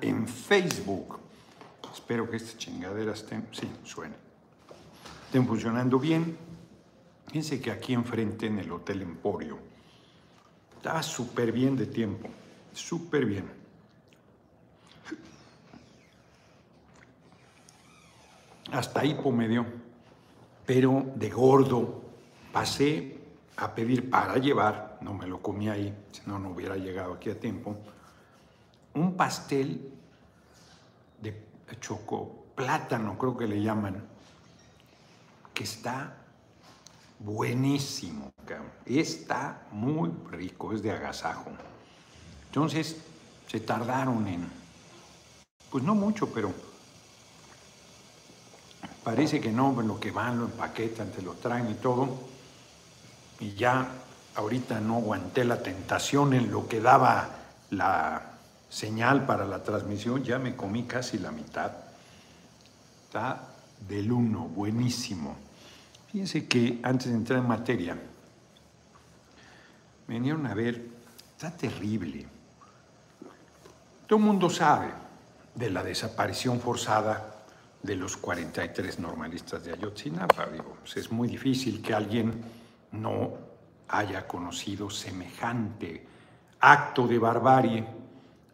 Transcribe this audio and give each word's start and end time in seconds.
En 0.00 0.26
Facebook. 0.26 1.18
Espero 1.92 2.30
que 2.30 2.36
estas 2.36 2.56
chingaderas 2.56 3.20
estén, 3.20 3.46
sí, 3.52 3.70
suenen, 3.84 4.16
estén 5.26 5.46
funcionando 5.46 5.98
bien. 5.98 6.34
Fíjense 7.26 7.60
que 7.60 7.70
aquí 7.70 7.92
enfrente 7.92 8.46
en 8.46 8.58
el 8.58 8.72
Hotel 8.72 9.02
Emporio 9.02 9.58
está 10.76 11.02
súper 11.02 11.52
bien 11.52 11.76
de 11.76 11.84
tiempo, 11.84 12.30
súper 12.72 13.26
bien. 13.26 13.44
Hasta 18.72 19.04
hipo 19.04 19.30
me 19.30 19.46
dio, 19.46 19.66
pero 20.64 21.04
de 21.16 21.28
gordo. 21.28 22.02
Pasé 22.50 23.18
a 23.56 23.74
pedir 23.74 24.08
para 24.08 24.38
llevar, 24.38 24.96
no 25.02 25.12
me 25.12 25.26
lo 25.26 25.42
comí 25.42 25.68
ahí, 25.68 25.94
si 26.12 26.22
no, 26.24 26.38
no 26.38 26.48
hubiera 26.48 26.76
llegado 26.76 27.12
aquí 27.12 27.28
a 27.28 27.38
tiempo, 27.38 27.76
un 28.94 29.16
pastel 29.16 29.92
de 31.20 31.34
choco 31.80 32.44
plátano, 32.54 33.18
creo 33.18 33.36
que 33.36 33.46
le 33.46 33.62
llaman, 33.62 34.02
que 35.52 35.64
está 35.64 36.16
buenísimo, 37.18 38.32
está 38.86 39.66
muy 39.72 40.10
rico, 40.30 40.72
es 40.72 40.82
de 40.82 40.92
agasajo. 40.92 41.50
Entonces, 42.46 42.96
se 43.48 43.60
tardaron 43.60 44.26
en, 44.26 44.48
pues 45.70 45.82
no 45.84 45.94
mucho, 45.94 46.32
pero 46.32 46.52
parece 49.02 49.40
que 49.40 49.50
no, 49.50 49.72
lo 49.82 49.98
que 49.98 50.10
van, 50.10 50.38
lo 50.38 50.46
empaquetan, 50.46 51.10
te 51.10 51.22
lo 51.22 51.34
traen 51.34 51.70
y 51.70 51.74
todo. 51.74 52.08
Y 53.40 53.54
ya 53.54 53.88
ahorita 54.36 54.80
no 54.80 54.96
aguanté 54.96 55.44
la 55.44 55.62
tentación 55.62 56.34
en 56.34 56.50
lo 56.50 56.68
que 56.68 56.80
daba 56.80 57.30
la 57.70 58.33
señal 58.74 59.24
para 59.24 59.44
la 59.44 59.62
transmisión, 59.62 60.24
ya 60.24 60.40
me 60.40 60.56
comí 60.56 60.82
casi 60.82 61.18
la 61.18 61.30
mitad. 61.30 61.70
Está 63.04 63.40
del 63.86 64.10
uno, 64.10 64.48
buenísimo. 64.48 65.36
Fíjense 66.10 66.48
que 66.48 66.80
antes 66.82 67.06
de 67.06 67.14
entrar 67.14 67.38
en 67.38 67.46
materia, 67.46 67.96
me 70.08 70.14
vinieron 70.14 70.44
a 70.46 70.54
ver, 70.54 70.88
está 71.36 71.52
terrible. 71.52 72.26
Todo 74.08 74.18
el 74.18 74.24
mundo 74.24 74.50
sabe 74.50 74.90
de 75.54 75.70
la 75.70 75.84
desaparición 75.84 76.58
forzada 76.58 77.44
de 77.80 77.94
los 77.94 78.16
43 78.16 78.98
normalistas 78.98 79.64
de 79.64 79.72
Ayotzinapa. 79.72 80.48
Pues 80.80 80.96
es 80.96 81.12
muy 81.12 81.28
difícil 81.28 81.80
que 81.80 81.94
alguien 81.94 82.42
no 82.90 83.34
haya 83.86 84.26
conocido 84.26 84.90
semejante 84.90 86.04
acto 86.58 87.06
de 87.06 87.18
barbarie 87.20 88.03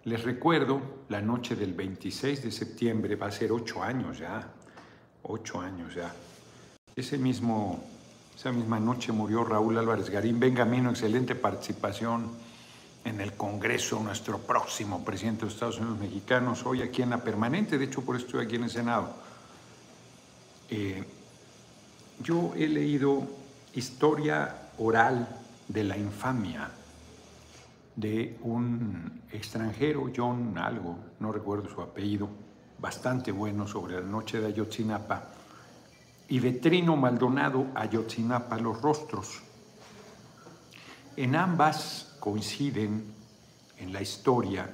les 0.04 0.22
recuerdo, 0.22 0.80
la 1.08 1.20
noche 1.20 1.56
del 1.56 1.74
26 1.74 2.42
de 2.42 2.50
septiembre, 2.50 3.16
va 3.16 3.26
a 3.26 3.30
ser 3.30 3.52
ocho 3.52 3.82
años 3.82 4.18
ya, 4.18 4.48
ocho 5.24 5.60
años 5.60 5.94
ya. 5.94 6.14
Ese 6.96 7.18
mismo, 7.18 7.84
esa 8.34 8.50
misma 8.50 8.80
noche 8.80 9.12
murió 9.12 9.44
Raúl 9.44 9.76
Álvarez 9.76 10.08
Garín. 10.08 10.40
Venga, 10.40 10.64
Mino, 10.64 10.90
excelente 10.90 11.34
participación 11.34 12.30
en 13.04 13.20
el 13.20 13.34
Congreso, 13.34 14.00
nuestro 14.02 14.38
próximo 14.38 15.04
presidente 15.04 15.40
de 15.40 15.46
los 15.46 15.54
Estados 15.54 15.78
Unidos 15.78 15.98
mexicanos, 15.98 16.64
hoy 16.64 16.82
aquí 16.82 17.02
en 17.02 17.10
la 17.10 17.22
permanente, 17.22 17.78
de 17.78 17.84
hecho 17.86 18.02
por 18.02 18.16
eso 18.16 18.26
estoy 18.26 18.44
aquí 18.44 18.56
en 18.56 18.64
el 18.64 18.70
Senado. 18.70 19.14
Eh, 20.68 21.04
yo 22.22 22.52
he 22.56 22.68
leído 22.68 23.26
historia 23.74 24.70
oral 24.78 25.28
de 25.68 25.84
la 25.84 25.96
infamia 25.96 26.70
de 27.96 28.38
un 28.42 29.22
extranjero, 29.30 30.10
John 30.14 30.56
algo, 30.58 30.98
no 31.19 31.33
recuerdo 31.33 31.69
su 31.69 31.80
apellido, 31.80 32.28
bastante 32.78 33.32
bueno 33.32 33.66
sobre 33.66 34.00
la 34.00 34.06
noche 34.06 34.41
de 34.41 34.47
Ayotzinapa, 34.47 35.28
y 36.28 36.38
Vetrino 36.38 36.97
Maldonado, 36.97 37.66
Ayotzinapa, 37.74 38.56
los 38.58 38.81
rostros. 38.81 39.42
En 41.16 41.34
ambas 41.34 42.16
coinciden 42.20 43.12
en 43.78 43.93
la 43.93 44.00
historia 44.00 44.70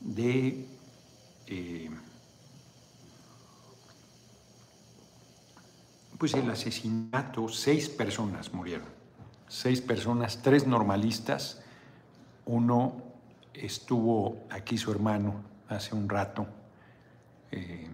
de 0.00 0.68
eh, 1.46 1.90
pues 6.18 6.34
el 6.34 6.50
asesinato, 6.50 7.48
seis 7.48 7.88
personas 7.88 8.52
murieron, 8.52 8.86
seis 9.48 9.80
personas, 9.80 10.42
tres 10.42 10.66
normalistas, 10.66 11.63
uno 12.46 13.02
estuvo 13.52 14.44
aquí 14.50 14.76
su 14.76 14.90
hermano 14.90 15.42
hace 15.68 15.94
un 15.94 16.08
rato, 16.08 16.46
eh, 17.50 17.90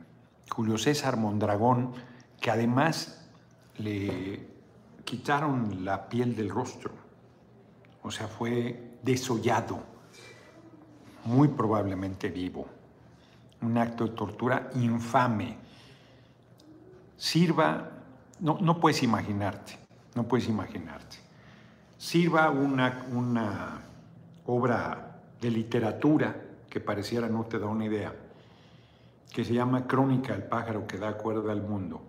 Julio 0.51 0.79
César 0.79 1.17
Mondragón, 1.17 1.93
que 2.41 2.51
además 2.51 3.29
le 3.79 4.49
quitaron 5.05 5.85
la 5.85 6.09
piel 6.09 6.35
del 6.35 6.51
rostro, 6.51 6.93
o 8.03 8.11
sea, 8.11 8.27
fue 8.27 8.99
desollado, 9.03 9.83
muy 11.25 11.49
probablemente 11.49 12.31
vivo. 12.31 12.67
Un 13.63 13.77
acto 13.77 14.07
de 14.07 14.15
tortura 14.15 14.71
infame. 14.75 15.59
Sirva, 17.17 17.91
no, 18.41 18.59
no 18.61 18.81
puedes 18.81 19.03
imaginarte, 19.03 19.79
no 20.15 20.27
puedes 20.27 20.49
imaginarte. 20.49 21.19
Sirva 21.99 22.51
una, 22.51 23.07
una 23.13 23.83
obra 24.51 25.21
de 25.41 25.51
literatura 25.51 26.35
que 26.69 26.81
pareciera 26.81 27.29
no 27.29 27.45
te 27.45 27.59
da 27.59 27.67
una 27.67 27.85
idea, 27.85 28.15
que 29.33 29.45
se 29.45 29.55
llama 29.55 29.87
Crónica 29.87 30.33
del 30.33 30.45
pájaro 30.45 30.87
que 30.87 30.99
da 30.99 31.17
cuerda 31.17 31.53
al 31.53 31.63
mundo, 31.63 32.03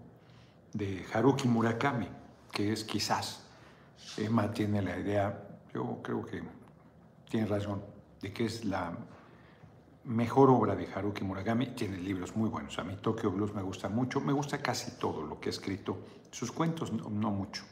de 0.74 1.06
Haruki 1.14 1.48
Murakami, 1.48 2.08
que 2.52 2.72
es 2.72 2.84
quizás, 2.84 3.46
Emma 4.18 4.52
tiene 4.52 4.82
la 4.82 4.98
idea, 4.98 5.50
yo 5.74 6.00
creo 6.02 6.26
que 6.26 6.42
tiene 7.30 7.48
razón, 7.48 7.84
de 8.22 8.34
que 8.34 8.46
es 8.46 8.66
la 8.66 8.92
mejor 10.04 10.50
obra 10.50 10.76
de 10.76 10.88
Haruki 10.94 11.24
Murakami. 11.24 11.68
Tiene 11.68 11.98
libros 11.98 12.36
muy 12.36 12.50
buenos. 12.50 12.78
A 12.80 12.84
mí 12.84 12.98
Tokyo 13.02 13.32
Blues 13.32 13.54
me 13.54 13.62
gusta 13.62 13.90
mucho. 13.90 14.20
Me 14.20 14.34
gusta 14.34 14.62
casi 14.62 14.98
todo 15.00 15.24
lo 15.24 15.40
que 15.40 15.50
ha 15.50 15.52
escrito. 15.52 16.00
Sus 16.30 16.52
cuentos 16.52 16.92
no 16.92 17.32
mucho. 17.32 17.64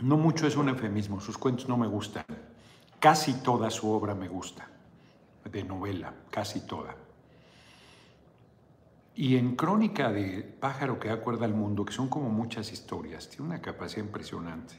No 0.00 0.16
mucho 0.16 0.46
es 0.46 0.56
un 0.56 0.68
eufemismo, 0.68 1.20
sus 1.20 1.36
cuentos 1.38 1.68
no 1.68 1.76
me 1.76 1.86
gustan. 1.86 2.24
Casi 3.00 3.34
toda 3.42 3.70
su 3.70 3.90
obra 3.90 4.14
me 4.14 4.28
gusta, 4.28 4.68
de 5.44 5.64
novela, 5.64 6.12
casi 6.30 6.60
toda. 6.60 6.94
Y 9.16 9.36
en 9.36 9.56
Crónica 9.56 10.12
de 10.12 10.42
Pájaro 10.42 11.00
que 11.00 11.10
acuerda 11.10 11.44
al 11.44 11.54
mundo, 11.54 11.84
que 11.84 11.92
son 11.92 12.08
como 12.08 12.28
muchas 12.28 12.72
historias, 12.72 13.28
tiene 13.28 13.46
una 13.46 13.60
capacidad 13.60 14.04
impresionante 14.04 14.74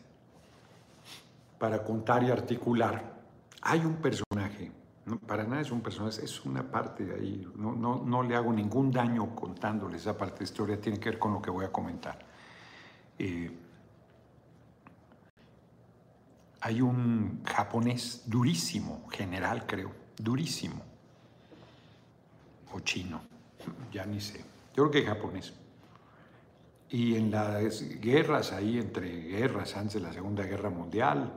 para 1.59 1.83
contar 1.83 2.23
y 2.23 2.31
articular. 2.31 3.19
Hay 3.61 3.81
un 3.81 3.95
personaje, 3.97 4.71
para 5.27 5.43
nada 5.43 5.61
es 5.61 5.71
un 5.71 5.81
personaje, 5.81 6.23
es 6.23 6.45
una 6.45 6.71
parte 6.71 7.05
de 7.05 7.15
ahí, 7.15 7.47
no, 7.57 7.75
no, 7.75 8.23
le 8.23 8.37
hago 8.37 8.53
ningún 8.53 8.91
daño 8.91 9.35
contándoles 9.35 10.03
esa 10.03 10.17
parte 10.17 10.39
de 10.39 10.45
historia, 10.45 10.79
tiene 10.79 10.97
que 10.97 11.09
ver 11.09 11.19
con 11.19 11.33
lo 11.33 11.41
que 11.41 11.49
voy 11.49 11.65
a 11.65 11.71
comentar. 11.73 12.25
Eh, 13.17 13.51
hay 16.61 16.81
un 16.81 17.41
japonés 17.45 18.23
durísimo, 18.25 19.07
general 19.09 19.65
creo, 19.65 19.91
durísimo, 20.17 20.81
o 22.73 22.79
chino, 22.81 23.21
ya 23.91 24.05
ni 24.05 24.19
sé, 24.19 24.39
yo 24.75 24.89
creo 24.89 24.91
que 24.91 25.05
japonés. 25.05 25.53
Y 26.89 27.15
en 27.15 27.29
las 27.29 27.83
guerras 28.01 28.51
ahí, 28.51 28.79
entre 28.79 29.09
guerras 29.21 29.77
antes 29.77 29.95
de 29.95 29.99
la 29.99 30.11
Segunda 30.11 30.43
Guerra 30.43 30.71
Mundial, 30.71 31.31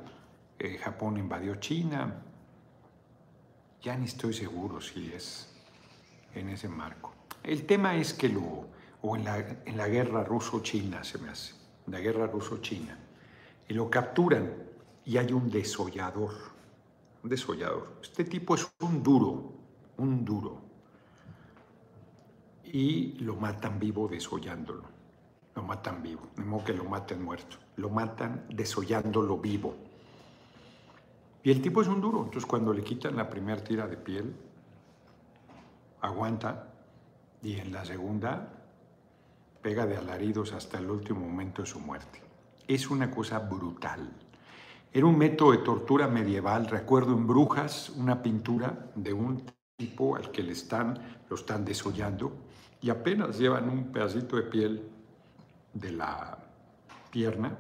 eh, 0.58 0.78
Japón 0.78 1.18
invadió 1.18 1.56
China, 1.56 2.22
ya 3.82 3.96
ni 3.96 4.06
estoy 4.06 4.32
seguro 4.32 4.80
si 4.80 5.12
es 5.12 5.52
en 6.34 6.48
ese 6.48 6.68
marco. 6.68 7.12
El 7.42 7.66
tema 7.66 7.96
es 7.96 8.14
que 8.14 8.28
lo, 8.28 8.66
o 9.02 9.16
en 9.16 9.24
la, 9.24 9.38
en 9.38 9.76
la 9.76 9.88
guerra 9.88 10.24
ruso-china 10.24 11.04
se 11.04 11.18
me 11.18 11.28
hace, 11.28 11.54
la 11.86 12.00
guerra 12.00 12.26
ruso-china, 12.26 12.96
y 13.68 13.74
lo 13.74 13.90
capturan 13.90 14.71
y 15.04 15.16
hay 15.16 15.32
un 15.32 15.50
desollador. 15.50 16.32
Un 17.22 17.30
desollador. 17.30 17.98
Este 18.02 18.24
tipo 18.24 18.54
es 18.54 18.68
un 18.80 19.02
duro, 19.02 19.52
un 19.98 20.24
duro. 20.24 20.60
Y 22.64 23.12
lo 23.20 23.36
matan 23.36 23.78
vivo 23.78 24.08
desollándolo. 24.08 24.84
Lo 25.54 25.62
matan 25.62 26.02
vivo. 26.02 26.22
De 26.36 26.44
modo 26.44 26.64
que 26.64 26.72
lo 26.72 26.84
maten 26.84 27.22
muerto. 27.22 27.58
Lo 27.76 27.90
matan 27.90 28.46
desollándolo 28.48 29.38
vivo. 29.38 29.74
Y 31.42 31.50
el 31.50 31.60
tipo 31.60 31.82
es 31.82 31.88
un 31.88 32.00
duro. 32.00 32.24
Entonces 32.24 32.46
cuando 32.46 32.72
le 32.72 32.82
quitan 32.82 33.16
la 33.16 33.28
primera 33.28 33.62
tira 33.62 33.86
de 33.86 33.96
piel, 33.96 34.34
aguanta. 36.00 36.68
Y 37.42 37.58
en 37.58 37.72
la 37.72 37.84
segunda 37.84 38.62
pega 39.60 39.86
de 39.86 39.96
alaridos 39.96 40.52
hasta 40.52 40.78
el 40.78 40.90
último 40.90 41.20
momento 41.20 41.62
de 41.62 41.68
su 41.68 41.78
muerte. 41.78 42.20
Es 42.66 42.88
una 42.90 43.10
cosa 43.10 43.38
brutal. 43.40 44.12
Era 44.94 45.06
un 45.06 45.16
método 45.16 45.52
de 45.52 45.58
tortura 45.58 46.06
medieval. 46.06 46.66
Recuerdo 46.66 47.14
en 47.14 47.26
Brujas 47.26 47.88
una 47.90 48.22
pintura 48.22 48.90
de 48.94 49.12
un 49.12 49.42
tipo 49.76 50.16
al 50.16 50.30
que 50.30 50.42
le 50.42 50.52
están, 50.52 50.98
lo 51.30 51.36
están 51.36 51.64
desollando 51.64 52.36
y 52.82 52.90
apenas 52.90 53.38
llevan 53.38 53.70
un 53.70 53.90
pedacito 53.90 54.36
de 54.36 54.42
piel 54.42 54.82
de 55.72 55.92
la 55.92 56.38
pierna 57.10 57.56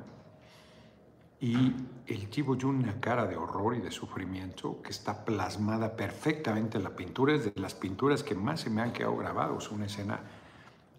y 1.40 1.72
el 2.06 2.28
tipo 2.28 2.56
tiene 2.56 2.74
una 2.74 3.00
cara 3.00 3.26
de 3.26 3.36
horror 3.36 3.76
y 3.76 3.80
de 3.80 3.90
sufrimiento 3.90 4.82
que 4.82 4.90
está 4.90 5.24
plasmada 5.24 5.96
perfectamente 5.96 6.76
en 6.76 6.84
la 6.84 6.94
pintura. 6.94 7.34
Es 7.34 7.46
de 7.46 7.60
las 7.60 7.74
pinturas 7.74 8.22
que 8.22 8.34
más 8.34 8.60
se 8.60 8.70
me 8.70 8.82
han 8.82 8.92
quedado 8.92 9.16
grabados. 9.16 9.70
Una 9.70 9.86
escena, 9.86 10.20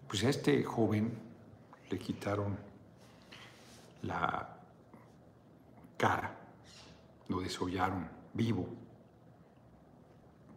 pues 0.08 0.24
a 0.24 0.30
este 0.30 0.64
joven 0.64 1.12
le 1.90 1.98
quitaron 1.98 2.58
la 4.02 4.53
cara, 5.96 6.36
lo 7.28 7.40
desollaron 7.40 8.08
vivo, 8.32 8.66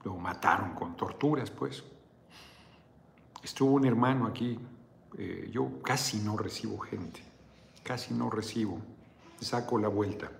lo 0.03 0.15
mataron 0.15 0.73
con 0.73 0.95
torturas, 0.95 1.51
pues. 1.51 1.83
Estuvo 3.43 3.73
un 3.73 3.85
hermano 3.85 4.27
aquí, 4.27 4.59
eh, 5.17 5.49
yo 5.51 5.81
casi 5.81 6.19
no 6.19 6.37
recibo 6.37 6.77
gente, 6.79 7.21
casi 7.83 8.13
no 8.13 8.29
recibo 8.29 8.81
saco 9.39 9.77
la 9.77 9.87
vuelta. 9.87 10.31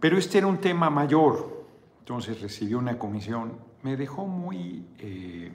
Pero 0.00 0.18
este 0.18 0.38
era 0.38 0.46
un 0.46 0.58
tema 0.58 0.90
mayor, 0.90 1.66
entonces 2.00 2.40
recibió 2.40 2.78
una 2.78 2.98
comisión. 2.98 3.58
Me 3.82 3.96
dejó 3.96 4.26
muy, 4.26 4.86
eh, 4.98 5.52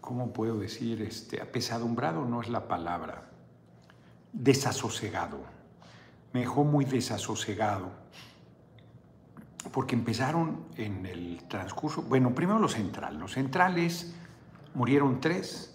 ¿cómo 0.00 0.32
puedo 0.32 0.58
decir? 0.58 1.02
Este, 1.02 1.40
apesadumbrado 1.40 2.24
no 2.24 2.40
es 2.40 2.48
la 2.48 2.68
palabra, 2.68 3.29
desasosegado. 4.32 5.38
Me 6.32 6.40
dejó 6.40 6.64
muy 6.64 6.84
desasosegado, 6.84 7.90
porque 9.72 9.94
empezaron 9.94 10.66
en 10.76 11.06
el 11.06 11.42
transcurso, 11.48 12.02
bueno, 12.02 12.34
primero 12.34 12.58
lo 12.58 12.68
central. 12.68 13.18
Los 13.18 13.32
centrales 13.32 14.14
murieron 14.74 15.20
tres, 15.20 15.70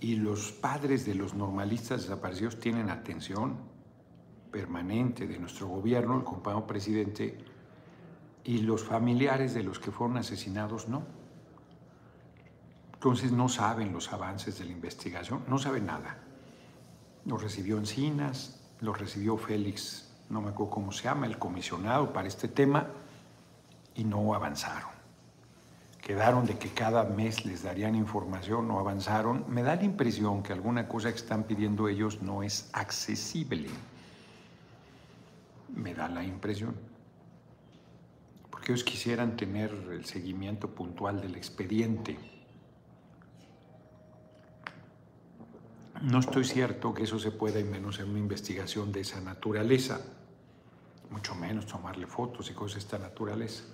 y 0.00 0.16
los 0.16 0.52
padres 0.52 1.04
de 1.06 1.14
los 1.14 1.34
normalistas 1.34 2.02
desaparecidos 2.02 2.60
tienen 2.60 2.88
atención 2.88 3.56
permanente 4.52 5.26
de 5.26 5.38
nuestro 5.38 5.66
gobierno, 5.66 6.16
el 6.16 6.24
compañero 6.24 6.66
presidente, 6.66 7.38
y 8.44 8.58
los 8.58 8.84
familiares 8.84 9.54
de 9.54 9.62
los 9.62 9.78
que 9.78 9.90
fueron 9.90 10.16
asesinados 10.16 10.88
no. 10.88 11.02
Entonces 12.94 13.32
no 13.32 13.48
saben 13.48 13.92
los 13.92 14.12
avances 14.12 14.58
de 14.58 14.64
la 14.64 14.72
investigación, 14.72 15.44
no 15.48 15.58
saben 15.58 15.86
nada. 15.86 16.18
Los 17.28 17.40
recibió 17.40 17.78
Encinas, 17.78 18.58
los 18.80 18.98
recibió 18.98 19.36
Félix, 19.36 20.10
no 20.28 20.40
me 20.40 20.48
acuerdo 20.48 20.72
cómo 20.72 20.90
se 20.90 21.04
llama, 21.04 21.26
el 21.26 21.38
comisionado 21.38 22.12
para 22.12 22.26
este 22.26 22.48
tema, 22.48 22.88
y 23.94 24.02
no 24.02 24.34
avanzaron 24.34 24.98
quedaron 26.08 26.46
de 26.46 26.56
que 26.56 26.70
cada 26.70 27.04
mes 27.04 27.44
les 27.44 27.62
darían 27.62 27.94
información, 27.94 28.66
no 28.66 28.78
avanzaron, 28.78 29.44
me 29.46 29.62
da 29.62 29.76
la 29.76 29.84
impresión 29.84 30.42
que 30.42 30.54
alguna 30.54 30.88
cosa 30.88 31.10
que 31.10 31.18
están 31.18 31.44
pidiendo 31.44 31.86
ellos 31.86 32.22
no 32.22 32.42
es 32.42 32.70
accesible. 32.72 33.68
Me 35.76 35.92
da 35.92 36.08
la 36.08 36.24
impresión. 36.24 36.74
Porque 38.50 38.72
ellos 38.72 38.84
quisieran 38.84 39.36
tener 39.36 39.70
el 39.70 40.06
seguimiento 40.06 40.70
puntual 40.70 41.20
del 41.20 41.36
expediente. 41.36 42.16
No 46.02 46.20
estoy 46.20 46.44
cierto 46.44 46.94
que 46.94 47.02
eso 47.02 47.18
se 47.18 47.32
pueda, 47.32 47.58
y 47.58 47.64
menos 47.64 47.98
en 47.98 48.10
una 48.10 48.20
investigación 48.20 48.92
de 48.92 49.00
esa 49.00 49.20
naturaleza, 49.20 50.00
mucho 51.10 51.34
menos 51.34 51.66
tomarle 51.66 52.06
fotos 52.06 52.50
y 52.50 52.54
cosas 52.54 52.74
de 52.74 52.80
esta 52.80 52.98
naturaleza. 52.98 53.64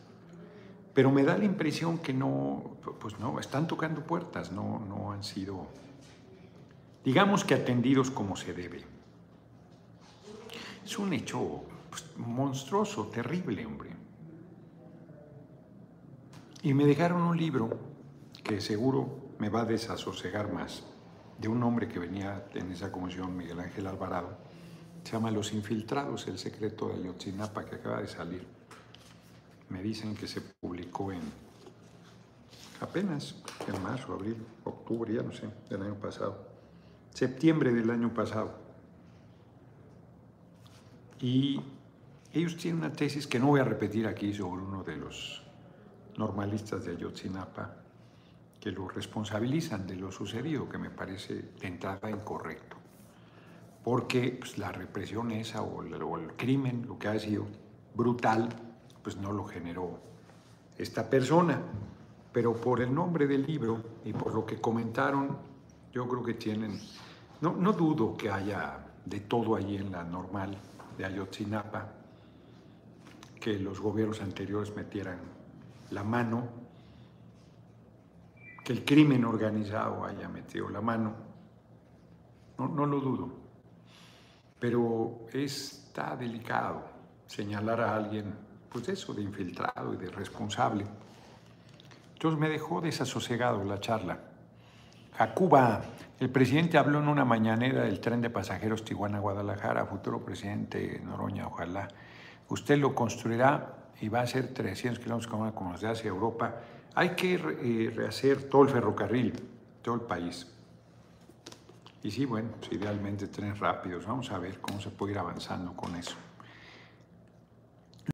Pero 0.95 1.11
me 1.11 1.23
da 1.23 1.37
la 1.37 1.45
impresión 1.45 1.99
que 1.99 2.15
no, 2.15 2.79
pues 2.99 3.19
no, 3.19 3.39
están 3.41 3.67
tocando 3.67 4.07
puertas, 4.07 4.53
no, 4.53 4.79
no 4.79 5.13
han 5.13 5.23
sido, 5.23 5.67
digamos 7.05 7.45
que 7.45 7.55
atendidos 7.55 8.11
como 8.11 8.37
se 8.37 8.55
debe. 8.55 8.85
Es 10.85 10.99
un 10.99 11.13
hecho 11.13 11.65
pues, 11.91 12.05
monstruoso, 12.17 13.09
terrible, 13.09 13.67
hombre. 13.67 13.91
Y 16.63 16.73
me 16.73 16.87
dejaron 16.87 17.23
un 17.23 17.37
libro 17.37 17.79
que 18.43 18.61
seguro 18.63 19.35
me 19.39 19.51
va 19.51 19.63
a 19.63 19.65
desasosegar 19.67 20.51
más, 20.51 20.85
de 21.39 21.49
un 21.49 21.63
hombre 21.63 21.89
que 21.89 21.99
venía 21.99 22.47
en 22.55 22.73
esa 22.73 22.91
comisión, 22.93 23.37
Miguel 23.37 23.61
Ángel 23.61 23.87
Alvarado. 23.87 24.37
Se 25.03 25.13
llama 25.13 25.31
Los 25.31 25.53
Infiltrados, 25.53 26.27
el 26.29 26.39
secreto 26.39 26.89
de 26.89 26.95
Ayotzinapa, 26.95 27.65
que 27.65 27.77
acaba 27.77 28.01
de 28.01 28.09
salir 28.09 28.55
me 29.69 29.83
dicen 29.83 30.15
que 30.15 30.27
se 30.27 30.41
publicó 30.41 31.13
en 31.13 31.21
apenas 32.81 33.35
en 33.67 33.83
marzo, 33.83 34.13
abril, 34.13 34.37
octubre, 34.65 35.13
ya 35.13 35.23
no 35.23 35.33
sé, 35.33 35.49
del 35.69 35.83
año 35.83 35.95
pasado, 35.95 36.47
septiembre 37.11 37.73
del 37.73 37.91
año 37.91 38.13
pasado. 38.13 38.53
Y 41.21 41.61
ellos 42.33 42.57
tienen 42.57 42.81
una 42.81 42.93
tesis 42.93 43.27
que 43.27 43.39
no 43.39 43.47
voy 43.47 43.61
a 43.61 43.65
repetir 43.65 44.07
aquí 44.07 44.35
sobre 44.35 44.63
uno 44.63 44.83
de 44.83 44.97
los 44.97 45.43
normalistas 46.19 46.85
de 46.85 46.93
Ayotzinapa, 46.93 47.84
que 48.65 48.73
lo 48.73 48.89
responsabilizan 48.89 49.87
de 49.87 49.95
lo 49.95 50.11
sucedido, 50.11 50.67
que 50.71 50.79
me 50.79 50.89
parece 50.89 51.35
de 51.35 51.67
entrada 51.67 52.11
incorrecto. 52.11 52.79
Porque 53.85 54.39
pues, 54.41 54.57
la 54.57 54.73
represión 54.73 55.33
esa 55.33 55.61
o 55.61 55.81
o 55.81 56.19
el 56.19 56.33
crimen, 56.33 56.87
lo 56.89 56.99
que 56.99 57.09
ha 57.09 57.19
sido 57.19 57.45
brutal, 57.95 58.49
pues 59.03 59.19
no 59.19 59.33
lo 59.33 59.45
generó 59.45 60.01
esta 60.79 61.11
persona. 61.11 61.61
Pero 62.33 62.55
por 62.55 62.81
el 62.81 62.95
nombre 62.95 63.27
del 63.27 63.47
libro 63.47 63.83
y 64.03 64.15
por 64.15 64.35
lo 64.35 64.47
que 64.47 64.59
comentaron, 64.59 65.37
yo 65.93 66.09
creo 66.09 66.23
que 66.23 66.33
tienen, 66.33 66.81
no, 67.43 67.53
no 67.53 67.75
dudo 67.75 68.17
que 68.17 68.31
haya 68.31 68.79
de 69.05 69.21
todo 69.21 69.57
allí 69.57 69.77
en 69.77 69.93
la 69.93 70.05
normal 70.05 70.57
de 70.97 71.05
Ayotzinapa, 71.05 71.93
que 73.39 73.59
los 73.59 73.79
gobiernos 73.79 74.23
anteriores 74.23 74.75
metieran 74.75 75.19
la 75.91 76.03
mano, 76.03 76.64
que 78.65 78.73
el 78.73 78.85
crimen 78.85 79.25
organizado 79.25 80.05
haya 80.05 80.29
metido 80.29 80.69
la 80.71 80.81
mano, 80.81 81.15
no, 82.59 82.69
no 82.69 82.87
lo 82.87 83.01
dudo, 83.01 83.31
pero 84.59 85.27
está 85.33 86.17
delicado 86.17 86.85
señalar 87.27 87.81
a 87.83 87.95
alguien 87.95 88.35
pues 88.75 88.89
eso, 88.89 89.15
de 89.15 89.23
infiltrado 89.23 89.95
y 89.95 89.97
de 89.97 90.11
responsable. 90.11 90.85
Entonces 92.15 92.41
me 92.41 92.49
dejó 92.49 92.81
desasosegado 92.81 93.63
la 93.63 93.79
charla. 93.79 94.19
A 95.17 95.33
Cuba, 95.33 95.81
el 96.19 96.29
presidente 96.31 96.77
habló 96.77 96.99
en 96.99 97.07
una 97.07 97.25
mañanera 97.25 97.83
del 97.83 98.01
tren 98.01 98.21
de 98.21 98.31
pasajeros 98.31 98.85
Tijuana-Guadalajara, 98.85 99.87
futuro 99.87 100.25
presidente 100.25 101.01
Noroña, 101.05 101.47
ojalá. 101.47 101.87
Usted 102.49 102.79
lo 102.79 102.97
construirá 102.97 103.77
y 104.01 104.09
va 104.09 104.23
a 104.23 104.27
ser 104.27 104.53
300 104.53 104.99
kilómetros 104.99 105.29
como 105.55 105.71
los 105.71 105.81
de 105.81 105.89
hacia 105.89 106.09
Europa. 106.09 106.57
Hay 106.95 107.11
que 107.11 107.35
eh, 107.35 107.93
rehacer 107.95 108.49
todo 108.49 108.63
el 108.63 108.69
ferrocarril, 108.69 109.33
todo 109.83 109.97
el 109.97 110.03
país. 110.03 110.47
Y 112.03 112.11
sí, 112.11 112.25
bueno, 112.25 112.51
pues 112.61 112.73
idealmente 112.73 113.27
trenes 113.29 113.59
rápidos. 113.59 114.07
Vamos 114.07 114.31
a 114.31 114.39
ver 114.39 114.61
cómo 114.61 114.81
se 114.81 114.91
puede 114.91 115.13
ir 115.13 115.19
avanzando 115.19 115.73
con 115.75 115.97
eso. 115.97 116.15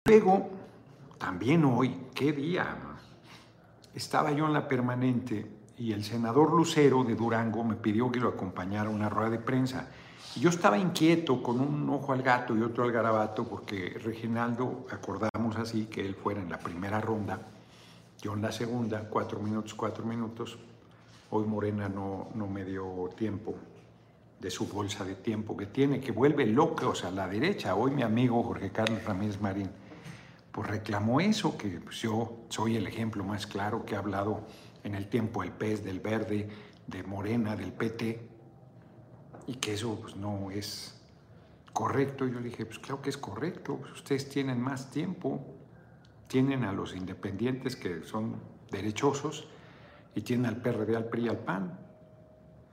Luego, 0.05 0.49
también 1.19 1.65
hoy, 1.65 2.07
qué 2.15 2.33
día, 2.33 2.77
estaba 3.95 4.31
yo 4.33 4.47
en 4.47 4.53
la 4.53 4.69
permanente 4.69 5.51
y 5.77 5.93
el 5.93 6.05
senador 6.05 6.53
Lucero 6.53 7.05
de 7.05 7.17
Durango 7.17 7.65
me 7.65 7.75
pidió 7.75 8.11
que 8.11 8.21
lo 8.21 8.29
acompañara 8.29 8.89
a 8.89 8.93
una 8.93 9.09
rueda 9.09 9.31
de 9.31 9.39
prensa. 9.39 9.89
Yo 10.37 10.51
estaba 10.51 10.79
inquieto 10.79 11.43
con 11.43 11.61
un 11.61 11.91
ojo 11.91 12.13
al 12.13 12.23
gato 12.23 12.57
y 12.57 12.63
otro 12.63 12.85
al 12.85 12.93
garabato 12.93 13.49
porque 13.49 13.99
Reginaldo, 14.03 14.87
acordamos 14.91 15.57
así, 15.57 15.87
que 15.87 16.07
él 16.07 16.15
fuera 16.15 16.41
en 16.41 16.49
la 16.49 16.59
primera 16.59 17.01
ronda, 17.01 17.41
yo 18.21 18.35
en 18.35 18.43
la 18.43 18.53
segunda, 18.53 19.09
cuatro 19.09 19.41
minutos, 19.41 19.75
cuatro 19.75 20.05
minutos. 20.05 20.59
Hoy 21.31 21.47
Morena 21.47 21.89
no, 21.89 22.29
no 22.35 22.47
me 22.47 22.65
dio 22.65 23.11
tiempo 23.17 23.55
de 24.39 24.51
su 24.51 24.67
bolsa 24.67 25.05
de 25.05 25.15
tiempo 25.15 25.57
que 25.57 25.67
tiene, 25.67 26.01
que 26.01 26.13
vuelve 26.13 26.47
locos 26.47 27.05
a 27.05 27.11
la 27.11 27.29
derecha. 27.29 27.75
Hoy 27.75 27.93
mi 27.93 28.03
amigo 28.03 28.43
Jorge 28.43 28.71
Carlos 28.71 29.05
Ramírez 29.05 29.41
Marín 29.41 29.71
pues 30.53 30.69
reclamó 30.69 31.21
eso, 31.21 31.57
que 31.57 31.69
pues, 31.81 31.97
yo 32.03 32.39
soy 32.49 32.77
el 32.77 32.87
ejemplo 32.87 33.25
más 33.25 33.47
claro 33.47 33.85
que 33.85 33.95
ha 33.95 33.99
hablado 33.99 34.43
en 34.83 34.95
el 34.95 35.09
tiempo 35.09 35.43
del 35.43 35.53
PES, 35.53 35.85
del 35.85 36.01
Verde, 36.01 36.49
de 36.87 37.03
Morena, 37.05 37.55
del 37.55 37.73
PT, 37.73 38.29
y 39.47 39.55
que 39.55 39.75
eso 39.75 39.99
pues, 40.01 40.17
no 40.17 40.51
es 40.51 41.01
correcto. 41.73 42.27
Yo 42.27 42.41
le 42.41 42.49
dije, 42.49 42.67
pues 42.67 42.79
claro 42.79 43.01
que 43.01 43.11
es 43.11 43.17
correcto, 43.17 43.77
pues, 43.77 43.93
ustedes 43.93 44.29
tienen 44.29 44.61
más 44.61 44.91
tiempo, 44.91 45.47
tienen 46.31 46.63
a 46.63 46.73
los 46.73 46.95
independientes 46.95 47.75
que 47.75 48.05
son 48.05 48.37
derechosos 48.71 49.49
y 50.15 50.21
tienen 50.21 50.47
al 50.47 50.63
PRD, 50.63 50.95
al 50.95 51.07
PRI, 51.07 51.29
al 51.29 51.39
PAN, 51.39 51.77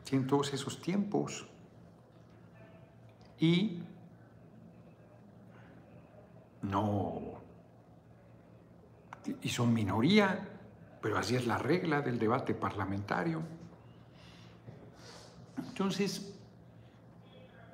tienen 0.03 0.27
todos 0.27 0.53
esos 0.53 0.79
tiempos. 0.79 1.47
Y 3.39 3.79
no... 6.61 7.41
Y 9.41 9.49
son 9.49 9.73
minoría, 9.73 10.47
pero 11.01 11.17
así 11.17 11.35
es 11.35 11.47
la 11.47 11.57
regla 11.57 12.01
del 12.01 12.19
debate 12.19 12.53
parlamentario. 12.53 13.41
Entonces, 15.57 16.31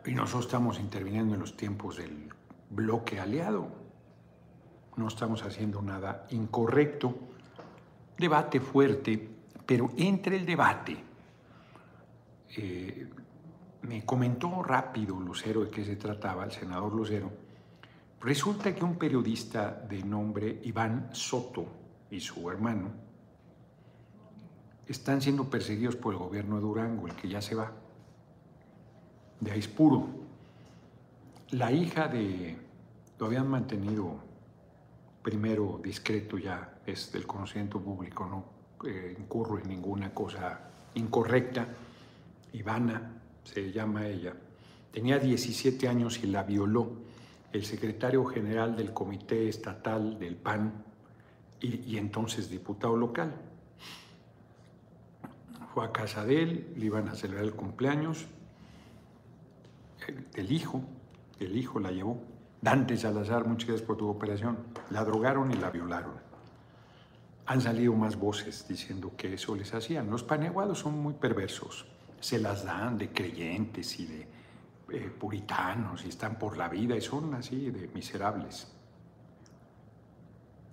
y 0.06 0.16
nosotros 0.16 0.46
estamos 0.46 0.80
interviniendo 0.80 1.34
en 1.34 1.42
los 1.42 1.58
tiempos 1.58 1.98
del 1.98 2.30
bloque 2.70 3.20
aliado. 3.20 3.83
No 4.98 5.08
estamos 5.08 5.44
haciendo 5.44 5.82
nada 5.82 6.28
incorrecto. 6.32 7.16
Debate 8.18 8.60
fuerte, 8.60 9.30
pero 9.66 9.90
entre 9.98 10.38
el 10.38 10.46
debate, 10.46 10.98
eh, 12.56 13.10
me 13.82 14.06
comentó 14.06 14.62
rápido 14.62 15.20
Lucero 15.20 15.66
de 15.66 15.70
qué 15.70 15.84
se 15.84 15.96
trataba, 15.96 16.46
el 16.46 16.52
senador 16.52 16.94
Lucero. 16.94 17.32
Resulta 18.22 18.74
que 18.74 18.86
un 18.86 18.98
periodista 18.98 19.72
de 19.72 20.04
nombre 20.04 20.62
Iván 20.64 21.10
Soto 21.12 21.66
y 22.10 22.20
su 22.20 22.50
hermano 22.50 22.92
están 24.88 25.22
siendo 25.22 25.50
perseguidos 25.50 25.96
por 25.96 26.14
el 26.14 26.20
gobierno 26.20 26.56
de 26.56 26.62
Durango, 26.62 27.08
el 27.08 27.16
que 27.16 27.28
ya 27.28 27.42
se 27.42 27.56
va 27.56 27.72
de 29.44 29.52
Aispuro. 29.52 30.08
La 31.52 31.72
hija 31.72 32.08
de, 32.08 32.58
lo 33.20 33.26
habían 33.26 33.48
mantenido 33.48 34.23
primero 35.24 35.80
discreto 35.82 36.38
ya, 36.38 36.82
es 36.86 37.12
del 37.12 37.25
conocimiento 37.25 37.80
público, 37.80 38.25
no 38.25 38.88
eh, 38.88 39.15
incurro 39.18 39.58
en 39.58 39.70
ninguna 39.70 40.13
cosa 40.13 40.70
incorrecta. 40.96 41.68
Ivana 42.51 43.22
se 43.44 43.72
llama 43.72 44.06
ella. 44.06 44.34
Tenía 44.92 45.18
17 45.18 45.88
años 45.88 46.22
y 46.22 46.27
la 46.27 46.44
violó 46.44 46.92
el 47.53 47.63
secretario 47.65 48.25
general 48.25 48.75
del 48.75 48.94
Comité 48.94 49.48
Estatal 49.48 50.20
del 50.20 50.36
PAN 50.36 50.84
y, 51.62 51.98
entonces 51.98 52.50
diputado 52.50 52.98
local. 52.98 53.34
Fue 55.74 55.86
a 55.86 55.92
casa 55.92 56.25
de 56.25 56.44
él, 56.44 56.74
le 56.75 56.86
iban 56.86 57.08
a 57.08 57.15
celebrar 57.15 57.46
el 57.46 57.53
cumpleaños, 57.53 58.25
el 60.36 60.51
hijo, 60.51 60.84
el 61.39 61.58
hijo 61.58 61.80
la 61.80 61.92
llevó. 61.92 62.22
Dante 62.63 62.96
Salazar, 62.96 63.46
muchas 63.46 63.67
gracias 63.67 63.86
por 63.86 63.98
tu 63.98 64.08
operación. 64.08 64.58
La 64.91 65.03
drogaron 65.03 65.51
y 65.51 65.55
la 65.55 65.70
violaron. 65.70 66.13
Han 67.48 67.60
salido 67.60 67.91
más 67.93 68.15
voces 68.15 68.65
diciendo 68.65 69.12
que 69.17 69.34
eso 69.34 69.53
les 69.53 69.74
hacían. 69.74 70.10
Los 70.10 70.24
paneguados 70.24 70.79
son 70.79 70.98
muy 70.98 71.13
perversos. 71.13 71.86
Se 72.22 72.39
las 72.39 72.63
dan 72.63 72.98
de 72.98 73.12
creyentes 73.12 74.00
y 74.00 74.05
de 74.05 74.27
eh, 74.93 75.10
puritanos 75.10 76.05
y 76.05 76.08
están 76.08 76.39
por 76.39 76.55
la 76.55 76.70
vida 76.70 76.96
y 76.96 77.01
son 77.01 77.34
así 77.34 77.70
de 77.70 77.89
miserables. 77.89 78.72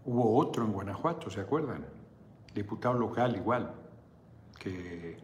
Hubo 0.05 0.39
otro 0.39 0.65
en 0.65 0.73
Guanajuato, 0.73 1.29
¿se 1.29 1.41
acuerdan? 1.41 1.85
Diputado 2.55 2.95
local 2.95 3.35
igual, 3.35 3.75
que 4.61 5.17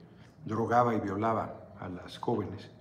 drogaba 0.44 0.96
y 0.96 1.00
violaba 1.00 1.70
a 1.78 1.88
las 1.88 2.18
jóvenes. 2.18 2.72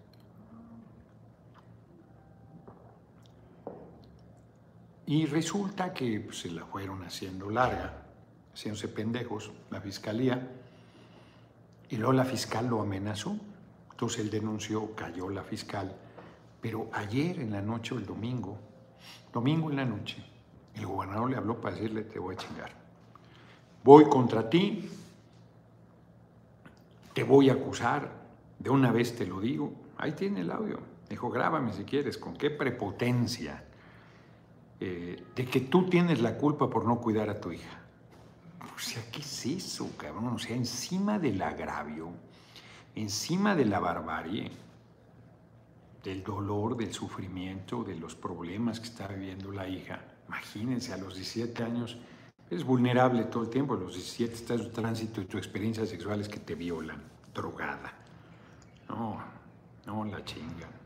Y 5.07 5.25
resulta 5.27 5.93
que 5.93 6.19
pues, 6.19 6.39
se 6.39 6.51
la 6.51 6.65
fueron 6.65 7.03
haciendo 7.03 7.49
larga, 7.49 8.05
haciéndose 8.53 8.87
pendejos, 8.87 9.51
la 9.69 9.79
fiscalía. 9.79 10.51
Y 11.89 11.97
luego 11.97 12.13
la 12.13 12.25
fiscal 12.25 12.67
lo 12.67 12.81
amenazó. 12.81 13.37
Entonces 13.91 14.21
él 14.21 14.29
denunció, 14.31 14.95
cayó 14.95 15.29
la 15.29 15.43
fiscal. 15.43 15.95
Pero 16.59 16.89
ayer 16.93 17.39
en 17.39 17.51
la 17.51 17.61
noche 17.61 17.93
o 17.93 17.99
el 17.99 18.05
domingo, 18.05 18.57
domingo 19.31 19.69
en 19.69 19.75
la 19.75 19.85
noche, 19.85 20.23
el 20.73 20.85
gobernador 20.87 21.29
le 21.29 21.37
habló 21.37 21.61
para 21.61 21.75
decirle, 21.75 22.03
te 22.03 22.17
voy 22.17 22.33
a 22.33 22.37
chingar. 22.37 22.71
Voy 23.83 24.05
contra 24.05 24.49
ti, 24.49 24.89
te 27.13 27.23
voy 27.23 27.49
a 27.49 27.53
acusar, 27.53 28.11
de 28.57 28.69
una 28.71 28.91
vez 28.91 29.15
te 29.15 29.27
lo 29.27 29.39
digo. 29.39 29.71
Ahí 29.97 30.13
tiene 30.13 30.41
el 30.41 30.49
audio. 30.49 30.79
Dijo, 31.07 31.29
grábame 31.29 31.71
si 31.71 31.83
quieres, 31.83 32.17
con 32.17 32.35
qué 32.35 32.49
prepotencia 32.49 33.63
eh, 34.79 35.23
de 35.35 35.45
que 35.45 35.61
tú 35.61 35.89
tienes 35.89 36.21
la 36.21 36.37
culpa 36.37 36.69
por 36.69 36.85
no 36.85 36.99
cuidar 36.99 37.29
a 37.29 37.39
tu 37.39 37.51
hija. 37.51 37.81
O 38.75 38.79
sea, 38.79 39.03
¿qué 39.11 39.21
es 39.21 39.45
eso, 39.45 39.89
cabrón? 39.97 40.27
O 40.27 40.39
sea, 40.39 40.55
encima 40.55 41.17
del 41.17 41.41
agravio, 41.41 42.09
encima 42.93 43.55
de 43.55 43.65
la 43.65 43.79
barbarie, 43.79 44.51
del 46.03 46.23
dolor, 46.23 46.75
del 46.75 46.93
sufrimiento, 46.93 47.83
de 47.83 47.95
los 47.95 48.15
problemas 48.15 48.79
que 48.79 48.87
está 48.87 49.07
viviendo 49.07 49.51
la 49.51 49.67
hija. 49.67 50.01
Imagínense, 50.27 50.93
a 50.93 50.97
los 50.97 51.15
17 51.15 51.63
años 51.63 51.97
es 52.49 52.63
vulnerable 52.63 53.23
todo 53.23 53.43
el 53.43 53.49
tiempo. 53.49 53.75
A 53.75 53.77
los 53.77 53.93
17 53.93 54.33
estás 54.33 54.61
en 54.61 54.71
tránsito 54.71 55.21
y 55.21 55.25
tu 55.25 55.37
experiencia 55.37 55.85
sexual 55.85 56.21
es 56.21 56.29
que 56.29 56.39
te 56.39 56.53
violan, 56.53 57.01
drogada. 57.33 57.93
No, 58.89 59.23
no 59.85 60.05
la 60.05 60.23
chingan. 60.23 60.84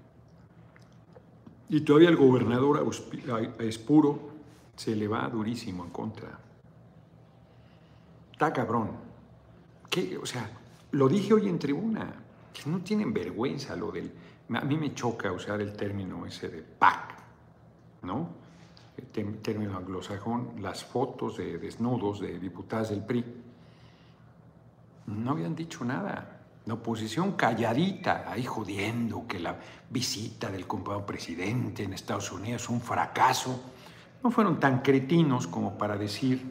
Y 1.69 1.81
todavía 1.81 2.09
el 2.09 2.17
gobernador 2.17 2.83
Espuro 3.59 4.19
se 4.75 4.95
le 4.95 5.07
va 5.07 5.29
durísimo 5.29 5.83
en 5.85 5.91
contra. 5.91 6.39
Está 8.31 8.51
cabrón. 8.51 8.91
¿Qué? 9.89 10.17
O 10.17 10.25
sea, 10.25 10.49
lo 10.91 11.07
dije 11.07 11.33
hoy 11.33 11.47
en 11.47 11.59
tribuna, 11.59 12.11
que 12.51 12.69
no 12.69 12.79
tienen 12.79 13.13
vergüenza 13.13 13.75
lo 13.75 13.91
del... 13.91 14.11
A 14.51 14.61
mí 14.61 14.77
me 14.77 14.95
choca 14.95 15.31
usar 15.31 15.61
el 15.61 15.73
término 15.73 16.25
ese 16.25 16.49
de 16.49 16.63
PAC, 16.63 17.15
¿no? 18.01 18.29
El 18.97 19.37
término 19.39 19.77
anglosajón, 19.77 20.53
las 20.61 20.83
fotos 20.83 21.37
de 21.37 21.59
desnudos 21.59 22.19
de 22.19 22.39
diputadas 22.39 22.89
del 22.89 23.05
PRI. 23.05 23.23
No 25.05 25.31
habían 25.31 25.55
dicho 25.55 25.85
nada. 25.85 26.38
La 26.69 26.75
oposición 26.75 27.31
calladita, 27.31 28.25
ahí 28.27 28.43
jodiendo 28.43 29.25
que 29.27 29.39
la 29.39 29.57
visita 29.89 30.51
del 30.51 30.67
compañero 30.67 31.03
presidente 31.03 31.81
en 31.81 31.93
Estados 31.93 32.31
Unidos 32.31 32.61
es 32.61 32.69
un 32.69 32.79
fracaso. 32.79 33.59
No 34.21 34.29
fueron 34.29 34.59
tan 34.59 34.83
cretinos 34.83 35.47
como 35.47 35.79
para 35.79 35.97
decir 35.97 36.45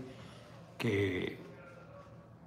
que 0.76 1.38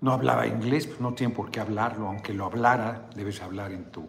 no 0.02 0.12
hablaba 0.12 0.48
inglés, 0.48 0.86
pues 0.86 1.00
no 1.00 1.14
tienen 1.14 1.34
por 1.34 1.50
qué 1.50 1.62
hablarlo, 1.62 2.10
aunque 2.10 2.34
lo 2.34 2.44
hablara, 2.44 3.08
debes 3.16 3.42
hablar 3.42 3.72
en, 3.72 3.86
tu, 3.90 4.06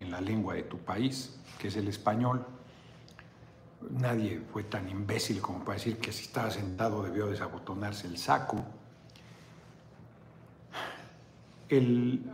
en 0.00 0.10
la 0.10 0.20
lengua 0.20 0.54
de 0.54 0.64
tu 0.64 0.78
país, 0.78 1.38
que 1.60 1.68
es 1.68 1.76
el 1.76 1.86
español. 1.86 2.44
Nadie 3.90 4.42
fue 4.52 4.64
tan 4.64 4.88
imbécil 4.88 5.40
como 5.40 5.60
para 5.60 5.74
decir 5.78 5.98
que 5.98 6.10
si 6.10 6.24
estaba 6.24 6.50
sentado 6.50 7.04
debió 7.04 7.28
desabotonarse 7.28 8.08
el 8.08 8.18
saco. 8.18 8.56
El 11.68 12.24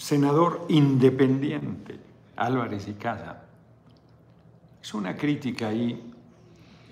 senador 0.00 0.64
independiente, 0.70 2.00
Álvarez 2.36 2.88
y 2.88 2.94
Casa. 2.94 3.42
Es 4.82 4.94
una 4.94 5.14
crítica 5.14 5.68
ahí, 5.68 6.10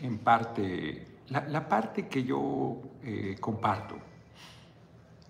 en 0.02 0.18
parte, 0.18 1.06
la, 1.28 1.66
parte 1.66 2.06
que 2.06 2.22
yo 2.22 2.76
eh, 3.02 3.38
comparto 3.40 3.96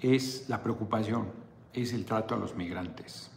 es 0.01 0.49
la 0.49 0.61
preocupación, 0.61 1.29
es 1.73 1.93
el 1.93 2.05
trato 2.05 2.35
a 2.35 2.39
los 2.39 2.57
migrantes. 2.57 3.31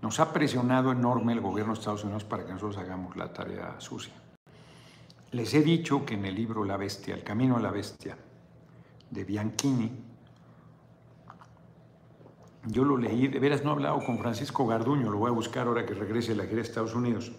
Nos 0.00 0.20
ha 0.20 0.32
presionado 0.32 0.92
enorme 0.92 1.32
el 1.32 1.40
gobierno 1.40 1.72
de 1.74 1.80
Estados 1.80 2.04
Unidos 2.04 2.22
para 2.22 2.46
que 2.46 2.52
nosotros 2.52 2.78
hagamos 2.78 3.16
la 3.16 3.32
tarea 3.32 3.74
sucia. 3.78 4.14
Les 5.32 5.52
he 5.54 5.62
dicho 5.62 6.06
que 6.06 6.14
en 6.14 6.24
el 6.24 6.36
libro 6.36 6.64
La 6.64 6.76
Bestia, 6.76 7.14
El 7.14 7.24
Camino 7.24 7.56
a 7.56 7.60
la 7.60 7.72
Bestia, 7.72 8.16
de 9.10 9.24
Bianchini, 9.24 10.11
yo 12.66 12.84
lo 12.84 12.96
leí, 12.96 13.28
de 13.28 13.38
veras 13.38 13.64
no 13.64 13.70
he 13.70 13.72
hablado 13.72 13.98
con 14.04 14.18
Francisco 14.18 14.66
Garduño, 14.66 15.10
lo 15.10 15.18
voy 15.18 15.30
a 15.30 15.34
buscar 15.34 15.66
ahora 15.66 15.84
que 15.84 15.94
regrese 15.94 16.32
a 16.32 16.36
la 16.36 16.44
gira 16.44 16.56
de 16.56 16.62
Estados 16.62 16.94
Unidos, 16.94 17.32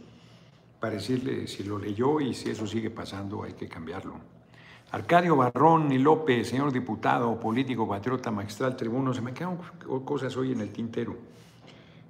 para 0.80 0.96
decirle 0.96 1.48
si 1.48 1.64
lo 1.64 1.80
leyó 1.80 2.20
y 2.20 2.34
si 2.34 2.50
eso 2.50 2.68
sigue 2.68 2.90
pasando 2.90 3.44
hay 3.44 3.54
que 3.54 3.70
cambiarlo. 3.70 4.16
Arcadio 4.92 5.36
Barrón 5.36 5.92
y 5.92 5.98
López, 5.98 6.50
señor 6.50 6.72
diputado, 6.72 7.40
político, 7.40 7.88
patriota, 7.88 8.30
magistral, 8.30 8.76
tribuno, 8.76 9.14
se 9.14 9.22
me 9.22 9.34
quedan 9.34 9.58
cosas 10.06 10.36
hoy 10.38 10.52
en 10.52 10.62
el 10.62 10.72
tintero. 10.72 11.16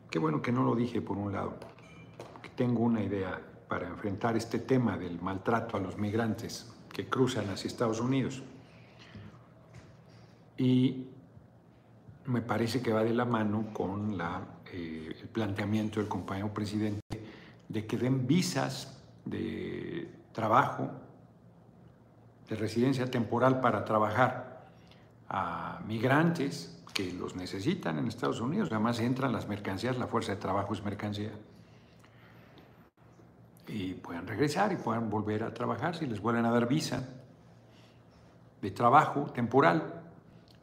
Qué 0.09 0.19
bueno 0.19 0.41
que 0.41 0.51
no 0.51 0.63
lo 0.63 0.75
dije 0.75 1.01
por 1.01 1.17
un 1.17 1.31
lado, 1.31 1.53
que 2.41 2.49
tengo 2.49 2.81
una 2.81 3.01
idea 3.01 3.39
para 3.69 3.87
enfrentar 3.87 4.35
este 4.35 4.59
tema 4.59 4.97
del 4.97 5.21
maltrato 5.21 5.77
a 5.77 5.79
los 5.79 5.97
migrantes 5.97 6.73
que 6.91 7.07
cruzan 7.07 7.49
hacia 7.49 7.67
Estados 7.67 8.01
Unidos. 8.01 8.43
Y 10.57 11.07
me 12.25 12.41
parece 12.41 12.81
que 12.81 12.93
va 12.93 13.03
de 13.03 13.13
la 13.13 13.25
mano 13.25 13.67
con 13.73 14.19
eh, 14.71 15.15
el 15.21 15.27
planteamiento 15.29 15.99
del 15.99 16.07
compañero 16.07 16.53
presidente 16.53 17.01
de 17.67 17.85
que 17.85 17.97
den 17.97 18.27
visas 18.27 19.01
de 19.25 20.09
trabajo, 20.31 20.89
de 22.49 22.55
residencia 22.55 23.09
temporal 23.09 23.61
para 23.61 23.83
trabajar 23.83 24.67
a 25.29 25.81
migrantes 25.87 26.83
que 26.93 27.11
los 27.13 27.35
necesitan 27.35 27.97
en 27.97 28.07
Estados 28.07 28.39
Unidos. 28.39 28.69
Además 28.71 28.99
entran 28.99 29.31
las 29.31 29.47
mercancías, 29.47 29.97
la 29.97 30.07
fuerza 30.07 30.33
de 30.33 30.37
trabajo 30.37 30.73
es 30.73 30.83
mercancía. 30.83 31.31
y 33.65 33.93
puedan 33.93 34.27
regresar 34.27 34.73
y 34.73 34.75
puedan 34.75 35.09
volver 35.09 35.41
a 35.41 35.53
trabajar 35.53 35.95
si 35.95 36.05
les 36.05 36.19
vuelven 36.19 36.45
a 36.45 36.51
dar 36.51 36.67
visa 36.67 37.07
de 38.61 38.71
trabajo 38.71 39.31
temporal 39.33 40.02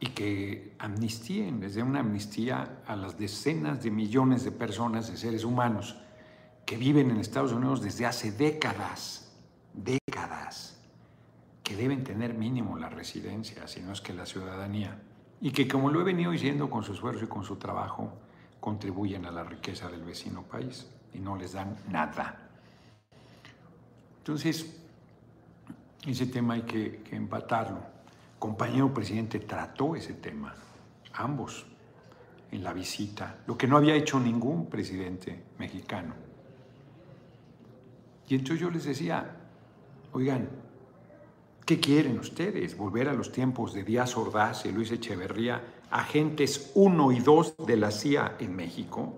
y 0.03 0.07
que 0.07 0.73
amnistíen, 0.79 1.61
les 1.61 1.75
den 1.75 1.85
una 1.85 1.99
amnistía 1.99 2.81
a 2.87 2.95
las 2.95 3.19
decenas 3.19 3.83
de 3.83 3.91
millones 3.91 4.43
de 4.43 4.51
personas, 4.51 5.11
de 5.11 5.15
seres 5.15 5.43
humanos, 5.43 5.95
que 6.65 6.75
viven 6.75 7.11
en 7.11 7.17
Estados 7.17 7.51
Unidos 7.51 7.83
desde 7.83 8.07
hace 8.07 8.31
décadas, 8.31 9.31
décadas, 9.75 10.81
que 11.61 11.75
deben 11.75 12.03
tener 12.03 12.33
mínimo 12.33 12.79
la 12.79 12.89
residencia, 12.89 13.67
si 13.67 13.81
no 13.81 13.93
es 13.93 14.01
que 14.01 14.11
la 14.11 14.25
ciudadanía, 14.25 14.99
y 15.39 15.51
que 15.51 15.67
como 15.67 15.91
lo 15.91 16.01
he 16.01 16.03
venido 16.03 16.31
diciendo 16.31 16.67
con 16.67 16.83
su 16.83 16.93
esfuerzo 16.93 17.25
y 17.25 17.27
con 17.27 17.43
su 17.43 17.57
trabajo, 17.57 18.11
contribuyen 18.59 19.27
a 19.27 19.31
la 19.31 19.43
riqueza 19.43 19.87
del 19.87 20.01
vecino 20.01 20.41
país 20.41 20.87
y 21.13 21.19
no 21.19 21.35
les 21.35 21.53
dan 21.53 21.77
nada. 21.89 22.49
Entonces, 24.17 24.81
ese 26.07 26.25
tema 26.25 26.55
hay 26.55 26.63
que, 26.63 27.03
que 27.03 27.15
empatarlo 27.15 27.90
compañero 28.41 28.91
presidente 28.91 29.37
trató 29.37 29.95
ese 29.95 30.15
tema, 30.15 30.55
ambos, 31.13 31.67
en 32.49 32.63
la 32.63 32.73
visita, 32.73 33.43
lo 33.45 33.55
que 33.55 33.67
no 33.67 33.77
había 33.77 33.93
hecho 33.93 34.19
ningún 34.19 34.65
presidente 34.65 35.43
mexicano. 35.59 36.15
Y 38.27 38.33
entonces 38.33 38.59
yo 38.59 38.71
les 38.71 38.85
decía, 38.85 39.37
oigan, 40.11 40.49
¿qué 41.67 41.79
quieren 41.79 42.17
ustedes? 42.17 42.75
¿Volver 42.75 43.09
a 43.09 43.13
los 43.13 43.31
tiempos 43.31 43.73
de 43.73 43.83
Díaz 43.83 44.17
Ordaz 44.17 44.65
y 44.65 44.71
Luis 44.71 44.89
Echeverría, 44.89 45.61
agentes 45.91 46.71
1 46.73 47.11
y 47.11 47.19
2 47.19 47.57
de 47.67 47.77
la 47.77 47.91
CIA 47.91 48.37
en 48.39 48.55
México? 48.55 49.13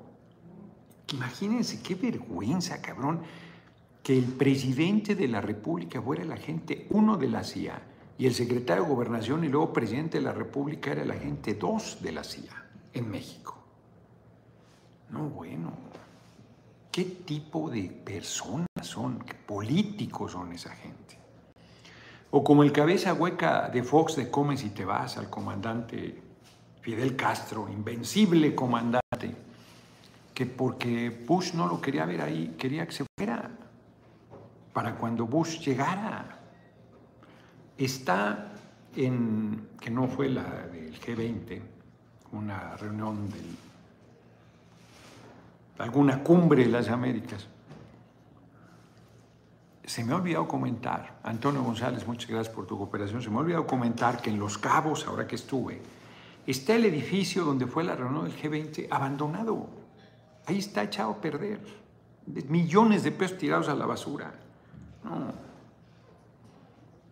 Imagínense 1.14 1.82
qué 1.82 1.96
vergüenza, 1.96 2.82
cabrón, 2.82 3.22
que 4.04 4.18
el 4.18 4.26
presidente 4.26 5.16
de 5.16 5.30
la 5.30 5.40
República 5.40 6.02
fuera 6.02 6.24
el 6.24 6.32
agente 6.34 6.88
1 6.90 7.16
de 7.16 7.30
la 7.30 7.46
CIA 7.46 7.93
y 8.24 8.26
el 8.26 8.34
secretario 8.34 8.84
de 8.84 8.90
Gobernación 8.90 9.44
y 9.44 9.50
luego 9.50 9.74
presidente 9.74 10.18
de 10.18 10.24
la 10.24 10.32
República 10.32 10.94
era 10.94 11.02
el 11.02 11.12
agente 11.12 11.56
2 11.56 11.98
de 12.02 12.12
la 12.14 12.24
CIA 12.24 12.70
en 12.94 13.12
México. 13.12 13.62
No, 15.10 15.28
bueno, 15.28 15.74
¿qué 16.90 17.04
tipo 17.04 17.70
de 17.70 17.90
personas 17.90 18.70
son, 18.82 19.20
qué 19.20 19.34
políticos 19.34 20.32
son 20.32 20.54
esa 20.54 20.70
gente? 20.70 21.18
O 22.32 22.46
como 22.46 22.64
el 22.64 22.72
cabeza 22.72 23.14
hueca 23.14 23.68
de 23.68 23.84
Fox 23.84 24.16
de 24.16 24.32
Comes 24.32 24.64
y 24.64 24.70
te 24.70 24.86
vas 24.86 25.18
al 25.18 25.30
comandante 25.30 26.24
Fidel 26.80 27.18
Castro, 27.18 27.68
invencible 27.70 28.56
comandante, 28.56 29.36
que 30.34 30.46
porque 30.46 31.10
Bush 31.10 31.56
no 31.56 31.68
lo 31.68 31.82
quería 31.82 32.06
ver 32.06 32.22
ahí, 32.22 32.56
quería 32.58 32.86
que 32.88 32.94
se 32.94 33.06
fuera 33.18 33.52
para 34.72 34.96
cuando 34.96 35.26
Bush 35.26 35.60
llegara 35.60 36.40
está 37.86 38.54
en, 38.96 39.70
que 39.80 39.90
no 39.90 40.08
fue 40.08 40.30
la 40.30 40.44
del 40.68 41.00
G20, 41.00 41.62
una 42.32 42.76
reunión 42.78 43.30
de 43.30 43.42
alguna 45.80 46.24
cumbre 46.24 46.64
de 46.64 46.70
las 46.70 46.90
Américas. 46.90 47.48
Se 49.84 50.04
me 50.04 50.14
ha 50.14 50.16
olvidado 50.16 50.48
comentar, 50.48 51.20
Antonio 51.24 51.62
González, 51.62 52.08
muchas 52.08 52.30
gracias 52.30 52.56
por 52.56 52.66
tu 52.66 52.78
cooperación, 52.78 53.22
se 53.22 53.30
me 53.30 53.38
ha 53.38 53.40
olvidado 53.40 53.68
comentar 53.68 54.22
que 54.22 54.30
en 54.30 54.40
Los 54.40 54.58
Cabos, 54.58 55.06
ahora 55.08 55.28
que 55.28 55.36
estuve, 55.36 55.82
está 56.48 56.76
el 56.76 56.86
edificio 56.86 57.44
donde 57.44 57.68
fue 57.68 57.84
la 57.84 57.96
reunión 57.96 58.26
del 58.26 58.38
G20 58.38 58.88
abandonado. 58.90 59.68
Ahí 60.46 60.60
está 60.60 60.84
echado 60.84 61.12
a 61.12 61.22
perder. 61.22 61.60
Millones 62.26 63.04
de 63.04 63.12
pesos 63.12 63.38
tirados 63.38 63.68
a 63.68 63.76
la 63.76 63.86
basura. 63.86 64.34
No, 65.04 65.34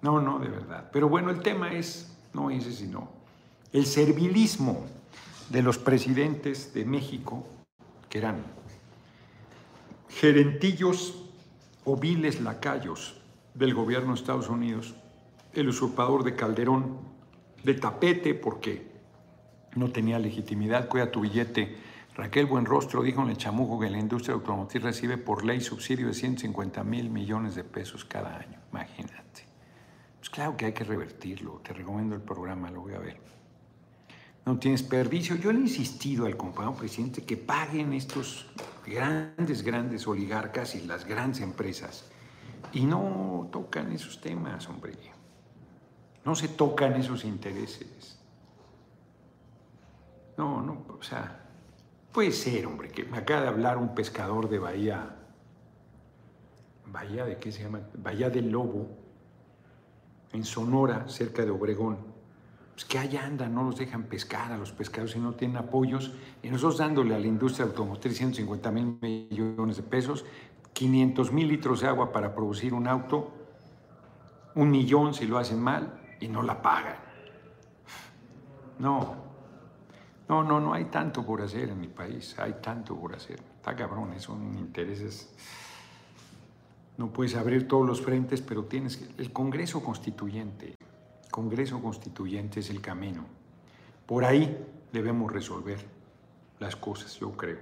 no, 0.02 0.20
no, 0.20 0.40
de 0.40 0.50
verdad. 0.50 0.90
Pero 0.92 1.10
bueno, 1.10 1.30
el 1.30 1.42
tema 1.42 1.74
es, 1.74 2.18
no 2.34 2.50
ese, 2.50 2.72
sino 2.72 3.10
el 3.74 3.86
servilismo 3.86 4.86
de 5.50 5.62
los 5.62 5.78
presidentes 5.78 6.74
de 6.74 6.86
México, 6.86 7.46
que 8.10 8.18
eran 8.18 8.44
gerentillos 10.10 11.24
o 11.86 11.96
viles 11.98 12.42
lacayos 12.42 13.22
del 13.54 13.74
gobierno 13.74 14.14
de 14.14 14.20
Estados 14.20 14.50
Unidos, 14.50 14.96
el 15.54 15.70
usurpador 15.70 16.24
de 16.24 16.36
Calderón, 16.36 16.98
de 17.64 17.74
tapete, 17.76 18.34
porque 18.34 18.92
no 19.76 19.92
tenía 19.92 20.20
legitimidad, 20.20 20.88
cuida 20.90 21.12
tu 21.12 21.22
billete. 21.22 21.78
Raquel 22.16 22.46
Buenrostro 22.46 23.04
dijo 23.04 23.22
en 23.22 23.30
el 23.30 23.38
chamujo 23.38 23.80
que 23.80 23.90
la 23.90 24.00
industria 24.00 24.36
automotriz 24.36 24.84
recibe 24.84 25.18
por 25.18 25.46
ley 25.46 25.62
subsidio 25.62 26.08
de 26.08 26.14
150 26.14 26.84
mil 26.84 27.10
millones 27.10 27.56
de 27.56 27.64
pesos 27.64 28.04
cada 28.04 28.38
año. 28.38 28.60
Imagínate. 28.72 29.21
Pues 30.22 30.30
claro 30.30 30.56
que 30.56 30.68
hay 30.68 30.74
que 30.74 30.84
revertirlo. 30.84 31.62
Te 31.64 31.74
recomiendo 31.74 32.14
el 32.14 32.22
programa, 32.22 32.70
lo 32.70 32.82
voy 32.82 32.94
a 32.94 33.00
ver. 33.00 33.18
No 34.46 34.60
tienes 34.60 34.82
desperdicio. 34.82 35.36
Yo 35.36 35.52
le 35.52 35.58
he 35.58 35.62
insistido 35.64 36.28
al 36.28 36.38
compañero 36.38 36.76
presidente 36.76 37.24
que 37.24 37.38
paguen 37.38 37.92
estos 37.94 38.46
grandes, 38.86 39.64
grandes 39.64 40.06
oligarcas 40.06 40.76
y 40.76 40.82
las 40.82 41.06
grandes 41.06 41.42
empresas. 41.42 42.06
Y 42.72 42.86
no 42.86 43.50
tocan 43.52 43.92
esos 43.92 44.22
temas, 44.22 44.70
hombre. 44.70 44.94
No 46.24 46.36
se 46.36 46.50
tocan 46.50 46.94
esos 46.94 47.26
intereses. 47.26 48.20
No, 50.38 50.62
no, 50.62 50.86
o 51.00 51.02
sea, 51.02 51.50
puede 52.12 52.32
ser, 52.32 52.68
hombre, 52.68 52.90
que 52.90 53.06
me 53.06 53.18
acaba 53.18 53.42
de 53.42 53.48
hablar 53.48 53.80
un 53.80 53.96
pescador 53.96 54.50
de 54.50 54.60
Bahía. 54.60 55.16
¿Bahía 56.86 57.26
de 57.26 57.38
qué 57.38 57.52
se 57.52 57.64
llama? 57.64 57.82
Bahía 57.96 58.30
del 58.30 58.52
Lobo 58.52 59.01
en 60.34 60.46
Sonora, 60.46 61.08
cerca 61.08 61.44
de 61.44 61.52
Obregón, 61.52 61.98
pues 62.74 62.86
que 62.86 62.98
allá 62.98 63.26
andan, 63.26 63.54
no 63.54 63.64
los 63.64 63.78
dejan 63.78 64.04
pescar 64.04 64.52
a 64.52 64.58
los 64.58 64.72
pescados 64.72 65.16
y 65.16 65.20
no 65.20 65.34
tienen 65.34 65.58
apoyos, 65.58 66.14
y 66.42 66.50
nosotros 66.50 66.78
dándole 66.78 67.16
a 67.16 67.20
la 67.20 67.28
industria 67.28 67.66
automotriz 67.66 68.18
150 68.18 68.72
mil 68.72 68.98
millones 69.02 69.78
de 69.78 69.84
pesos, 69.84 70.26
500 70.74 71.32
mil 71.32 71.48
litros 71.48 71.82
de 71.82 71.88
agua 71.88 72.12
para 72.12 72.34
producir 72.34 72.74
un 72.74 72.88
auto, 72.88 73.32
un 74.56 74.72
millón 74.72 75.14
si 75.14 75.28
lo 75.28 75.38
hacen 75.38 75.62
mal, 75.62 76.00
y 76.20 76.28
no 76.28 76.42
la 76.42 76.62
pagan. 76.62 76.98
No, 78.80 79.16
no, 80.30 80.44
no, 80.44 80.60
no 80.60 80.74
hay 80.74 80.86
tanto 80.86 81.26
por 81.26 81.42
hacer 81.42 81.70
en 81.70 81.80
mi 81.80 81.88
país, 81.88 82.38
hay 82.40 82.56
tanto 82.62 82.96
por 82.96 83.14
hacer. 83.14 83.40
Está 83.58 83.76
cabrón, 83.76 84.18
son 84.20 84.58
intereses 84.58 85.34
no 86.98 87.12
puedes 87.12 87.36
abrir 87.36 87.68
todos 87.68 87.88
los 87.88 88.02
frentes, 88.02 88.42
pero 88.42 88.66
tienes 88.66 88.98
que... 88.98 89.22
El 89.22 89.32
Congreso 89.32 89.84
Constituyente, 89.84 90.76
Congreso 91.32 91.82
Constituyente 91.82 92.60
es 92.60 92.70
el 92.70 92.82
camino. 92.82 93.26
Por 94.06 94.26
ahí 94.26 94.58
debemos 94.92 95.32
resolver 95.32 95.80
las 96.60 96.76
cosas, 96.76 97.18
yo 97.20 97.32
creo. 97.32 97.58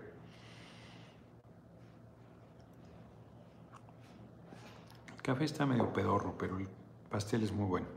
El 5.15 5.21
café 5.21 5.45
está 5.45 5.65
medio 5.65 5.93
pedorro, 5.93 6.35
pero 6.37 6.57
el 6.57 6.67
pastel 7.09 7.43
es 7.43 7.51
muy 7.51 7.65
bueno. 7.65 7.87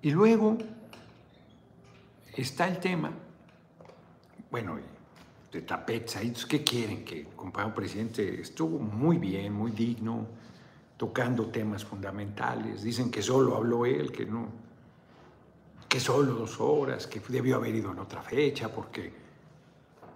Y 0.00 0.10
luego 0.10 0.58
está 2.34 2.66
el 2.66 2.78
tema, 2.78 3.12
bueno, 4.50 4.78
de 5.52 5.60
tapetes 5.62 6.16
ahí. 6.16 6.32
¿Qué 6.48 6.64
quieren? 6.64 7.04
Que 7.04 7.20
el 7.20 7.26
compañero 7.28 7.74
presidente 7.74 8.40
estuvo 8.40 8.78
muy 8.78 9.18
bien, 9.18 9.52
muy 9.52 9.70
digno, 9.70 10.26
tocando 10.96 11.46
temas 11.48 11.84
fundamentales. 11.84 12.82
Dicen 12.82 13.10
que 13.10 13.22
solo 13.22 13.54
habló 13.54 13.84
él, 13.84 14.10
que 14.10 14.24
no, 14.24 14.48
que 15.88 16.00
solo 16.00 16.32
dos 16.32 16.58
horas, 16.58 17.06
que 17.06 17.20
debió 17.20 17.56
haber 17.56 17.74
ido 17.74 17.92
en 17.92 17.98
otra 17.98 18.22
fecha 18.22 18.70
porque 18.70 19.12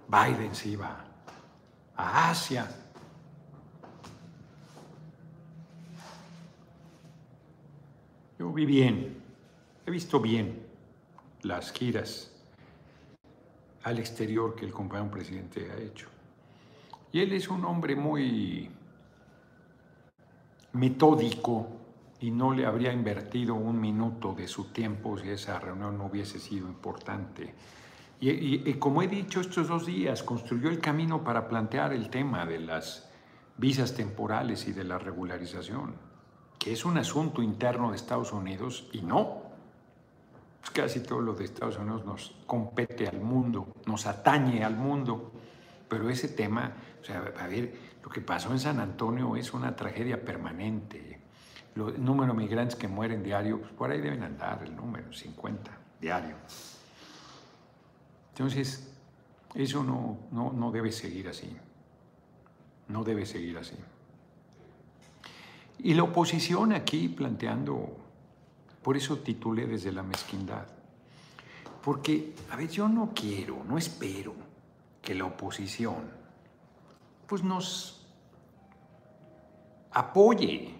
Biden 0.08 0.54
se 0.54 0.70
iba 0.70 1.04
a 1.94 2.30
Asia. 2.30 2.74
Yo 8.38 8.52
vi 8.52 8.64
bien, 8.64 9.22
he 9.84 9.90
visto 9.90 10.18
bien 10.18 10.66
las 11.42 11.72
giras 11.72 12.35
al 13.86 14.00
exterior 14.00 14.56
que 14.56 14.64
el 14.64 14.72
compañero 14.72 15.12
presidente 15.12 15.70
ha 15.70 15.80
hecho. 15.80 16.08
Y 17.12 17.20
él 17.20 17.32
es 17.32 17.48
un 17.48 17.64
hombre 17.64 17.94
muy 17.94 18.68
metódico 20.72 21.68
y 22.18 22.32
no 22.32 22.52
le 22.52 22.66
habría 22.66 22.92
invertido 22.92 23.54
un 23.54 23.80
minuto 23.80 24.34
de 24.34 24.48
su 24.48 24.72
tiempo 24.72 25.16
si 25.16 25.28
esa 25.28 25.60
reunión 25.60 25.96
no 25.96 26.06
hubiese 26.06 26.40
sido 26.40 26.66
importante. 26.66 27.54
Y, 28.18 28.74
como 28.74 29.02
he 29.02 29.06
dicho 29.06 29.40
estos 29.40 29.68
dos 29.68 29.86
días, 29.86 30.24
construyó 30.24 30.68
el 30.68 30.80
camino 30.80 31.22
para 31.22 31.46
plantear 31.46 31.92
el 31.92 32.10
tema 32.10 32.44
de 32.44 32.58
las 32.58 33.08
visas 33.56 33.94
temporales 33.94 34.66
y 34.66 34.72
de 34.72 34.82
la 34.82 34.98
regularización, 34.98 35.94
que 36.58 36.72
es 36.72 36.84
un 36.84 36.98
asunto 36.98 37.40
interno 37.40 37.90
de 37.90 37.96
Estados 37.96 38.32
Unidos 38.32 38.88
y 38.92 39.02
no 39.02 39.45
casi 40.70 41.00
todo 41.00 41.20
lo 41.20 41.34
de 41.34 41.44
Estados 41.44 41.78
Unidos 41.78 42.04
nos 42.04 42.34
compete 42.46 43.06
al 43.06 43.20
mundo, 43.20 43.68
nos 43.86 44.06
atañe 44.06 44.64
al 44.64 44.76
mundo. 44.76 45.32
pero 45.88 46.10
ese 46.10 46.28
tema, 46.28 46.72
o 47.00 47.04
sea, 47.04 47.32
a 47.38 47.46
ver, 47.46 47.72
lo 48.02 48.10
que 48.10 48.20
pasó 48.20 48.50
en 48.52 48.58
San 48.58 48.80
Antonio 48.80 49.36
es 49.36 49.52
una 49.54 49.74
tragedia 49.76 50.24
permanente. 50.24 51.20
el 51.76 52.04
número 52.04 52.32
de 52.32 52.38
migrantes 52.38 52.76
que 52.76 52.88
mueren 52.88 53.22
diario, 53.22 53.60
pues 53.60 53.72
por 53.72 53.90
ahí 53.90 54.00
deben 54.00 54.22
andar 54.22 54.62
el 54.64 54.74
número, 54.74 55.12
50 55.12 55.70
diario. 56.00 56.36
Entonces, 58.30 58.92
eso 59.54 59.82
no, 59.82 60.18
no, 60.30 60.52
no 60.52 60.70
debe 60.70 60.92
seguir 60.92 61.28
así. 61.28 61.56
No 62.88 63.02
debe 63.02 63.26
seguir 63.26 63.56
así. 63.58 63.76
Y 65.78 65.94
la 65.94 66.04
oposición 66.04 66.72
aquí 66.72 67.08
planteando, 67.08 67.96
por 68.86 68.96
eso 68.96 69.18
titulé 69.18 69.66
desde 69.66 69.90
la 69.90 70.04
mezquindad, 70.04 70.64
porque, 71.82 72.36
a 72.52 72.54
ver, 72.54 72.68
yo 72.68 72.88
no 72.88 73.10
quiero, 73.12 73.64
no 73.64 73.78
espero 73.78 74.32
que 75.02 75.12
la 75.12 75.24
oposición 75.24 76.08
pues 77.26 77.42
nos 77.42 78.06
apoye, 79.90 80.72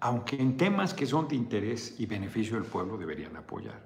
aunque 0.00 0.42
en 0.42 0.56
temas 0.56 0.92
que 0.92 1.06
son 1.06 1.28
de 1.28 1.36
interés 1.36 1.94
y 2.00 2.06
beneficio 2.06 2.56
del 2.56 2.68
pueblo 2.68 2.98
deberían 2.98 3.36
apoyar. 3.36 3.80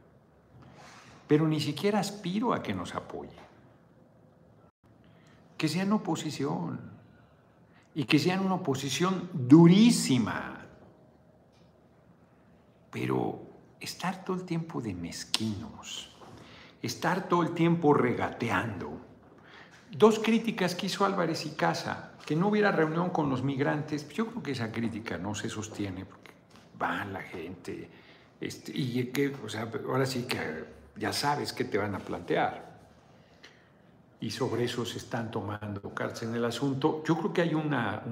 Pero 1.29 1.47
ni 1.47 1.61
siquiera 1.61 2.01
aspiro 2.01 2.55
a 2.55 2.63
que 2.63 2.73
nos 2.73 2.95
apoye. 2.95 3.37
Que 5.59 5.69
sean 5.69 5.93
oposición 5.93 6.81
y 7.95 8.05
que 8.05 8.19
sean 8.19 8.41
una 8.41 8.55
oposición 8.55 9.29
durísima. 9.35 10.54
Pero 12.95 13.43
estar 13.81 14.25
todo 14.25 14.37
el 14.37 14.45
tiempo 14.45 14.81
de 14.81 14.95
mezquinos, 14.95 16.15
estar 16.81 17.29
todo 17.29 17.43
el 17.43 17.53
tiempo 17.53 17.93
regateando. 17.93 19.01
Dos 19.91 20.21
críticas 20.21 20.77
que 20.77 20.87
hizo 20.87 21.05
Álvarez 21.05 21.45
y 21.45 21.57
Casa, 21.57 22.13
que 22.25 22.37
no 22.37 22.47
hubiera 22.47 22.71
reunión 22.71 23.11
con 23.11 23.29
los 23.29 23.43
migrantes, 23.43 24.09
yo 24.11 24.29
creo 24.29 24.45
que 24.45 24.53
esa 24.53 24.71
crítica 24.71 25.19
no 25.19 25.35
se 25.35 25.51
sostiene 25.51 26.05
porque 26.05 26.31
va 26.81 27.05
la 27.05 27.21
gente, 27.21 27.91
este, 28.41 28.71
y 28.73 29.07
que, 29.07 29.35
o 29.45 29.49
sea, 29.49 29.69
ahora 29.89 30.07
sí 30.07 30.23
que 30.23 30.65
ya 30.95 31.13
sabes 31.13 31.53
qué 31.53 31.65
te 31.65 31.79
van 31.79 31.97
a 31.97 31.99
plantear. 31.99 32.79
Y 34.21 34.31
sobre 34.31 34.67
eso 34.67 34.87
se 34.87 34.99
están 34.99 35.33
tomando 35.33 35.93
cartas 35.93 36.23
en 36.23 36.37
el 36.37 36.45
asunto. 36.45 37.03
Yo 37.05 37.19
creo 37.19 37.33
que 37.33 37.43
hay 37.43 37.55
una, 37.55 38.05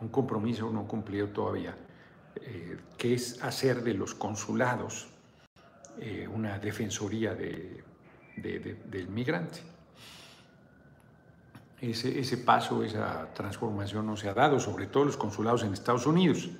un 0.00 0.08
compromiso 0.10 0.70
no 0.70 0.86
cumplido 0.86 1.26
todavía 1.30 1.74
eh, 2.36 2.78
que 2.96 3.14
es 3.14 3.42
hacer 3.42 3.82
de 3.82 3.94
los 3.94 4.14
consulados 4.14 5.08
eh, 5.98 6.28
una 6.28 6.58
defensoría 6.58 7.34
de, 7.34 7.82
del 8.36 9.08
migrante. 9.08 9.60
Ese, 11.80 12.18
ese, 12.18 12.36
paso, 12.38 12.84
esa 12.84 13.32
transformación 13.32 14.06
no 14.06 14.16
se 14.16 14.28
ha 14.28 14.34
dado, 14.34 14.60
sobre 14.60 14.86
todo 14.86 15.06
los 15.06 15.16
consulados 15.16 15.62
en 15.62 15.72
Estados 15.72 16.06
Unidos. 16.06 16.50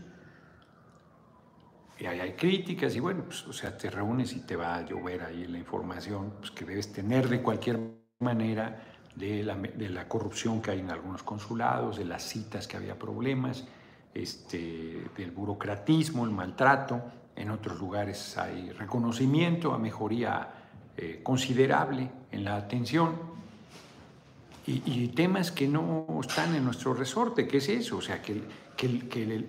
Y 1.99 2.07
ahí 2.07 2.21
hay 2.21 2.33
críticas 2.33 2.97
y 2.97 3.01
bueno, 3.01 3.25
pues, 3.25 3.47
o 3.47 3.53
sea, 3.53 3.77
te 3.77 3.91
reúnes 3.91 4.33
y 4.33 4.41
te 4.41 4.57
va 4.57 4.77
a 4.77 4.87
llover 4.87 5.23
ahí 5.23 5.47
la 5.47 5.59
información 5.59 6.35
pues, 6.39 6.51
que 6.51 6.65
debes 6.65 6.93
tener 6.93 7.29
de 7.29 7.43
cualquier 7.43 7.79
manera 8.19 8.83
de 9.15 9.43
la, 9.43 9.57
de 9.57 9.89
la 9.91 10.09
corrupción 10.09 10.63
que 10.63 10.71
hay 10.71 10.81
en 10.81 10.91
algunos 10.91 11.23
consulados, 11.23 11.99
de 11.99 12.07
las 12.07 12.23
citas 12.23 12.67
que 12.67 12.79
había 12.79 12.99
problemas 12.99 13.67
este, 14.15 15.09
del 15.17 15.31
burocratismo, 15.31 16.25
el 16.25 16.31
maltrato. 16.31 17.01
En 17.37 17.51
otros 17.51 17.79
lugares 17.79 18.37
hay 18.37 18.71
reconocimiento 18.73 19.73
a 19.73 19.79
mejoría 19.79 20.49
eh, 20.97 21.21
considerable 21.23 22.11
en 22.31 22.45
la 22.45 22.57
atención. 22.57 23.31
Y, 24.67 25.09
temas 25.09 25.51
que 25.51 25.67
no 25.67 26.07
están 26.21 26.55
en 26.55 26.65
nuestro 26.65 26.95
resorte, 26.95 27.49
¿qué 27.49 27.57
es 27.57 27.69
eso? 27.69 27.97
O 27.97 28.01
sea, 28.01 28.23
que, 28.23 28.41
que, 28.77 29.09
que 29.09 29.45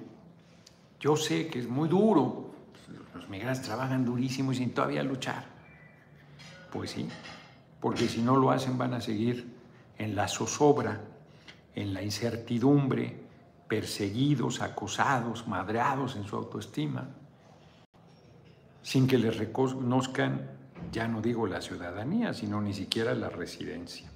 yo 0.99 1.15
sé 1.15 1.47
que 1.47 1.59
es 1.59 1.67
muy 1.67 1.87
duro, 1.87 2.51
los 3.13 3.29
migrantes 3.29 3.63
trabajan 3.63 4.03
durísimo 4.03 4.51
y 4.51 4.55
sin 4.55 4.73
todavía 4.73 5.03
luchar. 5.03 5.45
Pues 6.71 6.91
sí, 6.91 7.07
porque 7.79 8.07
si 8.07 8.21
no 8.21 8.35
lo 8.35 8.49
hacen 8.49 8.79
van 8.79 8.95
a 8.95 9.01
seguir 9.01 9.45
en 9.99 10.15
la 10.15 10.27
zozobra, 10.27 11.01
en 11.75 11.93
la 11.93 12.01
incertidumbre, 12.01 13.20
perseguidos, 13.71 14.59
acosados, 14.59 15.47
madreados 15.47 16.17
en 16.17 16.25
su 16.25 16.35
autoestima, 16.35 17.07
sin 18.83 19.07
que 19.07 19.17
les 19.17 19.37
reconozcan, 19.37 20.49
ya 20.91 21.07
no 21.07 21.21
digo 21.21 21.47
la 21.47 21.61
ciudadanía, 21.61 22.33
sino 22.33 22.59
ni 22.59 22.73
siquiera 22.73 23.15
la 23.15 23.29
residencia. 23.29 24.11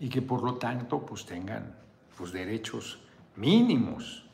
Y 0.00 0.08
que 0.08 0.20
por 0.20 0.42
lo 0.42 0.56
tanto 0.56 1.06
pues 1.06 1.24
tengan 1.26 1.76
derechos 2.32 2.98
mínimos. 3.36 4.24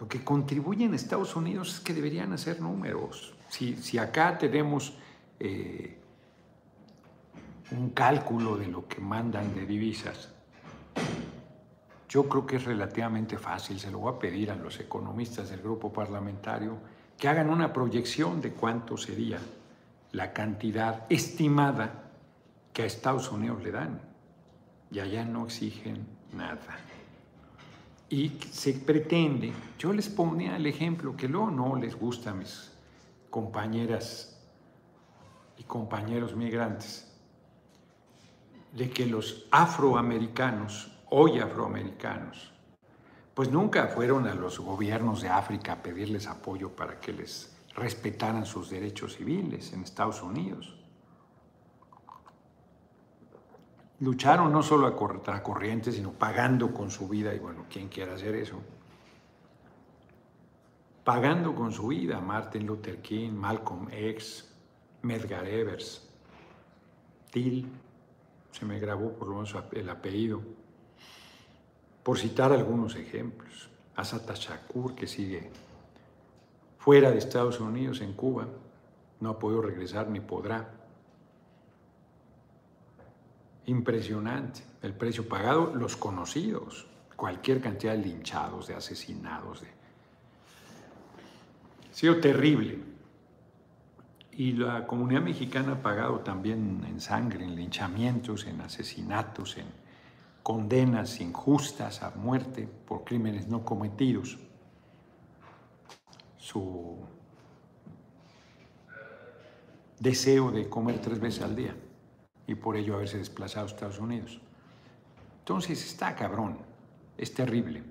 Lo 0.00 0.08
que 0.08 0.24
contribuye 0.24 0.84
en 0.84 0.94
Estados 0.94 1.36
Unidos 1.36 1.74
es 1.74 1.80
que 1.80 1.94
deberían 1.94 2.32
hacer 2.32 2.60
números. 2.60 3.32
Si, 3.48 3.76
si 3.76 3.98
acá 3.98 4.38
tenemos 4.38 4.94
eh, 5.38 6.00
un 7.70 7.90
cálculo 7.90 8.56
de 8.56 8.66
lo 8.66 8.88
que 8.88 9.00
mandan 9.00 9.54
de 9.54 9.66
divisas, 9.66 10.30
yo 12.12 12.28
creo 12.28 12.44
que 12.44 12.56
es 12.56 12.64
relativamente 12.64 13.38
fácil, 13.38 13.80
se 13.80 13.90
lo 13.90 14.00
voy 14.00 14.14
a 14.14 14.18
pedir 14.18 14.50
a 14.50 14.54
los 14.54 14.78
economistas 14.78 15.48
del 15.48 15.62
grupo 15.62 15.90
parlamentario 15.90 16.76
que 17.16 17.26
hagan 17.26 17.48
una 17.48 17.72
proyección 17.72 18.42
de 18.42 18.52
cuánto 18.52 18.98
sería 18.98 19.38
la 20.10 20.34
cantidad 20.34 21.06
estimada 21.08 22.10
que 22.74 22.82
a 22.82 22.84
Estados 22.84 23.32
Unidos 23.32 23.62
le 23.62 23.70
dan. 23.70 24.02
Y 24.90 24.98
allá 25.00 25.24
no 25.24 25.46
exigen 25.46 26.06
nada. 26.34 26.76
Y 28.10 28.38
se 28.50 28.74
pretende, 28.74 29.50
yo 29.78 29.94
les 29.94 30.10
ponía 30.10 30.56
el 30.56 30.66
ejemplo 30.66 31.16
que 31.16 31.28
luego 31.28 31.50
no 31.50 31.76
les 31.76 31.96
gusta 31.96 32.32
a 32.32 32.34
mis 32.34 32.72
compañeras 33.30 34.38
y 35.56 35.62
compañeros 35.62 36.36
migrantes, 36.36 37.10
de 38.74 38.90
que 38.90 39.06
los 39.06 39.46
afroamericanos 39.50 40.91
hoy 41.14 41.40
afroamericanos, 41.40 42.50
pues 43.34 43.50
nunca 43.50 43.88
fueron 43.88 44.26
a 44.26 44.34
los 44.34 44.58
gobiernos 44.58 45.20
de 45.20 45.28
África 45.28 45.74
a 45.74 45.82
pedirles 45.82 46.26
apoyo 46.26 46.70
para 46.70 47.00
que 47.00 47.12
les 47.12 47.54
respetaran 47.74 48.46
sus 48.46 48.70
derechos 48.70 49.16
civiles 49.16 49.74
en 49.74 49.82
Estados 49.82 50.22
Unidos. 50.22 50.74
Lucharon 54.00 54.50
no 54.52 54.62
solo 54.62 54.86
a 54.86 54.96
contracorriente, 54.96 55.92
sino 55.92 56.12
pagando 56.12 56.72
con 56.72 56.90
su 56.90 57.06
vida, 57.08 57.34
y 57.34 57.38
bueno, 57.38 57.66
¿quién 57.70 57.88
quiere 57.88 58.12
hacer 58.12 58.34
eso? 58.34 58.56
Pagando 61.04 61.54
con 61.54 61.72
su 61.72 61.88
vida 61.88 62.20
Martin 62.20 62.66
Luther 62.66 63.02
King, 63.02 63.32
Malcolm 63.32 63.88
X, 63.92 64.50
Medgar 65.02 65.46
Evers, 65.46 66.08
Till, 67.30 67.70
se 68.50 68.64
me 68.64 68.78
grabó 68.80 69.12
por 69.12 69.28
lo 69.28 69.34
menos 69.34 69.54
el 69.72 69.90
apellido, 69.90 70.42
por 72.02 72.18
citar 72.18 72.52
algunos 72.52 72.96
ejemplos. 72.96 73.68
Asata 73.94 74.34
Shakur, 74.34 74.94
que 74.94 75.06
sigue 75.06 75.50
fuera 76.78 77.10
de 77.10 77.18
Estados 77.18 77.60
Unidos, 77.60 78.00
en 78.00 78.14
Cuba, 78.14 78.48
no 79.20 79.30
ha 79.30 79.38
podido 79.38 79.62
regresar 79.62 80.08
ni 80.08 80.20
podrá. 80.20 80.68
Impresionante 83.66 84.62
el 84.82 84.92
precio 84.92 85.28
pagado, 85.28 85.72
los 85.74 85.96
conocidos, 85.96 86.88
cualquier 87.14 87.60
cantidad 87.60 87.92
de 87.92 87.98
linchados, 87.98 88.66
de 88.66 88.74
asesinados. 88.74 89.60
De... 89.60 89.68
Ha 91.90 91.94
sido 91.94 92.18
terrible. 92.18 92.80
Y 94.32 94.52
la 94.52 94.86
comunidad 94.86 95.20
mexicana 95.20 95.72
ha 95.74 95.82
pagado 95.82 96.20
también 96.20 96.82
en 96.88 97.00
sangre, 97.00 97.44
en 97.44 97.54
linchamientos, 97.54 98.46
en 98.46 98.60
asesinatos, 98.60 99.56
en 99.58 99.66
condenas 100.42 101.20
injustas 101.20 102.02
a 102.02 102.10
muerte 102.10 102.68
por 102.86 103.04
crímenes 103.04 103.46
no 103.48 103.64
cometidos, 103.64 104.38
su 106.36 106.96
deseo 110.00 110.50
de 110.50 110.68
comer 110.68 111.00
tres 111.00 111.20
veces 111.20 111.42
al 111.42 111.54
día 111.54 111.76
y 112.46 112.56
por 112.56 112.76
ello 112.76 112.96
haberse 112.96 113.18
desplazado 113.18 113.66
a 113.66 113.68
Estados 113.68 114.00
Unidos. 114.00 114.40
Entonces 115.38 115.84
está 115.84 116.14
cabrón, 116.16 116.58
es 117.16 117.32
terrible. 117.32 117.84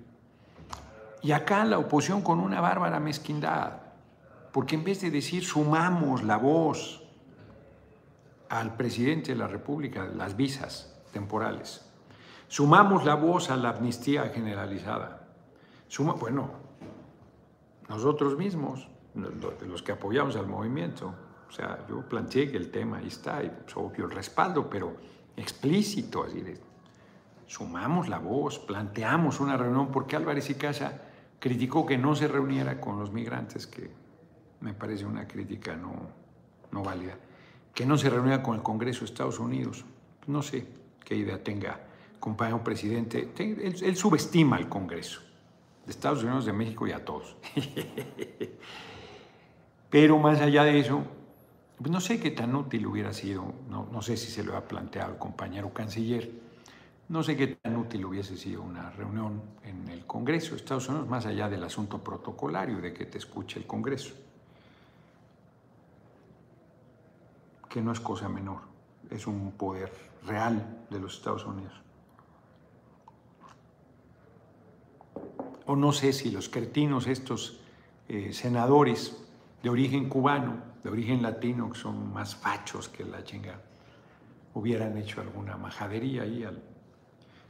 Y 1.22 1.32
acá 1.32 1.64
la 1.64 1.78
oposición 1.78 2.20
con 2.22 2.40
una 2.40 2.60
bárbara 2.60 3.00
mezquindad, 3.00 3.80
porque 4.52 4.74
en 4.74 4.84
vez 4.84 5.00
de 5.00 5.10
decir 5.10 5.44
sumamos 5.44 6.22
la 6.22 6.36
voz 6.36 7.02
al 8.48 8.76
presidente 8.76 9.32
de 9.32 9.38
la 9.38 9.46
República, 9.46 10.04
las 10.04 10.36
visas 10.36 10.94
temporales, 11.12 11.91
Sumamos 12.52 13.06
la 13.06 13.14
voz 13.14 13.48
a 13.48 13.56
la 13.56 13.70
amnistía 13.70 14.28
generalizada. 14.28 15.26
Suma, 15.88 16.12
bueno, 16.12 16.50
nosotros 17.88 18.36
mismos, 18.36 18.86
los 19.14 19.82
que 19.82 19.92
apoyamos 19.92 20.36
al 20.36 20.46
movimiento, 20.48 21.14
O 21.48 21.50
sea, 21.50 21.78
yo 21.88 22.06
planteé 22.06 22.50
que 22.50 22.58
el 22.58 22.70
tema 22.70 22.98
ahí 22.98 23.06
está, 23.06 23.42
y 23.42 23.48
pues, 23.48 23.74
obvio 23.74 24.04
el 24.04 24.10
respaldo, 24.10 24.68
pero 24.68 24.94
explícito, 25.34 26.24
así 26.24 26.42
de, 26.42 26.60
sumamos 27.46 28.10
la 28.10 28.18
voz, 28.18 28.58
planteamos 28.58 29.40
una 29.40 29.56
reunión, 29.56 29.90
porque 29.90 30.16
Álvarez 30.16 30.50
y 30.50 30.54
Casa 30.54 31.00
criticó 31.38 31.86
que 31.86 31.96
no 31.96 32.14
se 32.14 32.28
reuniera 32.28 32.78
con 32.78 32.98
los 32.98 33.12
migrantes, 33.12 33.66
que 33.66 33.90
me 34.60 34.74
parece 34.74 35.06
una 35.06 35.26
crítica 35.26 35.74
no, 35.74 35.94
no 36.70 36.82
válida, 36.82 37.16
que 37.74 37.86
no 37.86 37.96
se 37.96 38.10
reuniera 38.10 38.42
con 38.42 38.56
el 38.56 38.62
Congreso 38.62 39.00
de 39.00 39.06
Estados 39.06 39.38
Unidos. 39.38 39.86
No 40.26 40.42
sé 40.42 40.66
qué 41.02 41.14
idea 41.16 41.42
tenga 41.42 41.91
compañero 42.22 42.62
presidente. 42.62 43.32
Él, 43.36 43.96
subestima 43.96 44.56
al 44.56 44.68
Congreso 44.68 45.20
de 45.84 45.90
Estados 45.90 46.22
Unidos, 46.22 46.46
de 46.46 46.52
México 46.52 46.86
y 46.86 46.92
a 46.92 47.04
todos. 47.04 47.36
Pero 49.90 50.18
más 50.18 50.40
allá 50.40 50.62
de 50.62 50.78
eso, 50.78 51.02
pues 51.76 51.90
no 51.90 52.00
sé 52.00 52.20
qué 52.20 52.30
tan 52.30 52.54
útil 52.54 52.86
hubiera 52.86 53.12
sido, 53.12 53.52
no, 53.68 53.88
no 53.90 54.02
sé 54.02 54.16
si 54.16 54.30
se 54.30 54.44
lo 54.44 54.56
ha 54.56 54.68
planteado 54.68 55.14
el 55.14 55.18
compañero 55.18 55.74
canciller, 55.74 56.30
no 57.08 57.24
sé 57.24 57.36
qué 57.36 57.48
tan 57.48 57.76
útil 57.76 58.04
hubiese 58.04 58.36
sido 58.36 58.62
una 58.62 58.90
reunión 58.90 59.42
en 59.64 59.88
el 59.88 60.06
Congreso 60.06 60.52
de 60.52 60.58
Estados 60.58 60.88
Unidos, 60.88 61.08
más 61.08 61.26
allá 61.26 61.48
del 61.48 61.64
asunto 61.64 61.98
protocolario 61.98 62.80
de 62.80 62.94
que 62.94 63.04
te 63.04 63.18
escuche 63.18 63.58
el 63.58 63.66
Congreso, 63.66 64.14
que 67.68 67.82
no 67.82 67.90
es 67.90 67.98
cosa 67.98 68.28
menor, 68.28 68.60
es 69.10 69.26
un 69.26 69.50
poder 69.50 69.92
real 70.24 70.84
de 70.88 71.00
los 71.00 71.16
Estados 71.16 71.44
Unidos. 71.44 71.81
O 75.72 75.76
no 75.76 75.90
sé 75.90 76.12
si 76.12 76.30
los 76.30 76.50
cretinos, 76.50 77.06
estos 77.06 77.58
eh, 78.06 78.34
senadores 78.34 79.16
de 79.62 79.70
origen 79.70 80.06
cubano, 80.06 80.58
de 80.84 80.90
origen 80.90 81.22
latino, 81.22 81.70
que 81.70 81.78
son 81.78 82.12
más 82.12 82.36
fachos 82.36 82.90
que 82.90 83.04
la 83.04 83.24
chinga, 83.24 83.58
hubieran 84.52 84.98
hecho 84.98 85.22
alguna 85.22 85.56
majadería 85.56 86.24
ahí 86.24 86.44
al 86.44 86.62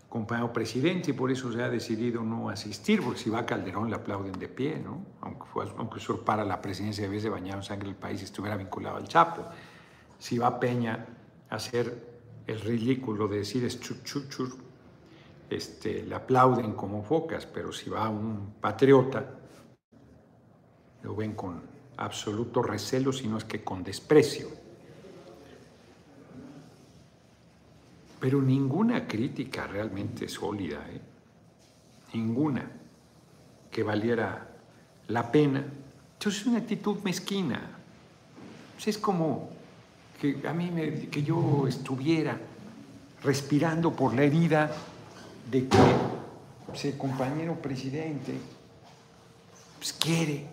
compañero 0.08 0.52
presidente 0.52 1.10
y 1.10 1.14
por 1.14 1.32
eso 1.32 1.52
se 1.52 1.64
ha 1.64 1.68
decidido 1.68 2.22
no 2.22 2.48
asistir, 2.48 3.02
porque 3.02 3.18
si 3.18 3.28
va 3.28 3.44
Calderón 3.44 3.90
le 3.90 3.96
aplauden 3.96 4.38
de 4.38 4.46
pie, 4.46 4.78
¿no? 4.78 5.04
Aunque, 5.20 5.46
fue, 5.52 5.66
aunque 5.76 5.96
usurpara 5.96 6.44
la 6.44 6.62
presidencia 6.62 7.02
de 7.02 7.10
vez 7.10 7.24
de 7.24 7.28
bañado 7.28 7.58
en 7.58 7.64
sangre 7.64 7.88
del 7.88 7.96
país 7.96 8.20
y 8.20 8.24
estuviera 8.26 8.56
vinculado 8.56 8.98
al 8.98 9.08
Chapo. 9.08 9.46
Si 10.20 10.38
va 10.38 10.60
Peña 10.60 11.06
a 11.50 11.56
hacer 11.56 12.20
el 12.46 12.60
ridículo 12.60 13.26
de 13.26 13.38
decir 13.38 13.64
es 13.64 13.80
chuchuchur, 13.80 14.61
este, 15.56 16.02
le 16.02 16.14
aplauden 16.14 16.72
como 16.72 17.02
focas, 17.02 17.46
pero 17.46 17.72
si 17.72 17.90
va 17.90 18.08
un 18.08 18.54
patriota, 18.60 19.38
lo 21.02 21.16
ven 21.16 21.34
con 21.34 21.62
absoluto 21.96 22.62
recelo, 22.62 23.12
sino 23.12 23.38
es 23.38 23.44
que 23.44 23.62
con 23.62 23.82
desprecio. 23.82 24.62
pero 28.22 28.40
ninguna 28.40 29.08
crítica 29.08 29.66
realmente 29.66 30.28
sólida, 30.28 30.78
¿eh? 30.88 31.00
ninguna 32.14 32.70
que 33.68 33.82
valiera 33.82 34.46
la 35.08 35.32
pena. 35.32 35.64
Entonces 36.12 36.42
es 36.42 36.46
una 36.46 36.58
actitud 36.58 36.98
mezquina. 37.02 37.60
es 38.86 38.96
como 38.96 39.50
que 40.20 40.40
a 40.46 40.52
mí 40.52 40.70
me, 40.70 41.08
que 41.08 41.24
yo 41.24 41.66
estuviera 41.66 42.38
respirando 43.24 43.90
por 43.90 44.14
la 44.14 44.22
herida 44.22 44.70
de 45.50 45.68
que 45.68 45.78
ese 46.72 46.96
compañero 46.96 47.60
presidente 47.60 48.34
pues, 49.78 49.92
quiere 49.92 50.46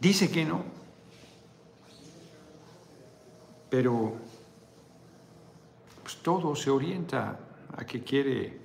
Dice 0.00 0.30
que 0.30 0.44
no, 0.44 0.62
pero 3.68 4.14
pues, 6.02 6.16
todo 6.18 6.54
se 6.54 6.70
orienta 6.70 7.40
a 7.76 7.84
que 7.84 8.04
quiere 8.04 8.60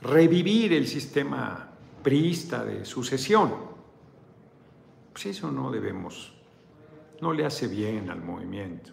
revivir 0.00 0.72
el 0.72 0.86
sistema 0.86 1.70
priista 2.02 2.64
de 2.64 2.84
sucesión. 2.84 3.52
Pues 5.12 5.26
eso 5.26 5.50
no 5.50 5.72
debemos, 5.72 6.33
no 7.24 7.32
le 7.32 7.44
hace 7.44 7.66
bien 7.66 8.10
al 8.10 8.20
movimiento. 8.20 8.92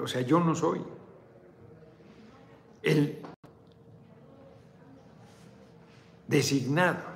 o 0.00 0.06
sea, 0.06 0.22
yo 0.22 0.40
no 0.40 0.54
soy 0.54 0.80
el 2.82 3.18
designado 6.26 7.12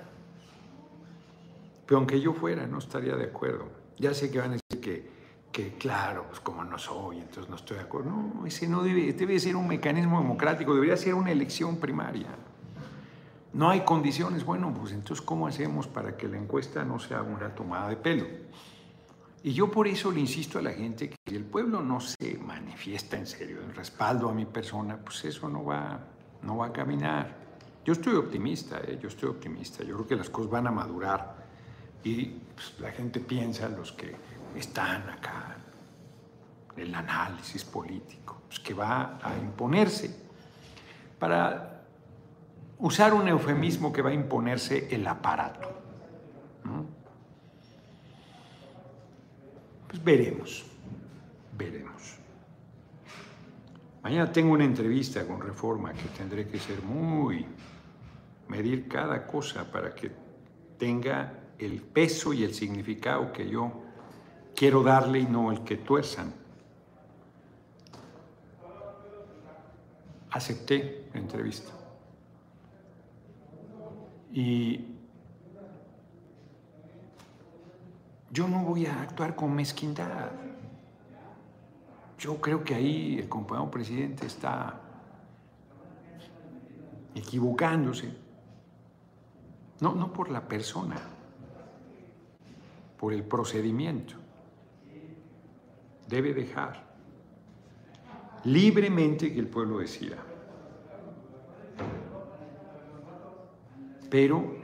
pero 1.86 1.98
aunque 1.98 2.20
yo 2.20 2.32
fuera, 2.32 2.66
no 2.66 2.78
estaría 2.78 3.14
de 3.14 3.24
acuerdo. 3.24 3.68
Ya 3.98 4.12
sé 4.12 4.30
que 4.30 4.40
van 4.40 4.50
a 4.50 4.52
decir 4.54 4.80
que, 4.80 5.08
que 5.52 5.74
claro, 5.74 6.26
pues 6.28 6.40
como 6.40 6.64
no 6.64 6.78
soy, 6.78 7.18
entonces 7.18 7.48
no 7.48 7.56
estoy 7.56 7.76
de 7.76 7.84
acuerdo. 7.84 8.10
No, 8.10 8.44
ese 8.44 8.66
no 8.66 8.82
debe, 8.82 9.12
debe 9.12 9.38
ser 9.38 9.54
un 9.54 9.68
mecanismo 9.68 10.20
democrático, 10.20 10.74
debería 10.74 10.96
ser 10.96 11.14
una 11.14 11.30
elección 11.30 11.76
primaria. 11.76 12.26
No 13.52 13.70
hay 13.70 13.82
condiciones, 13.82 14.44
bueno, 14.44 14.74
pues 14.74 14.92
entonces 14.92 15.24
¿cómo 15.24 15.46
hacemos 15.46 15.86
para 15.86 16.16
que 16.16 16.28
la 16.28 16.36
encuesta 16.36 16.84
no 16.84 16.98
sea 16.98 17.22
una 17.22 17.54
tomada 17.54 17.88
de 17.88 17.96
pelo? 17.96 18.26
Y 19.46 19.52
yo 19.52 19.70
por 19.70 19.86
eso 19.86 20.10
le 20.10 20.18
insisto 20.18 20.58
a 20.58 20.62
la 20.62 20.72
gente 20.72 21.08
que 21.08 21.16
si 21.24 21.36
el 21.36 21.44
pueblo 21.44 21.80
no 21.80 22.00
se 22.00 22.36
manifiesta 22.36 23.16
en 23.16 23.28
serio 23.28 23.62
en 23.62 23.72
respaldo 23.76 24.28
a 24.28 24.34
mi 24.34 24.44
persona, 24.44 24.96
pues 24.96 25.24
eso 25.24 25.48
no 25.48 25.64
va, 25.64 26.00
no 26.42 26.56
va 26.56 26.66
a 26.66 26.72
caminar. 26.72 27.32
Yo 27.84 27.92
estoy 27.92 28.16
optimista, 28.16 28.80
¿eh? 28.80 28.98
yo 29.00 29.06
estoy 29.06 29.28
optimista. 29.28 29.84
Yo 29.84 29.94
creo 29.94 30.06
que 30.08 30.16
las 30.16 30.30
cosas 30.30 30.50
van 30.50 30.66
a 30.66 30.72
madurar 30.72 31.46
y 32.02 32.24
pues, 32.24 32.74
la 32.80 32.90
gente 32.90 33.20
piensa, 33.20 33.68
los 33.68 33.92
que 33.92 34.16
están 34.56 35.08
acá, 35.10 35.58
el 36.76 36.92
análisis 36.92 37.62
político, 37.62 38.42
pues, 38.48 38.58
que 38.58 38.74
va 38.74 39.20
a 39.22 39.38
imponerse. 39.38 40.10
Para 41.20 41.84
usar 42.80 43.14
un 43.14 43.28
eufemismo 43.28 43.92
que 43.92 44.02
va 44.02 44.10
a 44.10 44.14
imponerse 44.14 44.92
el 44.92 45.06
aparato. 45.06 45.68
Veremos, 50.02 50.64
veremos. 51.56 52.16
Mañana 54.02 54.30
tengo 54.30 54.52
una 54.52 54.64
entrevista 54.64 55.26
con 55.26 55.40
Reforma 55.40 55.92
que 55.92 56.08
tendré 56.16 56.46
que 56.46 56.58
ser 56.58 56.80
muy, 56.82 57.44
medir 58.48 58.88
cada 58.88 59.26
cosa 59.26 59.70
para 59.70 59.94
que 59.94 60.10
tenga 60.78 61.32
el 61.58 61.80
peso 61.82 62.32
y 62.32 62.44
el 62.44 62.54
significado 62.54 63.32
que 63.32 63.48
yo 63.48 63.72
quiero 64.54 64.82
darle 64.82 65.20
y 65.20 65.26
no 65.26 65.50
el 65.50 65.64
que 65.64 65.76
tuerzan. 65.76 66.32
Acepté 70.30 71.08
la 71.12 71.20
entrevista. 71.20 71.72
Y 74.32 74.95
yo 78.30 78.48
no 78.48 78.64
voy 78.64 78.86
a 78.86 79.02
actuar 79.02 79.34
con 79.34 79.54
mezquindad. 79.54 80.30
Yo 82.18 82.40
creo 82.40 82.64
que 82.64 82.74
ahí 82.74 83.18
el 83.18 83.28
compañero 83.28 83.70
presidente 83.70 84.26
está 84.26 84.80
equivocándose. 87.14 88.12
No, 89.80 89.94
no 89.94 90.12
por 90.12 90.30
la 90.30 90.48
persona, 90.48 90.96
por 92.98 93.12
el 93.12 93.22
procedimiento. 93.22 94.14
Debe 96.08 96.32
dejar 96.32 96.84
libremente 98.44 99.32
que 99.32 99.40
el 99.40 99.48
pueblo 99.48 99.78
decida. 99.78 100.16
Pero, 104.08 104.56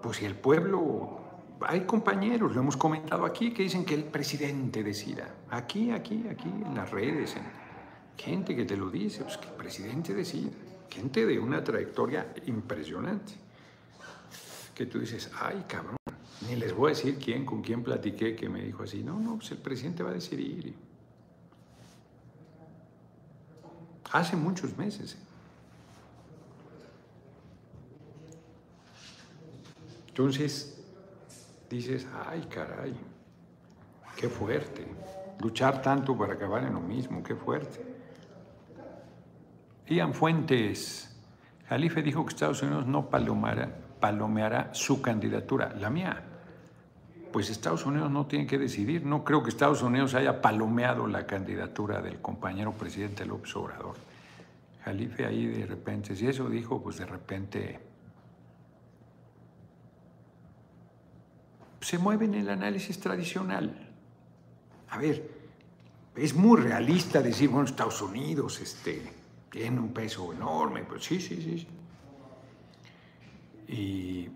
pues 0.00 0.18
si 0.18 0.24
el 0.24 0.36
pueblo, 0.36 1.18
hay 1.66 1.80
compañeros, 1.82 2.54
lo 2.54 2.60
hemos 2.60 2.76
comentado 2.76 3.24
aquí, 3.24 3.52
que 3.52 3.62
dicen 3.62 3.84
que 3.84 3.94
el 3.94 4.04
presidente 4.04 4.82
decida. 4.82 5.34
Aquí, 5.50 5.90
aquí, 5.90 6.26
aquí, 6.30 6.48
en 6.48 6.74
las 6.74 6.90
redes, 6.90 7.34
gente 8.16 8.54
que 8.54 8.64
te 8.64 8.76
lo 8.76 8.90
dice, 8.90 9.22
pues 9.24 9.38
que 9.38 9.48
el 9.48 9.54
presidente 9.54 10.14
decida. 10.14 10.50
Gente 10.90 11.26
de 11.26 11.38
una 11.38 11.62
trayectoria 11.62 12.32
impresionante. 12.46 13.34
Que 14.74 14.86
tú 14.86 15.00
dices, 15.00 15.30
ay 15.40 15.64
cabrón, 15.66 15.96
ni 16.48 16.56
les 16.56 16.74
voy 16.74 16.92
a 16.92 16.94
decir 16.94 17.18
quién, 17.18 17.44
con 17.44 17.62
quién 17.62 17.82
platiqué 17.82 18.36
que 18.36 18.48
me 18.48 18.62
dijo 18.62 18.84
así. 18.84 19.02
No, 19.02 19.18
no, 19.18 19.36
pues 19.36 19.50
el 19.50 19.58
presidente 19.58 20.02
va 20.02 20.10
a 20.10 20.14
decidir. 20.14 20.74
Hace 24.12 24.36
muchos 24.36 24.76
meses. 24.78 25.14
¿eh? 25.14 25.28
Entonces, 30.08 30.77
dices, 31.68 32.06
ay 32.26 32.46
caray, 32.50 32.94
qué 34.16 34.28
fuerte. 34.28 34.86
Luchar 35.40 35.82
tanto 35.82 36.16
para 36.16 36.34
acabar 36.34 36.64
en 36.64 36.74
lo 36.74 36.80
mismo, 36.80 37.22
qué 37.22 37.34
fuerte. 37.34 37.84
Ian 39.86 40.12
Fuentes 40.12 41.08
Jalife 41.68 42.02
dijo 42.02 42.24
que 42.24 42.30
Estados 42.30 42.62
Unidos 42.62 42.86
no 42.86 43.10
palomeará, 43.10 44.70
su 44.72 45.02
candidatura, 45.02 45.74
la 45.78 45.90
mía. 45.90 46.24
Pues 47.30 47.50
Estados 47.50 47.84
Unidos 47.84 48.10
no 48.10 48.26
tiene 48.26 48.46
que 48.46 48.56
decidir. 48.56 49.04
No 49.04 49.22
creo 49.22 49.42
que 49.42 49.50
Estados 49.50 49.82
Unidos 49.82 50.14
haya 50.14 50.40
palomeado 50.40 51.06
la 51.06 51.26
candidatura 51.26 52.00
del 52.00 52.20
compañero 52.22 52.72
presidente 52.72 53.26
López 53.26 53.54
Obrador. 53.56 53.96
Jalife 54.82 55.26
ahí 55.26 55.46
de 55.46 55.66
repente, 55.66 56.16
si 56.16 56.26
eso 56.26 56.48
dijo, 56.48 56.82
pues 56.82 56.96
de 56.96 57.04
repente 57.04 57.78
se 61.80 61.98
mueve 61.98 62.24
en 62.24 62.34
el 62.34 62.48
análisis 62.48 62.98
tradicional. 62.98 63.88
A 64.90 64.98
ver, 64.98 65.30
es 66.16 66.34
muy 66.34 66.60
realista 66.60 67.20
decir, 67.22 67.48
bueno, 67.48 67.66
Estados 67.66 68.02
Unidos 68.02 68.60
este, 68.60 69.12
tiene 69.50 69.78
un 69.78 69.92
peso 69.92 70.32
enorme, 70.32 70.84
pues 70.84 71.04
sí, 71.04 71.20
sí, 71.20 71.36
sí. 71.36 71.58
sí. 71.58 71.68
Y 73.70 74.30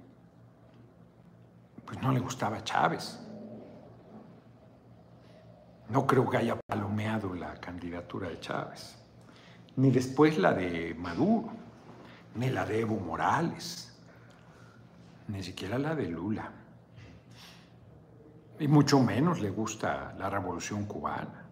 pues 1.87 2.01
no 2.01 2.13
le 2.13 2.21
gustaba 2.21 2.63
Chávez. 2.63 3.19
No 5.89 6.07
creo 6.07 6.29
que 6.29 6.39
haya 6.39 6.59
palomeado 6.67 7.35
la 7.35 7.55
candidatura 7.61 8.29
de 8.29 8.41
Chávez, 8.41 8.97
ni 9.77 9.91
después 9.91 10.39
la 10.39 10.55
de 10.55 10.95
Maduro, 10.95 11.53
ni 12.35 12.49
la 12.49 12.65
de 12.65 12.81
Evo 12.81 12.97
Morales, 12.97 13.95
ni 15.29 15.43
siquiera 15.43 15.79
la 15.79 15.95
de 15.95 16.07
Lula. 16.07 16.51
Y 18.63 18.69
mucho 18.69 19.01
menos 19.01 19.41
le 19.41 19.51
gusta 19.51 20.15
la 20.17 20.31
revolución 20.31 20.85
cubana. 20.85 21.47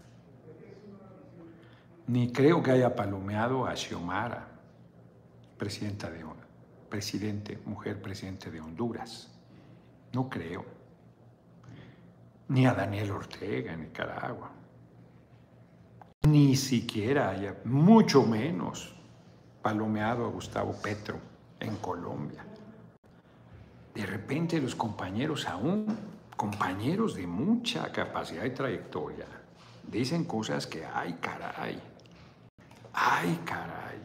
Ni 2.07 2.31
creo 2.31 2.63
que 2.63 2.71
haya 2.71 2.95
palomeado 2.95 3.67
a 3.67 3.75
Xiomara, 3.75 4.47
presidenta 5.59 6.09
de, 6.09 6.25
presidente, 6.89 7.59
mujer 7.67 8.01
presidente 8.01 8.49
de 8.53 8.61
Honduras. 8.61 9.29
No 10.13 10.31
creo. 10.31 10.65
Ni 12.47 12.65
a 12.65 12.75
Daniel 12.75 13.11
Ortega 13.11 13.73
en 13.73 13.81
Nicaragua. 13.81 14.53
Ni 16.29 16.55
siquiera 16.55 17.31
haya, 17.31 17.57
mucho 17.65 18.23
menos, 18.23 18.95
palomeado 19.63 20.27
a 20.27 20.29
Gustavo 20.29 20.77
Petro 20.81 21.19
en 21.59 21.75
Colombia. 21.79 22.45
De 23.97 24.07
repente 24.07 24.61
los 24.61 24.77
compañeros 24.77 25.49
aún 25.49 26.20
compañeros 26.41 27.17
de 27.17 27.27
mucha 27.27 27.93
capacidad 27.93 28.47
y 28.47 28.51
trayectoria 28.51 29.27
dicen 29.93 30.25
cosas 30.25 30.67
que, 30.67 30.87
ay, 30.87 31.19
caray, 31.21 31.79
ay, 32.95 33.41
caray. 33.45 33.99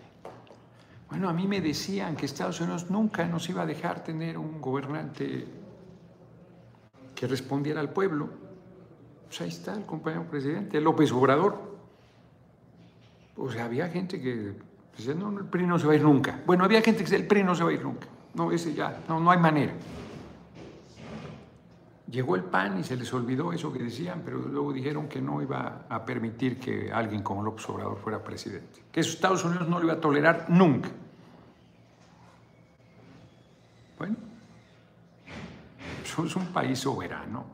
Bueno, 1.10 1.30
a 1.30 1.34
mí 1.34 1.48
me 1.48 1.62
decían 1.62 2.18
que 2.18 2.26
Estados 2.26 2.60
Unidos 2.60 2.92
nunca 2.92 3.26
nos 3.26 3.48
iba 3.48 3.62
a 3.62 3.66
dejar 3.66 4.04
tener 4.04 4.38
un 4.38 4.60
gobernante 4.60 5.48
que 7.16 7.26
respondiera 7.26 7.80
al 7.80 7.92
pueblo. 7.92 8.28
Pues 9.28 9.40
ahí 9.40 9.48
está 9.48 9.74
el 9.74 9.86
compañero 9.86 10.26
presidente, 10.26 10.82
López 10.82 11.14
Obrador. 11.14 11.58
O 13.38 13.50
sea, 13.50 13.64
había 13.64 13.88
gente 13.88 14.20
que 14.20 14.56
decía, 14.98 15.14
no, 15.14 15.30
el 15.40 15.46
PRI 15.46 15.68
no 15.68 15.80
se 15.80 15.88
va 15.88 15.94
a 15.94 15.96
ir 15.96 16.04
nunca. 16.04 16.42
Bueno, 16.46 16.66
había 16.66 16.82
gente 16.82 16.98
que 16.98 17.04
decía, 17.06 17.18
el 17.18 17.28
PRI 17.28 17.46
no 17.46 17.56
se 17.56 17.64
va 17.64 17.70
a 17.70 17.74
ir 17.74 17.82
nunca. 17.82 18.08
No, 18.34 18.52
ese 18.52 18.74
ya, 18.74 19.04
no, 19.08 19.22
no 19.22 19.32
hay 19.32 19.40
manera. 19.40 19.72
Llegó 22.10 22.36
el 22.36 22.44
PAN 22.44 22.80
y 22.80 22.84
se 22.84 22.96
les 22.96 23.12
olvidó 23.14 23.52
eso 23.52 23.74
que 23.74 23.80
decían, 23.80 24.22
pero 24.24 24.38
luego 24.38 24.72
dijeron 24.72 25.08
que 25.08 25.22
no 25.22 25.42
iba 25.42 25.86
a 25.90 26.06
permitir 26.06 26.60
que 26.60 26.92
alguien 26.92 27.24
como 27.24 27.42
López 27.42 27.68
Obrador 27.70 27.98
fuera 27.98 28.24
presidente, 28.24 28.84
que 28.92 29.00
Estados 29.00 29.44
Unidos 29.44 29.68
no 29.68 29.80
lo 29.80 29.86
iba 29.86 29.94
a 29.94 30.00
tolerar 30.02 30.46
nunca. 30.50 30.90
Bueno, 33.98 34.16
somos 36.04 36.36
un 36.36 36.48
país 36.48 36.80
soberano, 36.80 37.46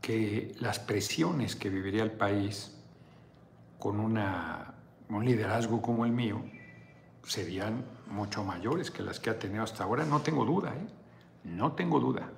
que 0.00 0.54
las 0.60 0.80
presiones 0.80 1.54
que 1.54 1.70
viviría 1.70 2.02
el 2.02 2.12
país 2.12 2.76
con 3.78 4.00
una, 4.00 4.74
un 5.08 5.24
liderazgo 5.24 5.80
como 5.80 6.04
el 6.04 6.12
mío 6.12 6.42
serían 7.22 7.84
mucho 8.10 8.44
mayores 8.44 8.90
que 8.90 9.02
las 9.02 9.20
que 9.20 9.30
ha 9.30 9.38
tenido 9.38 9.62
hasta 9.62 9.84
ahora, 9.84 10.04
no 10.04 10.20
tengo 10.20 10.44
duda. 10.44 10.74
¿eh? 10.76 11.03
No 11.44 11.72
tengo 11.72 12.00
duda. 12.00 12.30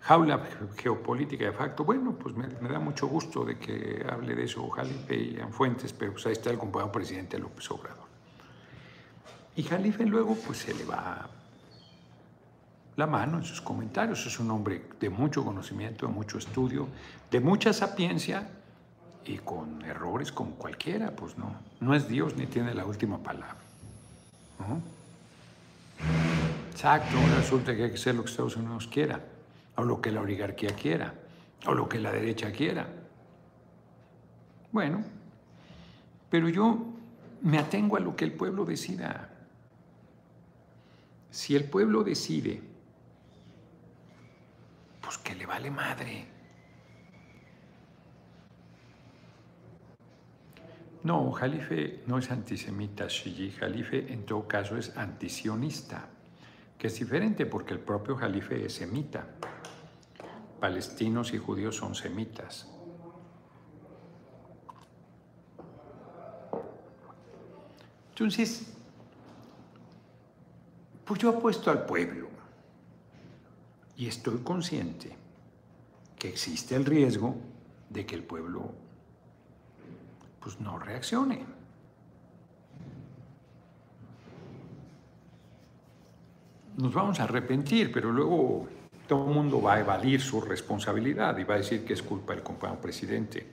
Jaula 0.00 0.38
geopolítica 0.76 1.46
de 1.46 1.52
facto, 1.52 1.82
bueno, 1.84 2.12
pues 2.12 2.34
me, 2.34 2.46
da 2.46 2.78
mucho 2.78 3.06
gusto 3.06 3.44
de 3.44 3.58
que 3.58 4.04
hable 4.06 4.34
de 4.34 4.44
eso 4.44 4.68
Jalife 4.68 5.16
y 5.16 5.38
Fuentes, 5.50 5.94
pero 5.94 6.12
pues 6.12 6.26
ahí 6.26 6.32
está 6.32 6.50
el 6.50 6.58
compañero 6.58 6.92
presidente 6.92 7.38
López 7.38 7.70
Obrador. 7.70 8.04
Y 9.56 9.62
Jalife 9.62 10.04
luego 10.04 10.34
pues 10.34 10.58
se 10.58 10.74
le 10.74 10.84
va 10.84 11.30
la 12.96 13.06
mano 13.06 13.38
en 13.38 13.44
sus 13.44 13.62
comentarios. 13.62 14.26
Es 14.26 14.38
un 14.38 14.50
hombre 14.50 14.90
de 15.00 15.08
mucho 15.08 15.42
conocimiento, 15.42 16.06
de 16.06 16.12
mucho 16.12 16.36
estudio, 16.36 16.88
de 17.30 17.40
mucha 17.40 17.72
sapiencia 17.72 18.48
y 19.24 19.38
con 19.38 19.82
errores 19.82 20.32
como 20.32 20.56
cualquiera, 20.56 21.12
pues 21.16 21.38
no, 21.38 21.54
no 21.80 21.94
es 21.94 22.08
Dios 22.08 22.36
ni 22.36 22.46
tiene 22.46 22.74
la 22.74 22.84
última 22.84 23.18
palabra. 23.18 23.56
Exacto, 26.74 27.16
resulta 27.36 27.76
que 27.76 27.84
hay 27.84 27.90
que 27.90 27.94
hacer 27.94 28.16
lo 28.16 28.24
que 28.24 28.30
Estados 28.30 28.56
Unidos 28.56 28.88
quiera, 28.88 29.20
o 29.76 29.84
lo 29.84 30.00
que 30.00 30.10
la 30.10 30.22
oligarquía 30.22 30.74
quiera, 30.74 31.14
o 31.66 31.72
lo 31.72 31.88
que 31.88 32.00
la 32.00 32.10
derecha 32.10 32.50
quiera. 32.50 32.88
Bueno, 34.72 35.04
pero 36.28 36.48
yo 36.48 36.84
me 37.42 37.58
atengo 37.58 37.96
a 37.96 38.00
lo 38.00 38.16
que 38.16 38.24
el 38.24 38.32
pueblo 38.32 38.64
decida. 38.64 39.30
Si 41.30 41.54
el 41.54 41.70
pueblo 41.70 42.02
decide, 42.02 42.60
pues 45.00 45.16
que 45.18 45.36
le 45.36 45.46
vale 45.46 45.70
madre. 45.70 46.26
No, 51.04 51.30
Jalife 51.30 52.02
no 52.08 52.18
es 52.18 52.32
antisemita, 52.32 53.06
Shiji. 53.06 53.52
Jalife 53.52 54.12
en 54.12 54.26
todo 54.26 54.48
caso 54.48 54.76
es 54.76 54.96
antisionista 54.96 56.08
es 56.88 56.98
diferente 56.98 57.46
porque 57.46 57.72
el 57.72 57.80
propio 57.80 58.16
Jalife 58.16 58.64
es 58.64 58.74
semita. 58.74 59.26
Palestinos 60.60 61.32
y 61.32 61.38
judíos 61.38 61.76
son 61.76 61.94
semitas. 61.94 62.68
Entonces, 68.10 68.66
pues 71.04 71.20
yo 71.20 71.30
apuesto 71.30 71.70
al 71.70 71.84
pueblo 71.84 72.28
y 73.96 74.06
estoy 74.06 74.38
consciente 74.38 75.16
que 76.18 76.28
existe 76.28 76.76
el 76.76 76.84
riesgo 76.84 77.36
de 77.90 78.06
que 78.06 78.14
el 78.14 78.22
pueblo 78.22 78.72
pues 80.40 80.60
no 80.60 80.78
reaccione. 80.78 81.53
Nos 86.76 86.92
vamos 86.92 87.20
a 87.20 87.24
arrepentir, 87.24 87.92
pero 87.92 88.10
luego 88.10 88.66
todo 89.06 89.28
el 89.28 89.34
mundo 89.34 89.60
va 89.60 89.74
a 89.74 89.80
evadir 89.80 90.20
su 90.20 90.40
responsabilidad 90.40 91.36
y 91.38 91.44
va 91.44 91.54
a 91.54 91.58
decir 91.58 91.84
que 91.84 91.92
es 91.92 92.02
culpa 92.02 92.34
del 92.34 92.42
compañero 92.42 92.80
presidente. 92.80 93.46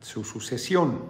Su 0.00 0.24
sucesión, 0.24 1.00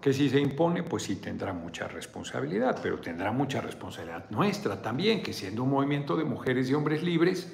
que 0.00 0.12
si 0.12 0.30
se 0.30 0.40
impone, 0.40 0.82
pues 0.82 1.02
sí 1.04 1.16
tendrá 1.16 1.52
mucha 1.52 1.88
responsabilidad, 1.88 2.78
pero 2.82 2.98
tendrá 3.00 3.32
mucha 3.32 3.60
responsabilidad 3.60 4.30
nuestra 4.30 4.80
también, 4.80 5.22
que 5.22 5.32
siendo 5.32 5.64
un 5.64 5.70
movimiento 5.70 6.16
de 6.16 6.24
mujeres 6.24 6.70
y 6.70 6.74
hombres 6.74 7.02
libres, 7.02 7.52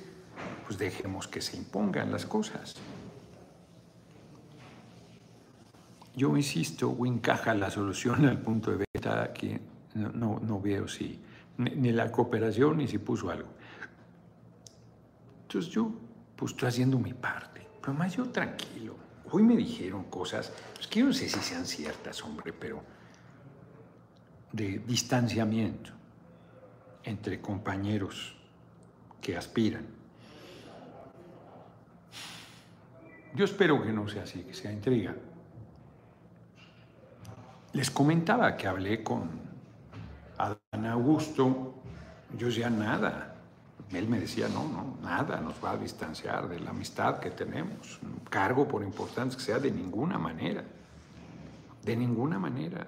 pues 0.66 0.79
dejemos 0.79 1.27
que 1.27 1.40
se 1.40 1.57
impongan 1.57 2.12
las 2.12 2.27
cosas. 2.27 2.77
Yo 6.14 6.37
insisto, 6.37 6.96
encaja 7.05 7.55
la 7.55 7.70
solución 7.70 8.27
al 8.27 8.40
punto 8.40 8.70
de 8.70 8.85
vista 8.94 9.22
aquí 9.22 9.58
no, 9.94 10.40
no, 10.40 10.60
veo 10.60 10.88
si, 10.88 11.20
ni, 11.56 11.92
la 11.92 12.10
cooperación 12.10 12.78
ni 12.78 12.88
si 12.88 12.98
puso 12.98 13.30
algo. 13.30 13.48
Entonces 15.42 15.70
yo, 15.70 15.90
pues 16.36 16.52
estoy 16.52 16.68
haciendo 16.68 16.98
mi 16.98 17.14
parte, 17.14 17.66
pero 17.80 17.94
más 17.94 18.16
yo 18.16 18.28
tranquilo. 18.30 18.96
Hoy 19.30 19.42
me 19.42 19.56
dijeron 19.56 20.04
cosas, 20.04 20.52
pues 20.74 20.86
que 20.86 21.00
yo 21.00 21.06
no 21.06 21.12
sé 21.12 21.28
si 21.28 21.40
sean 21.40 21.64
ciertas, 21.64 22.22
hombre, 22.22 22.52
pero 22.52 22.82
de 24.52 24.78
distanciamiento 24.80 25.90
entre 27.04 27.40
compañeros 27.40 28.36
que 29.20 29.36
aspiran. 29.36 29.86
Yo 33.34 33.44
espero 33.44 33.82
que 33.82 33.92
no 33.92 34.08
sea 34.08 34.22
así, 34.22 34.42
que 34.44 34.54
sea 34.54 34.70
intriga. 34.70 35.14
Les 37.72 37.90
comentaba 37.90 38.56
que 38.56 38.68
hablé 38.68 39.02
con 39.02 39.43
Augusto, 40.87 41.74
yo 42.37 42.48
decía 42.48 42.70
nada. 42.70 43.37
Él 43.92 44.08
me 44.08 44.18
decía, 44.18 44.48
no, 44.48 44.66
no, 44.68 44.96
nada 45.02 45.40
nos 45.40 45.62
va 45.62 45.72
a 45.72 45.76
distanciar 45.76 46.48
de 46.48 46.58
la 46.58 46.70
amistad 46.70 47.18
que 47.18 47.30
tenemos. 47.30 48.00
Cargo, 48.28 48.66
por 48.66 48.82
importante 48.82 49.37
que 49.37 49.42
sea, 49.42 49.58
de 49.58 49.70
ninguna 49.70 50.18
manera. 50.18 50.64
De 51.82 51.96
ninguna 51.96 52.38
manera. 52.38 52.87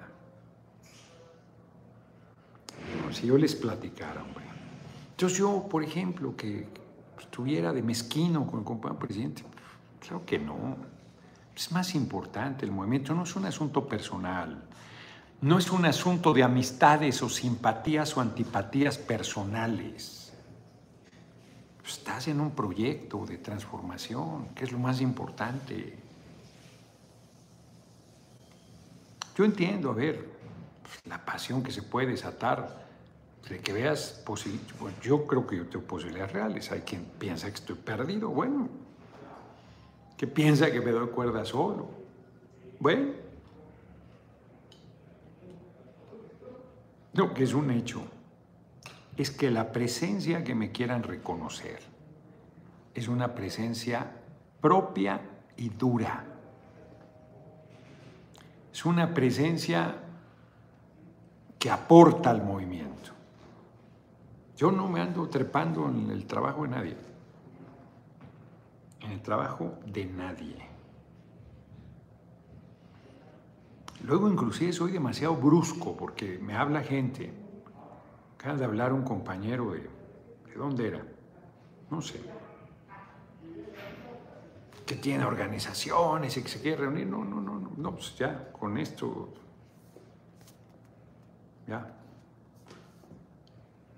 si 3.12 3.26
yo 3.26 3.38
les 3.38 3.54
platicara, 3.54 4.22
hombre. 4.22 4.44
Entonces 5.12 5.38
yo, 5.38 5.66
por 5.70 5.82
ejemplo, 5.82 6.36
que 6.36 6.66
estuviera 7.18 7.72
de 7.72 7.82
mezquino 7.82 8.46
con 8.46 8.60
el 8.60 8.64
compañero 8.64 8.98
presidente, 8.98 9.42
claro 10.00 10.24
que 10.26 10.38
no. 10.38 10.76
Es 11.54 11.72
más 11.72 11.94
importante 11.94 12.66
el 12.66 12.72
movimiento, 12.72 13.14
no 13.14 13.22
es 13.22 13.34
un 13.34 13.46
asunto 13.46 13.86
personal, 13.86 14.62
no 15.40 15.58
es 15.58 15.70
un 15.70 15.84
asunto 15.84 16.32
de 16.32 16.42
amistades 16.42 17.22
o 17.22 17.28
simpatías 17.28 18.16
o 18.16 18.20
antipatías 18.20 18.98
personales. 18.98 20.32
Estás 21.86 22.28
en 22.28 22.40
un 22.40 22.50
proyecto 22.50 23.24
de 23.26 23.38
transformación, 23.38 24.48
que 24.54 24.64
es 24.64 24.72
lo 24.72 24.78
más 24.78 25.00
importante. 25.00 25.98
Yo 29.36 29.44
entiendo, 29.44 29.90
a 29.90 29.94
ver, 29.94 30.36
la 31.04 31.24
pasión 31.24 31.62
que 31.62 31.70
se 31.70 31.82
puede 31.82 32.08
desatar 32.08 32.86
de 33.48 33.60
que 33.60 33.72
veas, 33.72 34.22
pues 34.24 34.46
yo 35.02 35.26
creo 35.26 35.46
que 35.46 35.58
yo 35.58 35.66
tengo 35.66 35.84
posibilidades 35.84 36.32
reales. 36.32 36.72
Hay 36.72 36.80
quien 36.80 37.04
piensa 37.04 37.48
que 37.48 37.54
estoy 37.54 37.76
perdido, 37.76 38.30
bueno, 38.30 38.68
que 40.16 40.26
piensa 40.26 40.72
que 40.72 40.80
me 40.80 40.90
doy 40.90 41.08
cuerda 41.08 41.44
solo. 41.44 41.88
Bueno, 42.80 43.25
lo 47.16 47.32
que 47.32 47.44
es 47.44 47.54
un 47.54 47.70
hecho 47.70 48.02
es 49.16 49.30
que 49.30 49.50
la 49.50 49.72
presencia 49.72 50.44
que 50.44 50.54
me 50.54 50.70
quieran 50.70 51.02
reconocer 51.02 51.80
es 52.94 53.08
una 53.08 53.34
presencia 53.34 54.10
propia 54.60 55.20
y 55.56 55.70
dura. 55.70 56.24
Es 58.72 58.84
una 58.84 59.12
presencia 59.14 59.94
que 61.58 61.70
aporta 61.70 62.30
al 62.30 62.42
movimiento. 62.42 63.12
Yo 64.56 64.70
no 64.70 64.88
me 64.88 65.00
ando 65.00 65.28
trepando 65.28 65.88
en 65.88 66.10
el 66.10 66.26
trabajo 66.26 66.62
de 66.62 66.68
nadie. 66.68 66.96
En 69.00 69.12
el 69.12 69.22
trabajo 69.22 69.78
de 69.86 70.04
nadie. 70.04 70.65
Luego 74.04 74.28
inclusive 74.28 74.72
soy 74.72 74.92
demasiado 74.92 75.36
brusco 75.36 75.96
porque 75.96 76.38
me 76.38 76.54
habla 76.54 76.82
gente. 76.82 77.32
Acaba 78.38 78.56
de 78.56 78.64
hablar 78.64 78.92
un 78.92 79.02
compañero 79.02 79.72
de... 79.72 79.88
¿De 80.46 80.54
dónde 80.56 80.88
era? 80.88 81.04
No 81.90 82.00
sé. 82.00 82.20
Que 84.84 84.94
tiene 84.96 85.24
organizaciones 85.24 86.36
y 86.36 86.42
que 86.42 86.48
se 86.48 86.60
quiere 86.60 86.78
reunir. 86.78 87.06
No, 87.06 87.24
no, 87.24 87.40
no, 87.40 87.58
no. 87.58 87.72
No, 87.76 87.92
pues 87.92 88.16
ya, 88.16 88.52
con 88.52 88.78
esto... 88.78 89.34
Ya, 91.66 91.96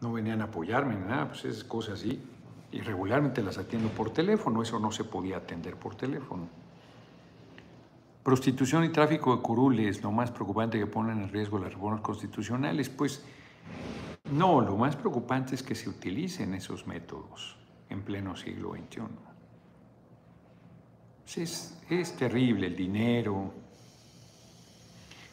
no 0.00 0.12
venían 0.12 0.40
a 0.40 0.44
apoyarme 0.44 0.94
ni 0.94 1.06
nada, 1.06 1.28
pues 1.28 1.44
es 1.44 1.64
cosas 1.64 2.00
así. 2.00 2.22
Y 2.70 2.80
regularmente 2.80 3.42
las 3.42 3.58
atiendo 3.58 3.88
por 3.88 4.10
teléfono, 4.10 4.62
eso 4.62 4.78
no 4.78 4.92
se 4.92 5.04
podía 5.04 5.38
atender 5.38 5.76
por 5.76 5.94
teléfono. 5.94 6.48
Prostitución 8.28 8.84
y 8.84 8.90
tráfico 8.90 9.34
de 9.34 9.40
curules, 9.40 10.02
lo 10.02 10.12
más 10.12 10.30
preocupante 10.30 10.78
que 10.78 10.86
ponen 10.86 11.22
en 11.22 11.30
riesgo 11.30 11.58
las 11.58 11.72
reformas 11.72 12.02
constitucionales, 12.02 12.90
pues 12.90 13.24
no, 14.30 14.60
lo 14.60 14.76
más 14.76 14.96
preocupante 14.96 15.54
es 15.54 15.62
que 15.62 15.74
se 15.74 15.88
utilicen 15.88 16.52
esos 16.52 16.86
métodos 16.86 17.56
en 17.88 18.02
pleno 18.02 18.36
siglo 18.36 18.74
XXI. 18.74 19.00
Es, 21.40 21.80
es 21.88 22.16
terrible 22.18 22.66
el 22.66 22.76
dinero, 22.76 23.50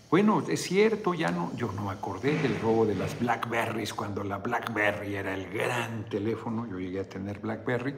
bueno, 0.09 0.41
es 0.47 0.61
cierto, 0.61 1.13
ya 1.13 1.31
no, 1.31 1.51
yo 1.57 1.73
no 1.73 1.83
me 1.83 1.91
acordé 1.91 2.37
del 2.41 2.57
robo 2.61 2.85
de 2.85 2.95
las 2.95 3.19
Blackberries 3.19 3.93
cuando 3.93 4.23
la 4.23 4.37
Blackberry 4.37 5.15
era 5.15 5.33
el 5.33 5.51
gran 5.51 6.05
teléfono, 6.05 6.65
yo 6.65 6.79
llegué 6.79 7.01
a 7.01 7.09
tener 7.09 7.39
Blackberry. 7.39 7.93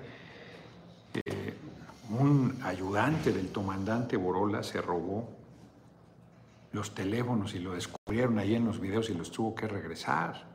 Un 2.19 2.59
ayudante 2.63 3.31
del 3.31 3.51
comandante 3.51 4.17
Borola 4.17 4.63
se 4.63 4.81
robó 4.81 5.29
los 6.71 6.93
teléfonos 6.93 7.53
y 7.53 7.59
lo 7.59 7.73
descubrieron 7.73 8.39
ahí 8.39 8.55
en 8.55 8.65
los 8.65 8.79
videos 8.79 9.09
y 9.09 9.13
los 9.13 9.31
tuvo 9.31 9.55
que 9.55 9.67
regresar. 9.67 10.47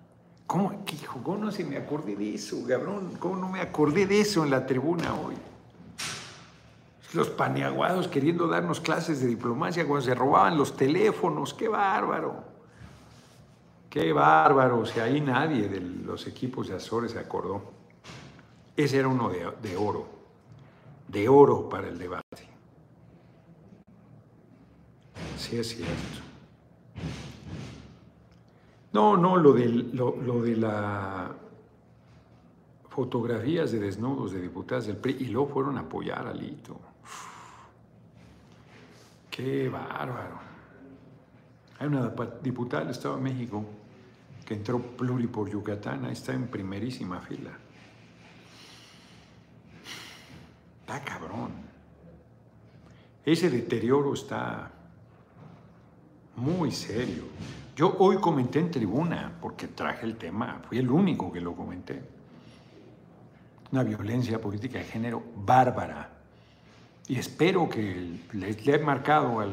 ¿Cómo, 0.47 0.85
¿Cómo 1.23 1.39
no 1.39 1.53
se 1.53 1.65
me 1.65 1.77
acordé 1.77 2.17
de 2.17 2.35
eso, 2.35 2.67
cabrón? 2.67 3.17
¿Cómo 3.19 3.37
no 3.37 3.49
me 3.49 3.61
acordé 3.61 4.07
de 4.07 4.21
eso 4.21 4.45
en 4.45 4.51
la 4.51 4.67
tribuna 4.67 5.15
hoy? 5.15 5.35
los 7.15 7.29
paneaguados 7.29 8.09
queriendo 8.09 8.49
darnos 8.49 8.81
clases 8.81 9.21
de 9.21 9.27
diplomacia 9.27 9.87
cuando 9.87 10.05
se 10.05 10.15
robaban 10.15 10.57
los 10.57 10.77
teléfonos. 10.77 11.55
¡Qué 11.55 11.69
bárbaro! 11.69 12.45
¡Qué 13.91 14.13
bárbaro! 14.13 14.87
si 14.87 15.01
ahí 15.01 15.21
nadie 15.21 15.69
de 15.69 15.81
los 15.81 16.27
equipos 16.27 16.69
de 16.69 16.77
Azores 16.77 17.13
se 17.13 17.19
acordó. 17.19 17.73
Ese 18.77 18.99
era 18.99 19.09
uno 19.09 19.29
de, 19.29 19.77
oro, 19.77 20.07
de 21.13 21.29
oro 21.29 21.69
para 21.69 21.89
el 21.89 21.99
debate. 21.99 22.49
Sí 25.37 25.59
es 25.59 25.69
cierto. 25.69 26.23
No, 28.95 29.17
no, 29.17 29.37
lo 29.37 29.53
de, 29.53 29.69
lo, 29.69 30.43
de 30.43 30.57
la 30.57 31.35
fotografías 32.89 33.73
de 33.73 33.79
desnudos 33.79 34.33
de 34.33 34.41
diputadas 34.41 34.87
del 34.87 34.97
PRI 34.97 35.17
y 35.21 35.27
luego 35.27 35.49
fueron 35.49 35.77
a 35.77 35.81
apoyar 35.81 36.27
a 36.27 36.33
Lito. 36.33 36.79
Qué 39.31 39.69
bárbaro. 39.69 40.41
Hay 41.79 41.87
una 41.89 42.13
diputada 42.43 42.83
del 42.83 42.93
Estado 42.93 43.17
de 43.17 43.23
México 43.23 43.65
que 44.47 44.55
entró 44.55 44.79
pluri 44.79 45.27
por 45.27 45.51
Yucatán, 45.51 46.05
está 46.07 46.33
en 46.33 46.49
primerísima 46.49 47.21
fila. 47.21 47.51
Cabrón. 51.01 51.53
Ese 53.25 53.51
deterioro 53.51 54.15
está 54.15 54.71
muy 56.37 56.73
serio. 56.73 57.25
Yo 57.77 57.97
hoy 57.99 58.17
comenté 58.17 58.59
en 58.59 58.71
tribuna, 58.71 59.33
porque 59.41 59.69
traje 59.69 60.05
el 60.05 60.17
tema, 60.17 60.61
fui 60.69 60.79
el 60.79 60.91
único 60.91 61.33
que 61.33 61.41
lo 61.41 61.55
comenté. 61.55 62.03
Una 63.71 63.83
violencia 63.83 64.41
política 64.41 64.79
de 64.79 64.85
género 64.85 65.23
bárbara 65.37 66.23
y 67.09 67.19
espero 67.19 67.69
que 67.69 68.21
le, 68.33 68.57
he 68.65 68.79
marcado 68.79 69.41
al 69.41 69.53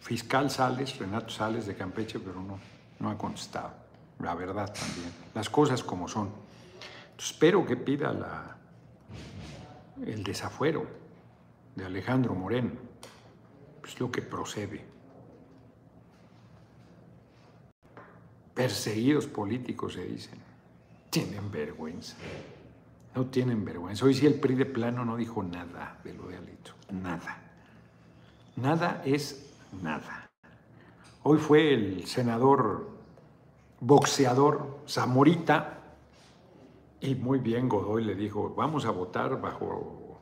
fiscal 0.00 0.50
Sales, 0.50 0.98
Renato 0.98 1.30
Sales 1.30 1.66
de 1.66 1.74
Campeche, 1.74 2.18
pero 2.18 2.42
no, 2.42 2.58
no 2.98 3.10
ha 3.10 3.16
contestado. 3.16 3.72
La 4.18 4.34
verdad 4.34 4.72
también. 4.72 5.12
Las 5.34 5.48
cosas 5.48 5.82
como 5.82 6.08
son. 6.08 6.30
espero 7.16 7.64
que 7.64 7.76
pida 7.76 8.12
la, 8.12 8.57
el 10.06 10.24
desafuero 10.24 10.86
de 11.74 11.84
Alejandro 11.84 12.34
Moreno. 12.34 12.72
Es 13.84 13.98
lo 14.00 14.10
que 14.10 14.22
procede. 14.22 14.84
Perseguidos 18.54 19.26
políticos 19.26 19.94
se 19.94 20.04
dicen. 20.04 20.38
Tienen 21.10 21.50
vergüenza. 21.50 22.16
No 23.14 23.26
tienen 23.26 23.64
vergüenza. 23.64 24.04
Hoy 24.04 24.14
sí 24.14 24.26
el 24.26 24.34
PRI 24.34 24.56
de 24.56 24.66
plano 24.66 25.04
no 25.04 25.16
dijo 25.16 25.42
nada 25.42 25.98
de 26.04 26.14
lo 26.14 26.28
de 26.28 26.36
Alito. 26.36 26.72
Nada. 26.90 27.42
Nada 28.56 29.02
es 29.04 29.54
nada. 29.82 30.30
Hoy 31.22 31.38
fue 31.38 31.72
el 31.72 32.06
senador 32.06 32.90
boxeador 33.80 34.80
Zamorita 34.88 35.77
y 37.00 37.14
muy 37.14 37.38
bien 37.38 37.68
Godoy 37.68 38.04
le 38.04 38.14
dijo, 38.14 38.54
vamos 38.54 38.84
a 38.84 38.90
votar 38.90 39.40
bajo 39.40 40.20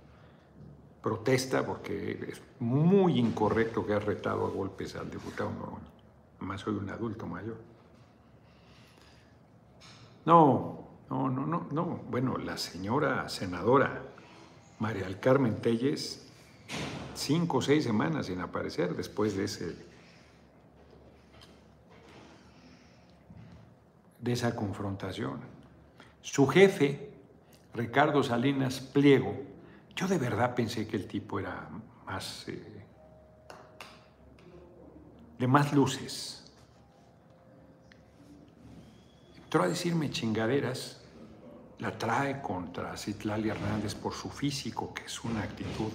protesta 1.03 1.65
porque 1.65 2.27
es 2.29 2.43
muy 2.59 3.19
incorrecto 3.19 3.87
que 3.87 3.95
ha 3.95 3.99
retado 3.99 4.47
a 4.47 4.51
golpes 4.51 4.97
al 4.97 5.11
diputado 5.11 5.51
Noroña. 5.51 5.89
Además 6.39 6.61
soy 6.61 6.75
un 6.75 6.91
adulto 6.91 7.27
mayor. 7.27 7.57
No, 10.25 10.89
no, 11.09 11.31
no, 11.31 11.47
no, 11.47 11.67
no. 11.71 12.01
Bueno, 12.11 12.37
la 12.37 12.59
señora 12.59 13.29
senadora 13.29 14.03
María 14.79 15.05
del 15.05 15.21
Carmen 15.21 15.61
Telles, 15.61 16.27
cinco 17.15 17.59
o 17.59 17.63
seis 17.63 17.85
semanas 17.85 18.27
sin 18.27 18.41
aparecer 18.41 18.95
después 18.95 19.37
de 19.37 19.45
ese 19.45 19.87
de 24.21 24.33
esa 24.33 24.57
confrontación. 24.57 25.56
Su 26.27 26.49
jefe, 26.49 27.13
Ricardo 27.73 28.23
Salinas 28.23 28.81
Pliego, 28.81 29.35
yo 29.95 30.09
de 30.09 30.19
verdad 30.19 30.55
pensé 30.55 30.87
que 30.87 30.97
el 30.97 31.07
tipo 31.07 31.39
era 31.39 31.69
más 32.05 32.49
eh, 32.49 32.85
de 35.39 35.47
más 35.47 35.73
luces 35.73 36.53
entró 39.45 39.63
a 39.63 39.69
decirme 39.69 40.11
chingaderas, 40.11 41.01
la 41.79 41.97
trae 41.97 42.43
contra 42.43 42.97
Citlali 42.97 43.49
Hernández 43.49 43.95
por 43.95 44.13
su 44.13 44.29
físico, 44.29 44.93
que 44.93 45.05
es 45.05 45.23
una 45.23 45.45
actitud 45.45 45.93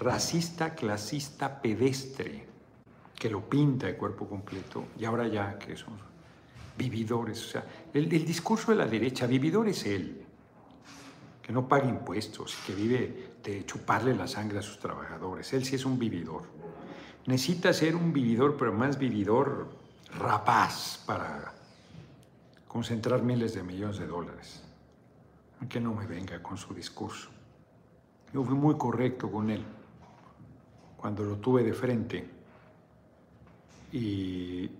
racista, 0.00 0.74
clasista, 0.74 1.62
pedestre. 1.62 2.48
que 3.14 3.30
lo 3.30 3.48
pinta 3.48 3.86
de 3.86 3.96
cuerpo 3.96 4.28
completo, 4.28 4.86
y 4.98 5.04
ahora 5.04 5.28
ya 5.28 5.58
que 5.58 5.76
son 5.76 6.07
vividores. 6.78 7.44
O 7.44 7.48
sea, 7.50 7.64
el, 7.92 8.12
el 8.12 8.24
discurso 8.24 8.70
de 8.70 8.78
la 8.78 8.86
derecha, 8.86 9.26
vividor 9.26 9.68
es 9.68 9.84
él, 9.84 10.22
que 11.42 11.52
no 11.52 11.68
paga 11.68 11.88
impuestos, 11.88 12.56
que 12.66 12.74
vive 12.74 13.32
de 13.42 13.66
chuparle 13.66 14.14
la 14.14 14.26
sangre 14.26 14.60
a 14.60 14.62
sus 14.62 14.78
trabajadores. 14.78 15.52
Él 15.52 15.64
sí 15.64 15.74
es 15.74 15.84
un 15.84 15.98
vividor. 15.98 16.44
Necesita 17.26 17.72
ser 17.72 17.96
un 17.96 18.12
vividor, 18.12 18.56
pero 18.56 18.72
más 18.72 18.98
vividor 18.98 19.68
rapaz 20.18 21.02
para 21.04 21.52
concentrar 22.66 23.22
miles 23.22 23.54
de 23.54 23.62
millones 23.62 23.98
de 23.98 24.06
dólares. 24.06 24.62
Que 25.68 25.80
no 25.80 25.92
me 25.92 26.06
venga 26.06 26.40
con 26.40 26.56
su 26.56 26.72
discurso. 26.72 27.28
Yo 28.32 28.44
fui 28.44 28.54
muy 28.54 28.76
correcto 28.76 29.30
con 29.30 29.50
él 29.50 29.64
cuando 30.96 31.24
lo 31.24 31.36
tuve 31.36 31.62
de 31.62 31.72
frente 31.72 32.28
y, 33.92 34.70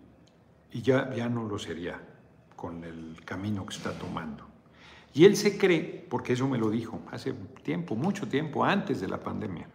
y 0.73 0.83
ya, 0.83 1.13
ya 1.15 1.29
no 1.29 1.45
lo 1.45 1.59
sería 1.59 2.01
con 2.57 2.85
el 2.85 3.17
camino 3.25 3.65
que 3.65 3.75
está 3.75 3.93
tomando. 3.93 4.45
Y 5.15 5.25
él 5.25 5.37
se 5.37 5.57
cree, 5.57 6.07
porque 6.09 6.35
eso 6.35 6.47
me 6.49 6.59
lo 6.59 6.71
dijo 6.71 7.01
hace 7.11 7.33
tiempo, 7.63 7.97
mucho 7.97 8.29
tiempo, 8.29 8.65
antes 8.65 9.01
de 9.01 9.09
la 9.09 9.19
pandemia. 9.19 9.67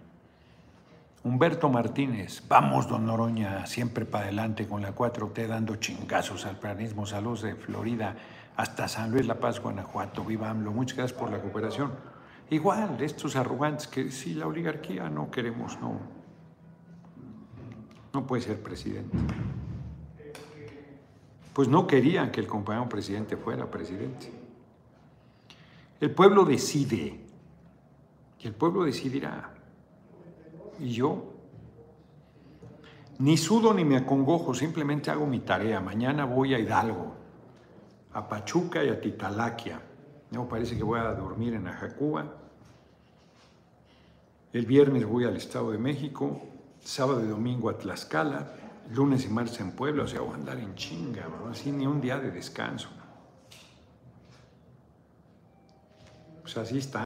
Humberto 1.24 1.70
Martínez, 1.70 2.44
vamos, 2.50 2.88
don 2.88 3.06
Noroña, 3.06 3.66
siempre 3.66 4.06
para 4.06 4.26
adelante 4.26 4.68
con 4.68 4.82
la 4.82 4.94
4T 4.94 5.48
dando 5.48 5.78
chingazos 5.78 6.46
al 6.46 6.60
planismo, 6.60 7.06
saludos 7.06 7.44
de 7.44 7.56
Florida 7.56 8.16
hasta 8.58 8.88
San 8.88 9.12
Luis 9.12 9.26
La 9.26 9.36
Paz, 9.36 9.62
Guanajuato, 9.62 10.24
viva 10.24 10.50
AMLO, 10.50 10.74
muchas 10.74 10.98
gracias 10.98 11.18
por 11.18 11.32
la 11.32 11.40
cooperación. 11.40 11.92
Igual, 12.50 13.02
estos 13.02 13.36
arrogantes 13.36 13.88
que 13.88 14.12
si 14.12 14.34
la 14.34 14.48
oligarquía 14.48 15.10
no 15.10 15.32
queremos, 15.32 15.80
no, 15.80 16.00
no 18.14 18.28
puede 18.28 18.44
ser 18.44 18.62
presidente. 18.62 19.18
Pues 21.54 21.68
no 21.68 21.86
querían 21.86 22.32
que 22.32 22.42
el 22.42 22.48
compañero 22.48 22.90
presidente 22.90 23.38
fuera 23.38 23.70
presidente. 23.70 24.32
El 26.02 26.12
pueblo 26.12 26.46
decide 26.46 27.20
y 28.40 28.48
el 28.48 28.54
pueblo 28.54 28.84
decidirá. 28.84 29.54
Y 30.80 30.90
yo 30.90 31.34
ni 33.20 33.38
sudo 33.38 33.74
ni 33.74 33.86
me 33.86 33.98
acongojo, 33.98 34.54
simplemente 34.54 35.12
hago 35.12 35.28
mi 35.28 35.40
tarea. 35.40 35.80
Mañana 35.80 36.26
voy 36.26 36.54
a 36.54 36.60
Hidalgo, 36.60 37.14
a 38.12 38.28
Pachuca 38.28 38.84
y 38.84 38.90
a 38.90 39.00
Titalaquia. 39.00 39.82
No 40.32 40.50
parece 40.50 40.76
que 40.76 40.84
voy 40.84 41.00
a 41.00 41.14
dormir 41.14 41.54
en 41.54 41.68
Ajacuba. 41.68 42.26
El 44.52 44.66
viernes 44.66 45.06
voy 45.06 45.26
al 45.26 45.38
Estado 45.38 45.72
de 45.72 45.78
México, 45.78 46.42
sábado 46.82 47.24
y 47.24 47.28
domingo 47.28 47.70
a 47.70 47.78
Tlaxcala, 47.78 48.52
lunes 48.92 49.26
y 49.26 49.30
martes 49.30 49.60
en 49.60 49.72
Puebla, 49.72 50.04
o 50.04 50.08
sea, 50.08 50.22
a 50.22 50.34
andar 50.34 50.58
en 50.58 50.76
chinga, 50.76 51.28
¿no? 51.28 51.50
así 51.50 51.72
ni 51.72 51.88
un 51.88 52.02
día 52.02 52.20
de 52.20 52.32
descanso. 52.32 52.90
Pues 56.42 56.58
así 56.58 56.78
está. 56.78 57.04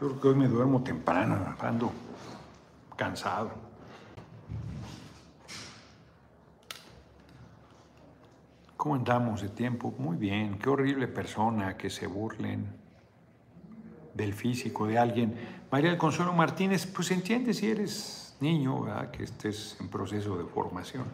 Yo 0.00 0.08
creo 0.08 0.20
que 0.20 0.28
hoy 0.28 0.34
me 0.34 0.48
duermo 0.48 0.82
temprano, 0.82 1.56
ando 1.60 1.92
cansado. 2.96 3.50
¿Cómo 8.76 8.96
andamos 8.96 9.40
de 9.40 9.48
tiempo? 9.48 9.94
Muy 9.98 10.16
bien. 10.16 10.58
Qué 10.58 10.68
horrible 10.68 11.08
persona 11.08 11.76
que 11.76 11.88
se 11.88 12.06
burlen 12.06 12.66
del 14.12 14.34
físico 14.34 14.86
de 14.86 14.98
alguien. 14.98 15.34
María 15.70 15.90
del 15.90 15.98
Consuelo 15.98 16.32
Martínez, 16.32 16.86
pues 16.86 17.10
entiende 17.10 17.54
si 17.54 17.70
eres 17.70 18.23
niño, 18.44 18.82
¿verdad? 18.82 19.10
que 19.10 19.24
estés 19.24 19.76
en 19.80 19.88
proceso 19.88 20.36
de 20.36 20.44
formación. 20.44 21.06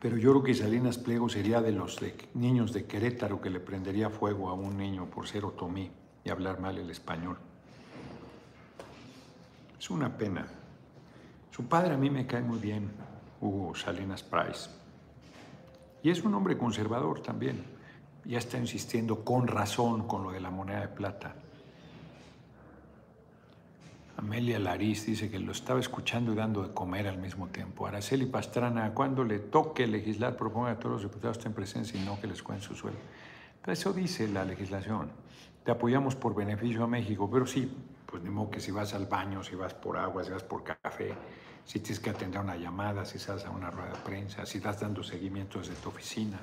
Pero 0.00 0.16
yo 0.16 0.30
creo 0.30 0.42
que 0.42 0.54
Salinas 0.54 0.96
Pliego 0.96 1.28
sería 1.28 1.60
de 1.60 1.72
los 1.72 1.98
niños 2.32 2.72
de 2.72 2.86
Querétaro 2.86 3.42
que 3.42 3.50
le 3.50 3.60
prendería 3.60 4.08
fuego 4.08 4.48
a 4.48 4.54
un 4.54 4.78
niño 4.78 5.04
por 5.04 5.28
ser 5.28 5.44
otomí 5.44 5.90
y 6.24 6.30
hablar 6.30 6.58
mal 6.58 6.78
el 6.78 6.90
español. 6.90 7.36
Es 9.78 9.90
una 9.90 10.16
pena. 10.16 10.46
Su 11.50 11.64
padre 11.66 11.94
a 11.94 11.98
mí 11.98 12.08
me 12.08 12.26
cae 12.26 12.40
muy 12.40 12.58
bien, 12.58 12.90
Hugo 13.42 13.74
Salinas 13.74 14.22
Price. 14.22 14.70
Y 16.02 16.08
es 16.08 16.24
un 16.24 16.32
hombre 16.34 16.56
conservador 16.56 17.20
también. 17.20 17.62
Ya 18.24 18.38
está 18.38 18.56
insistiendo 18.56 19.22
con 19.22 19.46
razón 19.46 20.06
con 20.06 20.22
lo 20.22 20.30
de 20.30 20.40
la 20.40 20.50
moneda 20.50 20.80
de 20.80 20.88
plata. 20.88 21.34
Amelia 24.20 24.58
Lariz 24.58 25.06
dice 25.06 25.30
que 25.30 25.38
lo 25.38 25.52
estaba 25.52 25.80
escuchando 25.80 26.34
y 26.34 26.36
dando 26.36 26.62
de 26.62 26.74
comer 26.74 27.08
al 27.08 27.16
mismo 27.16 27.48
tiempo. 27.48 27.86
Araceli 27.86 28.26
Pastrana, 28.26 28.92
cuando 28.92 29.24
le 29.24 29.38
toque 29.38 29.86
legislar, 29.86 30.36
proponga 30.36 30.72
a 30.72 30.78
todos 30.78 30.92
los 31.00 31.02
diputados 31.04 31.38
estén 31.38 31.54
presentes 31.54 31.94
y 31.94 32.04
no 32.04 32.20
que 32.20 32.26
les 32.26 32.42
cuenten 32.42 32.68
su 32.68 32.74
sueldo. 32.74 33.00
Pero 33.62 33.72
eso 33.72 33.94
dice 33.94 34.28
la 34.28 34.44
legislación. 34.44 35.10
Te 35.64 35.70
apoyamos 35.70 36.16
por 36.16 36.34
beneficio 36.34 36.84
a 36.84 36.86
México, 36.86 37.30
pero 37.32 37.46
sí, 37.46 37.74
pues 38.04 38.22
ni 38.22 38.28
modo 38.28 38.50
que 38.50 38.60
si 38.60 38.70
vas 38.70 38.92
al 38.92 39.06
baño, 39.06 39.42
si 39.42 39.54
vas 39.56 39.72
por 39.72 39.96
agua, 39.96 40.22
si 40.22 40.30
vas 40.32 40.42
por 40.42 40.64
café, 40.64 41.14
si 41.64 41.80
tienes 41.80 41.98
que 41.98 42.10
atender 42.10 42.42
una 42.42 42.56
llamada, 42.56 43.06
si 43.06 43.16
estás 43.16 43.46
a 43.46 43.50
una 43.50 43.70
rueda 43.70 43.92
de 43.92 43.98
prensa, 44.00 44.44
si 44.44 44.58
estás 44.58 44.80
dando 44.80 45.02
seguimiento 45.02 45.60
desde 45.60 45.74
tu 45.76 45.88
oficina. 45.88 46.40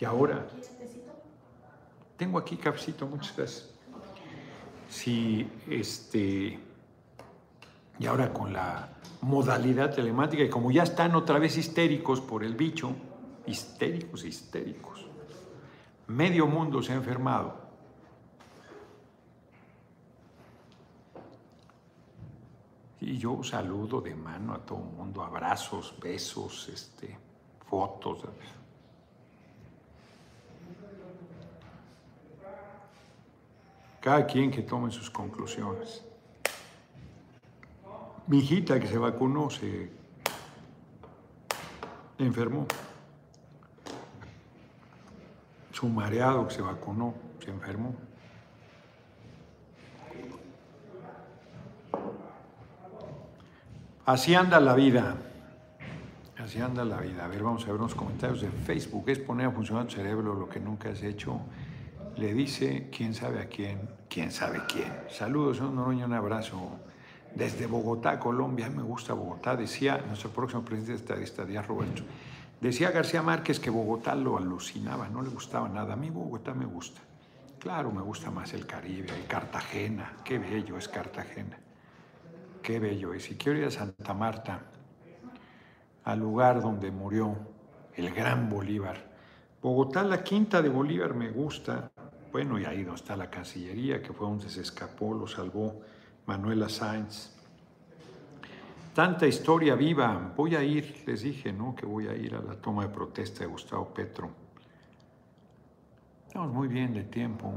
Y 0.00 0.06
ahora... 0.06 0.46
Tengo 2.16 2.38
aquí 2.38 2.56
cafecito, 2.56 3.06
muchas 3.06 3.36
gracias 3.36 3.77
si 4.88 5.50
este, 5.68 6.58
y 7.98 8.06
ahora 8.06 8.32
con 8.32 8.52
la 8.52 8.88
modalidad 9.20 9.94
telemática, 9.94 10.42
y 10.42 10.48
como 10.48 10.70
ya 10.70 10.82
están 10.82 11.14
otra 11.14 11.38
vez 11.38 11.56
histéricos 11.56 12.20
por 12.20 12.44
el 12.44 12.54
bicho, 12.54 12.94
histéricos, 13.46 14.24
histéricos, 14.24 15.06
medio 16.06 16.46
mundo 16.46 16.82
se 16.82 16.92
ha 16.92 16.96
enfermado. 16.96 17.68
Y 23.00 23.16
yo 23.16 23.42
saludo 23.44 24.00
de 24.00 24.14
mano 24.14 24.54
a 24.54 24.58
todo 24.58 24.78
el 24.78 24.96
mundo, 24.96 25.22
abrazos, 25.22 25.94
besos, 26.00 26.68
este, 26.68 27.16
fotos. 27.68 28.22
Cada 34.00 34.26
quien 34.26 34.50
que 34.50 34.62
tome 34.62 34.90
sus 34.90 35.10
conclusiones. 35.10 36.04
Mi 38.26 38.38
hijita 38.38 38.78
que 38.78 38.86
se 38.86 38.98
vacunó 38.98 39.50
se 39.50 39.90
enfermó. 42.18 42.66
Su 45.72 45.88
mareado 45.88 46.46
que 46.46 46.54
se 46.54 46.62
vacunó 46.62 47.14
se 47.42 47.50
enfermó. 47.50 47.94
Así 54.04 54.34
anda 54.34 54.58
la 54.58 54.74
vida. 54.74 55.16
Así 56.38 56.60
anda 56.60 56.84
la 56.84 56.98
vida. 56.98 57.24
A 57.24 57.28
ver, 57.28 57.42
vamos 57.42 57.64
a 57.64 57.66
ver 57.66 57.76
unos 57.76 57.94
comentarios 57.94 58.40
de 58.40 58.48
Facebook. 58.48 59.08
Es 59.08 59.18
poner 59.18 59.46
a 59.46 59.50
funcionar 59.50 59.86
tu 59.86 59.96
cerebro 59.96 60.34
lo 60.34 60.48
que 60.48 60.60
nunca 60.60 60.88
has 60.88 61.02
hecho 61.02 61.40
le 62.18 62.34
dice 62.34 62.88
quién 62.94 63.14
sabe 63.14 63.40
a 63.40 63.46
quién, 63.46 63.88
quién 64.08 64.32
sabe 64.32 64.62
quién. 64.68 64.92
Saludos, 65.08 65.60
un 65.60 66.12
abrazo. 66.12 66.78
Desde 67.34 67.66
Bogotá, 67.66 68.18
Colombia, 68.18 68.68
me 68.68 68.82
gusta 68.82 69.12
Bogotá, 69.12 69.54
decía 69.54 70.02
nuestro 70.06 70.30
próximo 70.30 70.64
presidente 70.64 70.94
estadista, 70.94 71.44
Díaz 71.44 71.66
Roberto. 71.66 72.02
Decía 72.60 72.90
García 72.90 73.22
Márquez 73.22 73.60
que 73.60 73.70
Bogotá 73.70 74.16
lo 74.16 74.36
alucinaba, 74.36 75.08
no 75.08 75.22
le 75.22 75.28
gustaba 75.28 75.68
nada. 75.68 75.92
A 75.92 75.96
mí 75.96 76.10
Bogotá 76.10 76.54
me 76.54 76.64
gusta. 76.64 77.00
Claro, 77.60 77.92
me 77.92 78.02
gusta 78.02 78.30
más 78.30 78.52
el 78.52 78.66
Caribe, 78.66 79.10
el 79.14 79.26
Cartagena. 79.26 80.16
Qué 80.24 80.38
bello 80.38 80.76
es 80.76 80.88
Cartagena. 80.88 81.58
Qué 82.62 82.80
bello 82.80 83.14
es. 83.14 83.30
Y 83.30 83.36
quiero 83.36 83.58
ir 83.58 83.66
a 83.66 83.70
Santa 83.70 84.14
Marta, 84.14 84.62
al 86.04 86.18
lugar 86.18 86.60
donde 86.60 86.90
murió 86.90 87.36
el 87.94 88.12
gran 88.12 88.48
Bolívar. 88.48 89.06
Bogotá, 89.62 90.02
la 90.02 90.24
quinta 90.24 90.62
de 90.62 90.68
Bolívar 90.68 91.14
me 91.14 91.30
gusta. 91.30 91.90
Bueno, 92.38 92.56
y 92.56 92.64
ahí 92.66 92.84
donde 92.84 93.00
está 93.00 93.16
la 93.16 93.28
Cancillería, 93.28 94.00
que 94.00 94.12
fue 94.12 94.28
donde 94.28 94.48
se 94.48 94.60
escapó, 94.60 95.12
lo 95.12 95.26
salvó 95.26 95.80
Manuela 96.24 96.68
Sáenz. 96.68 97.32
Tanta 98.94 99.26
historia 99.26 99.74
viva. 99.74 100.32
Voy 100.36 100.54
a 100.54 100.62
ir, 100.62 101.02
les 101.04 101.22
dije, 101.22 101.52
¿no? 101.52 101.74
Que 101.74 101.84
voy 101.84 102.06
a 102.06 102.14
ir 102.14 102.36
a 102.36 102.40
la 102.40 102.54
toma 102.54 102.86
de 102.86 102.94
protesta 102.94 103.40
de 103.40 103.46
Gustavo 103.46 103.92
Petro. 103.92 104.30
Estamos 106.28 106.52
muy 106.52 106.68
bien 106.68 106.94
de 106.94 107.02
tiempo. 107.02 107.54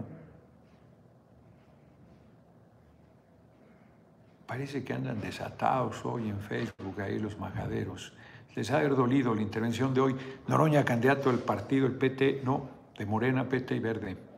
Parece 4.48 4.84
que 4.84 4.94
andan 4.94 5.22
desatados 5.22 6.04
hoy 6.06 6.28
en 6.28 6.40
Facebook, 6.40 7.00
ahí 7.02 7.20
los 7.20 7.38
majaderos. 7.38 8.14
Les 8.56 8.72
ha 8.72 8.82
dolido 8.88 9.36
la 9.36 9.44
intervención 9.44 9.94
de 9.94 10.02
hoy. 10.02 10.16
Noroña, 10.48 10.84
candidato 10.84 11.30
del 11.30 11.42
partido, 11.42 11.86
el 11.86 11.94
PT, 11.94 12.42
no, 12.44 12.68
de 12.98 13.06
Morena, 13.06 13.48
PT 13.48 13.76
y 13.76 13.80
Verde. 13.80 14.31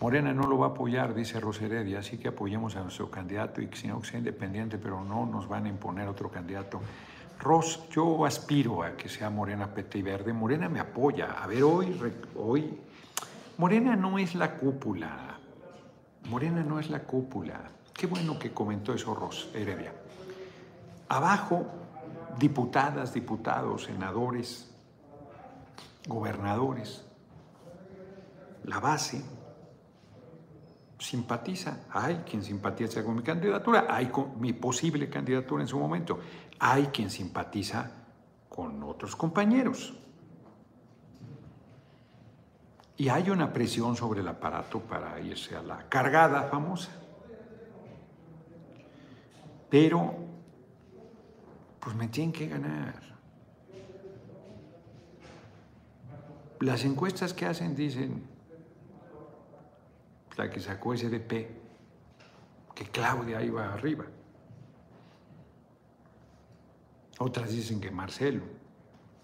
Morena 0.00 0.32
no 0.32 0.46
lo 0.46 0.58
va 0.58 0.68
a 0.68 0.70
apoyar, 0.70 1.14
dice 1.14 1.38
Rosa 1.40 1.66
Heredia, 1.66 1.98
así 1.98 2.16
que 2.16 2.28
apoyemos 2.28 2.74
a 2.76 2.82
nuestro 2.82 3.10
candidato 3.10 3.60
y 3.60 3.66
que 3.66 3.76
sea 3.76 3.96
independiente, 4.14 4.78
pero 4.78 5.04
no 5.04 5.26
nos 5.26 5.46
van 5.46 5.66
a 5.66 5.68
imponer 5.68 6.08
otro 6.08 6.30
candidato. 6.30 6.80
Ros, 7.38 7.88
yo 7.90 8.24
aspiro 8.26 8.82
a 8.82 8.96
que 8.96 9.08
sea 9.08 9.30
Morena, 9.30 9.66
PT 9.66 9.98
y 9.98 10.02
Verde. 10.02 10.32
Morena 10.32 10.68
me 10.68 10.80
apoya. 10.80 11.42
A 11.42 11.46
ver, 11.46 11.62
hoy, 11.62 11.98
hoy, 12.36 12.78
Morena 13.56 13.96
no 13.96 14.18
es 14.18 14.34
la 14.34 14.56
cúpula. 14.56 15.38
Morena 16.28 16.62
no 16.62 16.78
es 16.78 16.90
la 16.90 17.00
cúpula. 17.00 17.60
Qué 17.94 18.06
bueno 18.06 18.38
que 18.38 18.52
comentó 18.52 18.92
eso 18.94 19.14
Ros 19.14 19.50
Heredia. 19.54 19.92
Abajo, 21.08 21.66
diputadas, 22.38 23.12
diputados, 23.12 23.84
senadores, 23.84 24.70
gobernadores. 26.06 27.04
La 28.64 28.80
base, 28.80 29.22
simpatiza, 31.00 31.86
hay 31.90 32.16
quien 32.18 32.44
simpatiza 32.44 33.02
con 33.02 33.16
mi 33.16 33.22
candidatura, 33.22 33.86
hay 33.88 34.06
con 34.08 34.38
mi 34.38 34.52
posible 34.52 35.08
candidatura 35.08 35.62
en 35.62 35.68
su 35.68 35.78
momento, 35.78 36.20
hay 36.58 36.86
quien 36.88 37.10
simpatiza 37.10 37.90
con 38.48 38.82
otros 38.82 39.16
compañeros. 39.16 39.94
Y 42.98 43.08
hay 43.08 43.30
una 43.30 43.50
presión 43.50 43.96
sobre 43.96 44.20
el 44.20 44.28
aparato 44.28 44.80
para 44.80 45.18
irse 45.20 45.56
a 45.56 45.62
la 45.62 45.88
cargada 45.88 46.42
famosa. 46.42 46.90
Pero, 49.70 50.14
pues 51.80 51.96
me 51.96 52.08
tienen 52.08 52.32
que 52.32 52.46
ganar. 52.46 52.94
Las 56.58 56.84
encuestas 56.84 57.32
que 57.32 57.46
hacen 57.46 57.74
dicen, 57.74 58.28
que 60.48 60.60
sacó 60.60 60.96
SDP, 60.96 61.48
que 62.74 62.84
Claudia 62.90 63.42
iba 63.42 63.74
arriba. 63.74 64.06
Otras 67.18 67.50
dicen 67.50 67.80
que 67.80 67.90
Marcelo, 67.90 68.44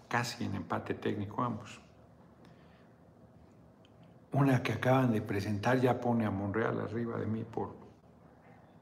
casi 0.07 0.43
en 0.43 0.53
empate 0.55 0.93
técnico 0.93 1.41
ambos. 1.41 1.79
Una 4.33 4.61
que 4.61 4.73
acaban 4.73 5.11
de 5.11 5.21
presentar 5.21 5.79
ya 5.79 5.99
pone 5.99 6.25
a 6.25 6.29
Monreal 6.29 6.79
arriba 6.81 7.17
de 7.17 7.25
mí 7.25 7.43
por, 7.43 7.73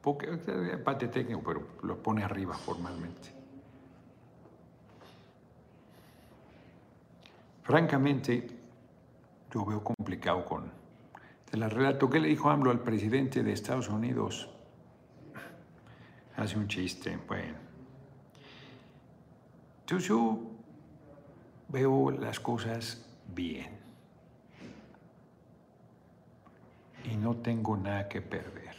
porque, 0.01 0.27
empate 0.73 1.07
técnico, 1.07 1.41
pero 1.45 1.67
lo 1.83 2.01
pone 2.01 2.23
arriba 2.23 2.55
formalmente. 2.55 3.29
Francamente, 7.63 8.47
yo 9.51 9.65
veo 9.65 9.83
complicado 9.83 10.43
con 10.43 10.84
te 11.55 11.61
la 11.61 11.69
relato. 11.69 12.09
¿Qué 12.09 12.19
le 12.19 12.27
dijo 12.27 12.49
AMLO 12.49 12.69
al 12.69 12.81
presidente 12.81 13.41
de 13.41 13.53
Estados 13.53 13.87
Unidos? 13.87 14.49
Hace 16.35 16.57
un 16.57 16.67
chiste, 16.67 17.17
bueno. 17.29 17.55
Entonces 19.79 20.09
yo 20.09 20.37
veo 21.69 22.11
las 22.11 22.41
cosas 22.41 23.05
bien. 23.33 23.79
Y 27.05 27.15
no 27.15 27.37
tengo 27.37 27.77
nada 27.77 28.09
que 28.09 28.21
perder. 28.21 28.75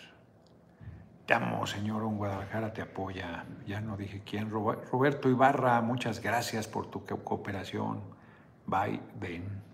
Te 1.25 1.33
amo, 1.33 1.67
señor, 1.67 2.03
un 2.03 2.19
Guadalajara 2.19 2.75
te 2.75 2.83
apoya. 2.83 3.47
Ya 3.67 3.81
no 3.81 3.97
dije 3.97 4.21
quién. 4.23 4.51
Roberto 4.51 5.31
Ibarra, 5.31 5.81
muchas 5.81 6.21
gracias 6.21 6.69
por 6.69 6.91
tu 6.91 7.07
cooperación. 7.07 8.03
Bye, 8.67 9.01
ven. 9.19 9.66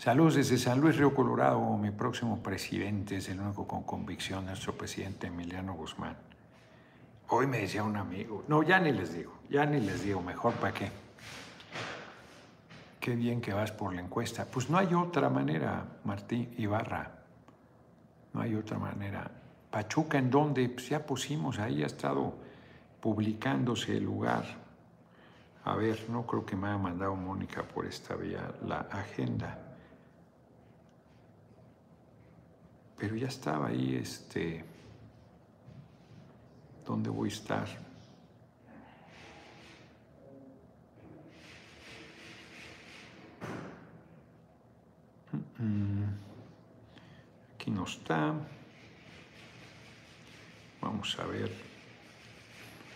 Saludos 0.00 0.36
desde 0.36 0.56
San 0.56 0.80
Luis 0.80 0.96
Río 0.96 1.12
Colorado. 1.12 1.76
Mi 1.76 1.90
próximo 1.90 2.42
presidente 2.42 3.18
es 3.18 3.28
el 3.28 3.38
único 3.38 3.66
con 3.66 3.82
convicción, 3.82 4.46
nuestro 4.46 4.72
presidente 4.72 5.26
Emiliano 5.26 5.74
Guzmán. 5.74 6.16
Hoy 7.28 7.46
me 7.46 7.58
decía 7.58 7.84
un 7.84 7.98
amigo, 7.98 8.42
no, 8.48 8.62
ya 8.62 8.80
ni 8.80 8.92
les 8.92 9.12
digo, 9.12 9.34
ya 9.50 9.66
ni 9.66 9.78
les 9.78 10.02
digo, 10.02 10.22
mejor 10.22 10.54
para 10.54 10.72
qué. 10.72 10.90
Qué 12.98 13.14
bien 13.14 13.42
que 13.42 13.52
vas 13.52 13.72
por 13.72 13.92
la 13.92 14.00
encuesta. 14.00 14.46
Pues 14.46 14.70
no 14.70 14.78
hay 14.78 14.94
otra 14.94 15.28
manera, 15.28 15.84
Martín 16.04 16.54
Ibarra. 16.56 17.10
No 18.32 18.40
hay 18.40 18.54
otra 18.54 18.78
manera. 18.78 19.30
Pachuca, 19.70 20.16
¿en 20.16 20.30
dónde? 20.30 20.66
Pues 20.70 20.88
ya 20.88 21.04
pusimos, 21.04 21.58
ahí 21.58 21.82
ha 21.82 21.86
estado 21.86 22.38
publicándose 23.02 23.98
el 23.98 24.04
lugar. 24.04 24.46
A 25.62 25.74
ver, 25.76 26.06
no 26.08 26.26
creo 26.26 26.46
que 26.46 26.56
me 26.56 26.68
haya 26.68 26.78
mandado 26.78 27.14
Mónica 27.14 27.64
por 27.64 27.84
esta 27.84 28.14
vía 28.14 28.50
la 28.66 28.78
agenda. 28.90 29.66
Pero 33.00 33.16
ya 33.16 33.28
estaba 33.28 33.68
ahí, 33.68 33.96
este, 33.96 34.62
¿dónde 36.84 37.08
voy 37.08 37.30
a 37.30 37.32
estar? 37.32 37.66
Aquí 47.54 47.70
no 47.70 47.84
está. 47.84 48.34
Vamos 50.82 51.18
a 51.18 51.24
ver. 51.24 51.50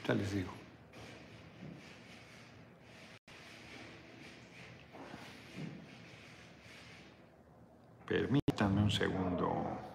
Ya 0.06 0.14
les 0.14 0.32
digo. 0.32 0.52
Permítanme 8.06 8.82
un 8.82 8.90
segundo. 8.90 9.93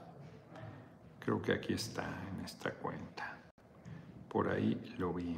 Creo 1.30 1.44
que 1.44 1.52
aquí 1.52 1.74
está 1.74 2.06
en 2.34 2.44
esta 2.44 2.72
cuenta. 2.72 3.38
Por 4.28 4.50
ahí 4.50 4.96
lo 4.98 5.14
vi. 5.14 5.38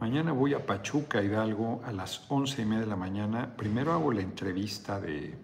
Mañana 0.00 0.32
voy 0.32 0.54
a 0.54 0.66
Pachuca, 0.66 1.22
Hidalgo, 1.22 1.82
a 1.86 1.92
las 1.92 2.28
once 2.28 2.62
y 2.62 2.64
media 2.64 2.80
de 2.80 2.86
la 2.88 2.96
mañana. 2.96 3.54
Primero 3.56 3.92
hago 3.92 4.10
la 4.10 4.22
entrevista 4.22 4.98
de, 4.98 5.38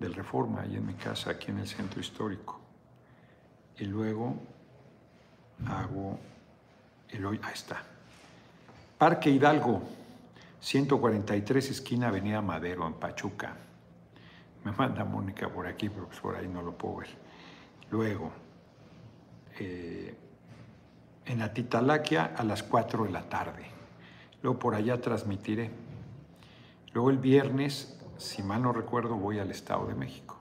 del 0.00 0.14
Reforma, 0.14 0.62
ahí 0.62 0.74
en 0.74 0.84
mi 0.84 0.94
casa, 0.94 1.30
aquí 1.30 1.52
en 1.52 1.60
el 1.60 1.68
centro 1.68 2.00
histórico. 2.00 2.58
Y 3.78 3.84
luego 3.84 4.34
hago 5.68 6.18
el 7.08 7.24
hoy, 7.24 7.38
ahí 7.44 7.54
está. 7.54 7.84
Parque 8.98 9.30
Hidalgo, 9.30 9.80
143 10.60 11.70
esquina 11.70 12.08
Avenida 12.08 12.42
Madero 12.42 12.86
en 12.86 12.94
Pachuca. 12.94 13.56
Me 14.64 14.72
manda 14.72 15.04
Mónica 15.04 15.48
por 15.48 15.66
aquí, 15.66 15.88
pero 15.88 16.06
pues 16.06 16.20
por 16.20 16.36
ahí 16.36 16.46
no 16.46 16.60
lo 16.62 16.76
puedo 16.76 16.96
ver. 16.96 17.08
Luego, 17.90 18.30
eh, 19.58 20.14
en 21.24 21.42
Atitalaquia 21.42 22.34
a 22.36 22.44
las 22.44 22.62
4 22.62 23.04
de 23.04 23.10
la 23.10 23.28
tarde. 23.28 23.64
Luego 24.42 24.58
por 24.58 24.74
allá 24.74 25.00
transmitiré. 25.00 25.70
Luego 26.92 27.10
el 27.10 27.18
viernes, 27.18 27.98
si 28.18 28.42
mal 28.42 28.62
no 28.62 28.72
recuerdo, 28.72 29.16
voy 29.16 29.38
al 29.38 29.50
Estado 29.50 29.86
de 29.86 29.94
México. 29.94 30.38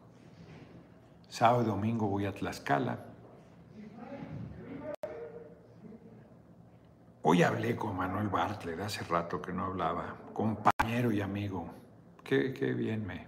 Sábado 1.29 1.63
y 1.63 1.65
domingo 1.65 2.07
voy 2.07 2.25
a 2.25 2.33
Tlaxcala. 2.33 3.05
Hoy 7.21 7.43
hablé 7.43 7.75
con 7.75 7.97
Manuel 7.97 8.29
Bartlett, 8.29 8.79
hace 8.79 9.03
rato 9.03 9.41
que 9.41 9.51
no 9.51 9.65
hablaba, 9.65 10.15
compañero 10.33 11.11
y 11.11 11.19
amigo. 11.19 11.69
Qué, 12.23 12.53
qué 12.53 12.73
bien 12.73 13.05
me... 13.05 13.27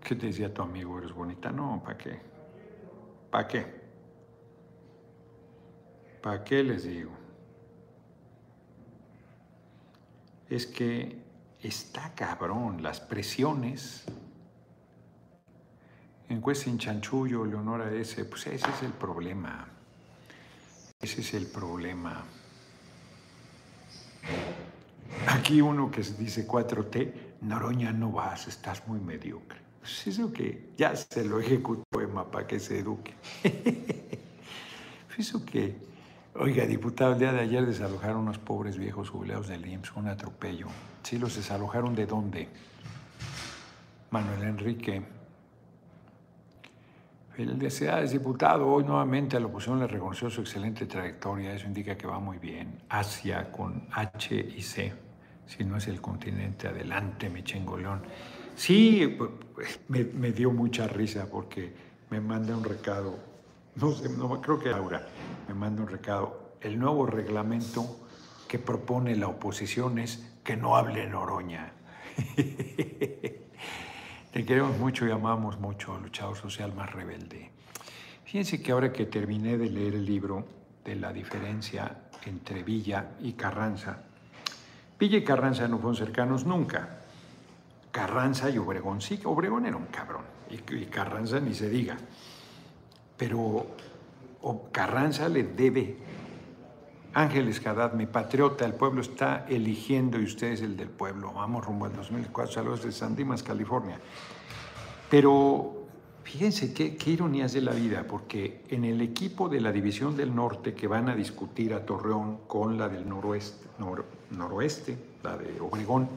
¿Qué 0.00 0.16
te 0.16 0.26
decía 0.26 0.52
tu 0.52 0.62
amigo? 0.62 0.98
¿Eres 0.98 1.12
bonita? 1.12 1.50
No, 1.50 1.82
¿para 1.84 1.98
qué? 1.98 2.20
¿Para 3.30 3.48
qué? 3.48 3.66
¿Para 6.22 6.42
qué 6.42 6.62
les 6.62 6.84
digo? 6.84 7.10
Es 10.48 10.66
que 10.66 11.22
está 11.62 12.14
cabrón, 12.14 12.82
las 12.82 12.98
presiones. 12.98 14.06
En 16.30 16.42
en 16.42 16.78
Chanchullo, 16.78 17.44
Leonora 17.44 17.92
ese, 17.92 18.24
pues 18.24 18.46
ese 18.46 18.70
es 18.70 18.82
el 18.82 18.92
problema. 18.92 19.68
Ese 21.00 21.20
es 21.20 21.34
el 21.34 21.46
problema. 21.46 22.24
Aquí 25.28 25.60
uno 25.60 25.90
que 25.90 26.02
dice 26.02 26.46
4T, 26.46 27.12
Noroña 27.42 27.92
no 27.92 28.12
vas, 28.12 28.46
estás 28.48 28.86
muy 28.86 29.00
mediocre. 29.00 29.58
Pues 29.80 30.06
eso 30.06 30.32
que 30.32 30.70
ya 30.76 30.96
se 30.96 31.24
lo 31.24 31.40
ejecutó 31.40 32.00
Emma 32.00 32.30
para 32.30 32.46
que 32.46 32.58
se 32.58 32.78
eduque. 32.78 33.14
eso 35.18 35.44
que, 35.44 35.76
oiga, 36.34 36.66
diputado, 36.66 37.12
el 37.12 37.18
día 37.18 37.32
de 37.32 37.40
ayer 37.40 37.66
desalojaron 37.66 38.22
unos 38.22 38.38
pobres 38.38 38.78
viejos 38.78 39.10
jubilados 39.10 39.48
del 39.48 39.66
IMSS, 39.66 39.96
un 39.96 40.08
atropello. 40.08 40.68
Sí, 41.02 41.18
los 41.18 41.36
desalojaron 41.36 41.94
de 41.94 42.06
dónde? 42.06 42.48
Manuel 44.10 44.42
Enrique. 44.44 45.02
Felicidades, 47.34 48.12
diputado. 48.12 48.68
Hoy 48.68 48.84
nuevamente 48.84 49.36
a 49.36 49.40
la 49.40 49.46
oposición 49.46 49.80
le 49.80 49.88
reconoció 49.88 50.30
su 50.30 50.42
excelente 50.42 50.86
trayectoria. 50.86 51.52
Eso 51.52 51.66
indica 51.66 51.96
que 51.96 52.06
va 52.06 52.20
muy 52.20 52.38
bien. 52.38 52.80
Asia 52.88 53.50
con 53.50 53.88
H 53.90 54.36
y 54.56 54.62
C. 54.62 54.92
si 55.44 55.64
no 55.64 55.76
es 55.76 55.88
el 55.88 56.00
continente, 56.00 56.68
adelante, 56.68 57.28
mi 57.28 57.42
chingolón. 57.42 58.02
Sí, 58.54 59.18
me, 59.88 60.04
me, 60.04 60.30
dio 60.30 60.52
mucha 60.52 60.86
risa 60.86 61.28
porque 61.28 61.74
me 62.08 62.20
manda 62.20 62.56
un 62.56 62.62
recado, 62.62 63.18
no 63.74 63.90
sé, 63.90 64.08
no, 64.10 64.40
creo 64.40 64.60
que 64.60 64.70
Laura 64.70 65.04
me 65.48 65.54
manda 65.54 65.82
un 65.82 65.88
recado. 65.88 66.54
El 66.60 66.78
nuevo 66.78 67.04
reglamento 67.04 68.06
que 68.46 68.60
propone 68.60 69.16
la 69.16 69.26
oposición 69.26 69.98
es 69.98 70.36
que 70.44 70.56
no 70.56 70.76
hable 70.76 71.08
Noroña. 71.08 71.72
Te 74.34 74.44
queremos 74.44 74.76
mucho 74.78 75.06
y 75.06 75.12
amamos 75.12 75.60
mucho, 75.60 75.96
luchador 75.96 76.36
social 76.36 76.74
más 76.74 76.92
rebelde. 76.92 77.52
Fíjense 78.24 78.60
que 78.60 78.72
ahora 78.72 78.92
que 78.92 79.06
terminé 79.06 79.56
de 79.56 79.70
leer 79.70 79.94
el 79.94 80.04
libro 80.04 80.44
de 80.84 80.96
la 80.96 81.12
diferencia 81.12 82.08
entre 82.26 82.64
Villa 82.64 83.12
y 83.20 83.34
Carranza, 83.34 83.96
Villa 84.98 85.18
y 85.18 85.22
Carranza 85.22 85.68
no 85.68 85.78
fueron 85.78 85.94
cercanos 85.94 86.44
nunca. 86.46 86.98
Carranza 87.92 88.50
y 88.50 88.58
Obregón 88.58 89.00
sí, 89.00 89.20
Obregón 89.22 89.66
era 89.66 89.76
un 89.76 89.86
cabrón, 89.86 90.24
y, 90.50 90.86
Carranza 90.86 91.38
ni 91.38 91.54
se 91.54 91.70
diga. 91.70 91.96
Pero 93.16 93.68
Carranza 94.72 95.28
le 95.28 95.44
debe, 95.44 95.96
Ángeles 97.14 97.64
Haddad, 97.64 97.94
mi 97.94 98.06
patriota, 98.06 98.64
el 98.64 98.74
pueblo 98.74 99.00
está 99.00 99.46
eligiendo 99.48 100.20
y 100.20 100.24
usted 100.24 100.48
es 100.48 100.62
el 100.62 100.76
del 100.76 100.90
pueblo. 100.90 101.32
Vamos 101.32 101.64
rumbo 101.64 101.86
al 101.86 101.94
2004, 101.94 102.52
saludos 102.52 102.82
de 102.82 102.92
San 102.92 103.14
Dimas, 103.16 103.42
California. 103.42 103.98
Pero 105.08 105.84
Fíjense 106.24 106.72
qué, 106.72 106.96
ironías 107.10 107.52
de 107.52 107.60
la 107.60 107.72
vida, 107.72 108.06
porque 108.08 108.64
en 108.70 108.86
el 108.86 109.02
equipo 109.02 109.50
de 109.50 109.60
la 109.60 109.70
División 109.70 110.16
del 110.16 110.34
Norte 110.34 110.74
que 110.74 110.88
van 110.88 111.10
a 111.10 111.14
discutir 111.14 111.74
a 111.74 111.84
Torreón 111.84 112.38
con 112.46 112.78
la 112.78 112.88
del 112.88 113.06
noroeste, 113.06 113.68
noroeste 114.30 114.96
la 115.22 115.36
de 115.36 115.60
Obregón, 115.60 116.08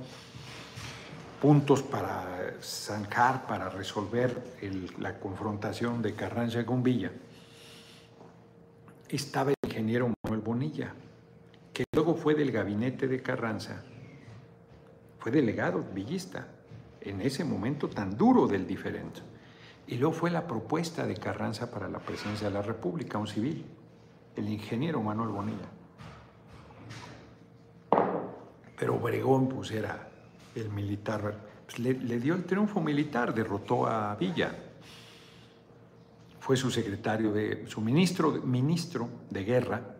puntos 1.41 1.83
para 1.83 2.55
zanjar, 2.61 3.45
para 3.45 3.69
resolver 3.69 4.55
la 4.97 5.19
confrontación 5.19 6.01
de 6.01 6.15
Carranza 6.15 6.65
con 6.65 6.81
Villa, 6.81 7.11
estaba 9.09 9.51
el 9.51 9.55
ingeniero 9.61 10.13
Manuel 10.27 10.41
Bonilla, 10.41 10.93
que 11.71 11.85
luego 11.93 12.13
fue 12.13 12.35
del 12.35 12.51
gabinete 12.51 13.07
de 13.07 13.21
Carranza, 13.21 13.81
fue 15.19 15.31
delegado 15.31 15.85
villista 15.93 16.49
en 16.99 17.21
ese 17.21 17.45
momento 17.45 17.87
tan 17.87 18.17
duro 18.17 18.45
del 18.45 18.67
diferente 18.67 19.21
y 19.87 19.95
luego 19.95 20.13
fue 20.13 20.29
la 20.29 20.45
propuesta 20.45 21.07
de 21.07 21.15
Carranza 21.15 21.71
para 21.71 21.87
la 21.87 21.99
presidencia 21.99 22.49
de 22.49 22.53
la 22.53 22.61
República, 22.61 23.17
un 23.17 23.27
civil, 23.27 23.65
el 24.35 24.49
ingeniero 24.49 25.01
Manuel 25.01 25.29
Bonilla. 25.29 25.69
Pero 28.77 28.95
Obregón, 28.95 29.47
pues 29.47 29.71
era 29.71 30.09
el 30.55 30.69
militar, 30.71 31.37
pues, 31.65 31.79
le, 31.79 32.19
dio 32.19 32.35
el 32.35 32.43
triunfo 32.43 32.81
militar, 32.81 33.33
derrotó 33.33 33.87
a 33.87 34.13
Villa. 34.15 34.53
Fue 36.41 36.57
su 36.57 36.69
secretario 36.69 37.31
de, 37.31 37.65
su 37.67 37.79
ministro, 37.79 38.41
ministro 38.43 39.07
de 39.29 39.45
guerra, 39.45 39.96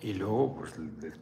y 0.00 0.14
luego 0.14 0.56
pues, 0.56 0.74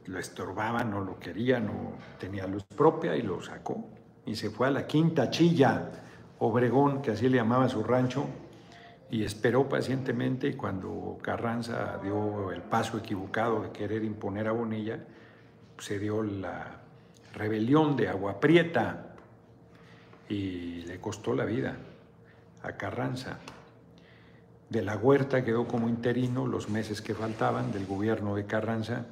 lo 0.07 0.19
estorbaba, 0.19 0.85
no 0.85 1.01
lo 1.01 1.19
quería, 1.19 1.59
no 1.61 1.93
tenía 2.19 2.47
luz 2.47 2.65
propia 2.65 3.17
y 3.17 3.23
lo 3.23 3.43
sacó. 3.43 3.89
Y 4.25 4.37
se 4.37 4.51
fue 4.51 4.69
a 4.69 4.71
la 4.71 4.87
quinta 4.87 5.31
chilla 5.31 5.91
Obregón, 6.39 7.03
que 7.03 7.13
así 7.13 7.29
le 7.29 7.39
llamaba 7.39 7.69
su 7.69 7.83
rancho, 7.83 8.27
y 9.11 9.25
esperó 9.25 9.69
pacientemente 9.69 10.49
y 10.49 10.55
cuando 10.55 11.19
Carranza 11.23 11.99
dio 12.03 12.53
el 12.53 12.63
paso 12.63 12.99
equivocado 12.99 13.63
de 13.63 13.71
querer 13.71 14.05
imponer 14.05 14.47
a 14.47 14.53
Bonilla, 14.53 15.01
se 15.79 15.99
dio 15.99 16.23
la 16.23 16.81
rebelión 17.33 17.97
de 17.97 18.09
Agua 18.09 18.39
Prieta 18.39 19.15
y 20.29 20.83
le 20.83 21.01
costó 21.01 21.35
la 21.35 21.45
vida 21.45 21.77
a 22.63 22.73
Carranza. 22.73 23.39
De 24.71 24.83
la 24.83 24.97
Huerta 24.97 25.45
quedó 25.45 25.67
como 25.67 25.89
interino 25.89 26.47
los 26.47 26.69
meses 26.69 27.01
que 27.01 27.15
faltaban 27.15 27.73
del 27.73 27.87
gobierno 27.87 28.35
de 28.35 28.47
Carranza 28.47 29.07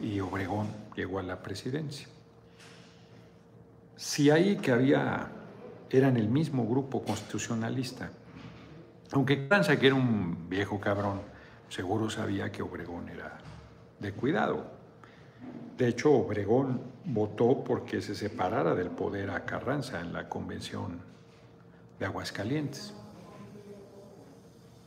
y 0.00 0.20
Obregón 0.20 0.68
llegó 0.94 1.18
a 1.18 1.22
la 1.22 1.42
presidencia. 1.42 2.06
Si 3.96 4.30
ahí 4.30 4.56
que 4.56 4.72
había 4.72 5.30
eran 5.92 6.16
el 6.16 6.28
mismo 6.28 6.66
grupo 6.66 7.02
constitucionalista. 7.02 8.10
Aunque 9.12 9.46
Carranza, 9.46 9.78
que 9.78 9.88
era 9.88 9.94
un 9.94 10.48
viejo 10.48 10.80
cabrón, 10.80 11.20
seguro 11.68 12.08
sabía 12.08 12.50
que 12.50 12.62
Obregón 12.62 13.10
era 13.10 13.38
de 14.00 14.12
cuidado. 14.12 14.64
De 15.76 15.88
hecho, 15.88 16.12
Obregón 16.12 16.80
votó 17.04 17.62
porque 17.62 18.00
se 18.00 18.14
separara 18.14 18.74
del 18.74 18.88
poder 18.88 19.30
a 19.30 19.44
Carranza 19.44 20.00
en 20.00 20.14
la 20.14 20.30
convención 20.30 21.00
de 21.98 22.06
Aguascalientes. 22.06 22.94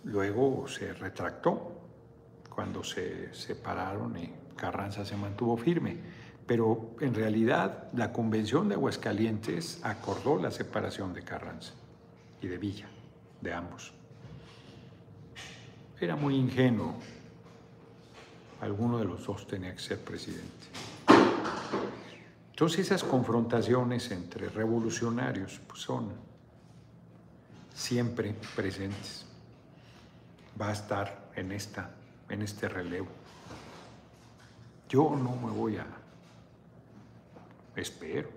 Luego 0.06 0.68
se 0.68 0.94
retractó 0.94 1.82
cuando 2.50 2.84
se 2.84 3.34
separaron 3.34 4.18
y 4.18 4.34
Carranza 4.56 5.04
se 5.04 5.18
mantuvo 5.18 5.58
firme 5.58 6.26
pero 6.46 6.96
en 7.00 7.14
realidad 7.14 7.90
la 7.94 8.14
Convención 8.14 8.70
de 8.70 8.76
Aguascalientes 8.76 9.80
acordó 9.84 10.40
la 10.40 10.52
separación 10.52 11.14
de 11.14 11.24
Carranza 11.24 11.74
y 12.42 12.48
de 12.48 12.58
Villa, 12.58 12.88
de 13.42 13.54
ambos. 13.54 13.94
Era 16.00 16.16
muy 16.16 16.36
ingenuo. 16.36 16.94
Alguno 18.62 19.00
de 19.00 19.06
los 19.06 19.26
dos 19.26 19.48
tenía 19.48 19.74
que 19.74 19.80
ser 19.80 20.00
presidente. 20.00 20.68
Entonces 22.52 22.80
esas 22.80 23.04
confrontaciones 23.04 24.12
entre 24.12 24.50
revolucionarios 24.50 25.60
pues, 25.68 25.82
son 25.82 26.14
siempre 27.74 28.36
presentes. 28.56 29.26
Va 30.60 30.70
a 30.70 30.72
estar 30.74 31.30
en, 31.36 31.52
esta, 31.52 31.92
en 32.30 32.42
este 32.42 32.70
relevo. 32.70 33.08
Yo 34.88 35.16
no 35.16 35.36
me 35.36 35.52
voy 35.52 35.78
a 35.78 35.86
Espero. 37.76 38.30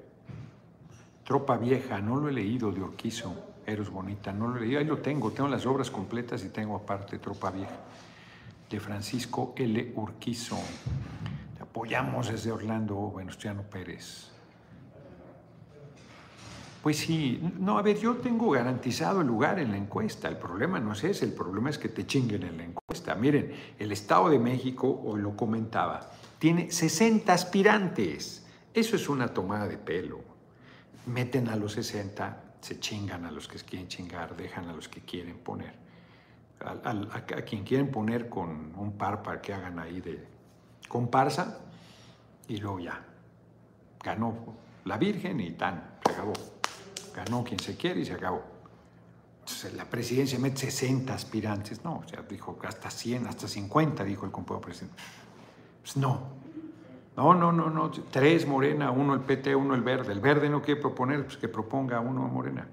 Tropa 1.25 1.57
Vieja, 1.57 2.01
no 2.01 2.17
lo 2.17 2.29
he 2.29 2.33
leído 2.33 2.73
de 2.73 2.83
Orquizo, 2.83 3.35
Eros 3.67 3.91
Bonita, 3.91 4.33
no 4.33 4.49
lo 4.49 4.57
he 4.57 4.61
leído, 4.63 4.81
ahí 4.81 4.85
lo 4.85 4.99
tengo, 4.99 5.31
tengo 5.31 5.49
las 5.49 5.67
obras 5.67 5.91
completas 5.91 6.43
y 6.45 6.49
tengo 6.49 6.75
aparte 6.75 7.19
Tropa 7.19 7.51
Vieja, 7.51 7.77
de 8.69 8.81
Francisco 8.81 9.53
L. 9.57 9.93
Urquizo. 9.95 10.59
Te 11.57 11.63
apoyamos 11.63 12.31
desde 12.31 12.51
Orlando, 12.51 13.13
Venustiano 13.13 13.63
Pérez. 13.63 14.33
Pues 16.83 16.99
sí, 16.99 17.41
no, 17.59 17.79
a 17.79 17.83
ver, 17.83 17.99
yo 17.99 18.17
tengo 18.17 18.51
garantizado 18.51 19.21
el 19.21 19.27
lugar 19.27 19.59
en 19.59 19.73
la 19.73 19.77
encuesta. 19.77 20.29
El 20.29 20.37
problema 20.37 20.79
no 20.79 20.93
es 20.93 21.03
ese, 21.03 21.25
el 21.25 21.33
problema 21.33 21.71
es 21.71 21.79
que 21.79 21.89
te 21.89 22.07
chinguen 22.07 22.45
en 22.45 22.57
la 22.57 22.65
encuesta. 22.65 23.15
Miren, 23.15 23.53
el 23.79 23.91
Estado 23.91 24.29
de 24.31 24.39
México, 24.39 25.03
hoy 25.05 25.21
lo 25.21 25.37
comentaba, 25.37 26.09
tiene 26.39 26.71
60 26.71 27.33
aspirantes. 27.33 28.47
Eso 28.73 28.95
es 28.95 29.09
una 29.09 29.29
tomada 29.29 29.67
de 29.67 29.77
pelo. 29.77 30.21
Meten 31.07 31.49
a 31.49 31.57
los 31.57 31.73
60, 31.73 32.45
se 32.61 32.79
chingan 32.79 33.25
a 33.25 33.33
los 33.33 33.49
que 33.49 33.59
quieren 33.59 33.89
chingar, 33.89 34.37
dejan 34.37 34.69
a 34.69 34.73
los 34.73 34.89
que 34.89 35.01
quieren 35.01 35.39
poner. 35.39 35.75
A, 36.61 37.43
quien 37.45 37.65
quieren 37.65 37.91
poner 37.91 38.29
con 38.29 38.75
un 38.77 38.93
par 38.93 39.23
para 39.23 39.41
que 39.41 39.55
hagan 39.55 39.79
ahí 39.79 40.01
de 40.01 40.25
comparsa 40.89 41.61
y 42.47 42.59
luego 42.59 42.81
ya. 42.81 43.05
Ganó 44.03 44.55
la 44.85 44.97
Virgen 44.97 45.41
y 45.41 45.51
tan, 45.53 45.99
se 46.05 46.13
acabó. 46.13 46.33
Ganó 47.15 47.45
quien 47.45 47.61
se 47.61 47.77
quiere 47.77 48.01
y 48.01 48.05
se 48.05 48.15
acabó. 48.15 48.43
Entonces, 49.41 49.75
la 49.75 49.87
presidencia 49.87 50.39
mete 50.39 50.59
60 50.59 51.15
aspirantes. 51.15 51.83
No, 51.83 52.03
o 52.05 52.09
sea, 52.09 52.23
dijo 52.23 52.59
hasta 52.65 52.91
100, 52.91 53.27
hasta 53.27 53.49
50, 53.49 54.05
dijo 54.05 54.27
el 54.27 54.31
compañero 54.31 54.61
presidente. 54.61 54.97
Pues 55.83 55.97
no, 55.97 56.21
no, 57.17 57.35
no, 57.35 57.51
no, 57.51 57.71
no. 57.71 57.91
Tres 57.91 58.47
Morena, 58.47 58.91
uno 58.91 59.15
el 59.15 59.21
PT, 59.21 59.57
uno 59.57 59.75
el 59.75 59.83
Verde. 59.83 60.13
El 60.13 60.21
Verde 60.21 60.49
no 60.51 60.61
quiere 60.61 60.81
proponer, 60.81 61.25
pues 61.25 61.37
que 61.39 61.49
proponga 61.49 61.99
uno 61.99 62.29
Morena. 62.29 62.69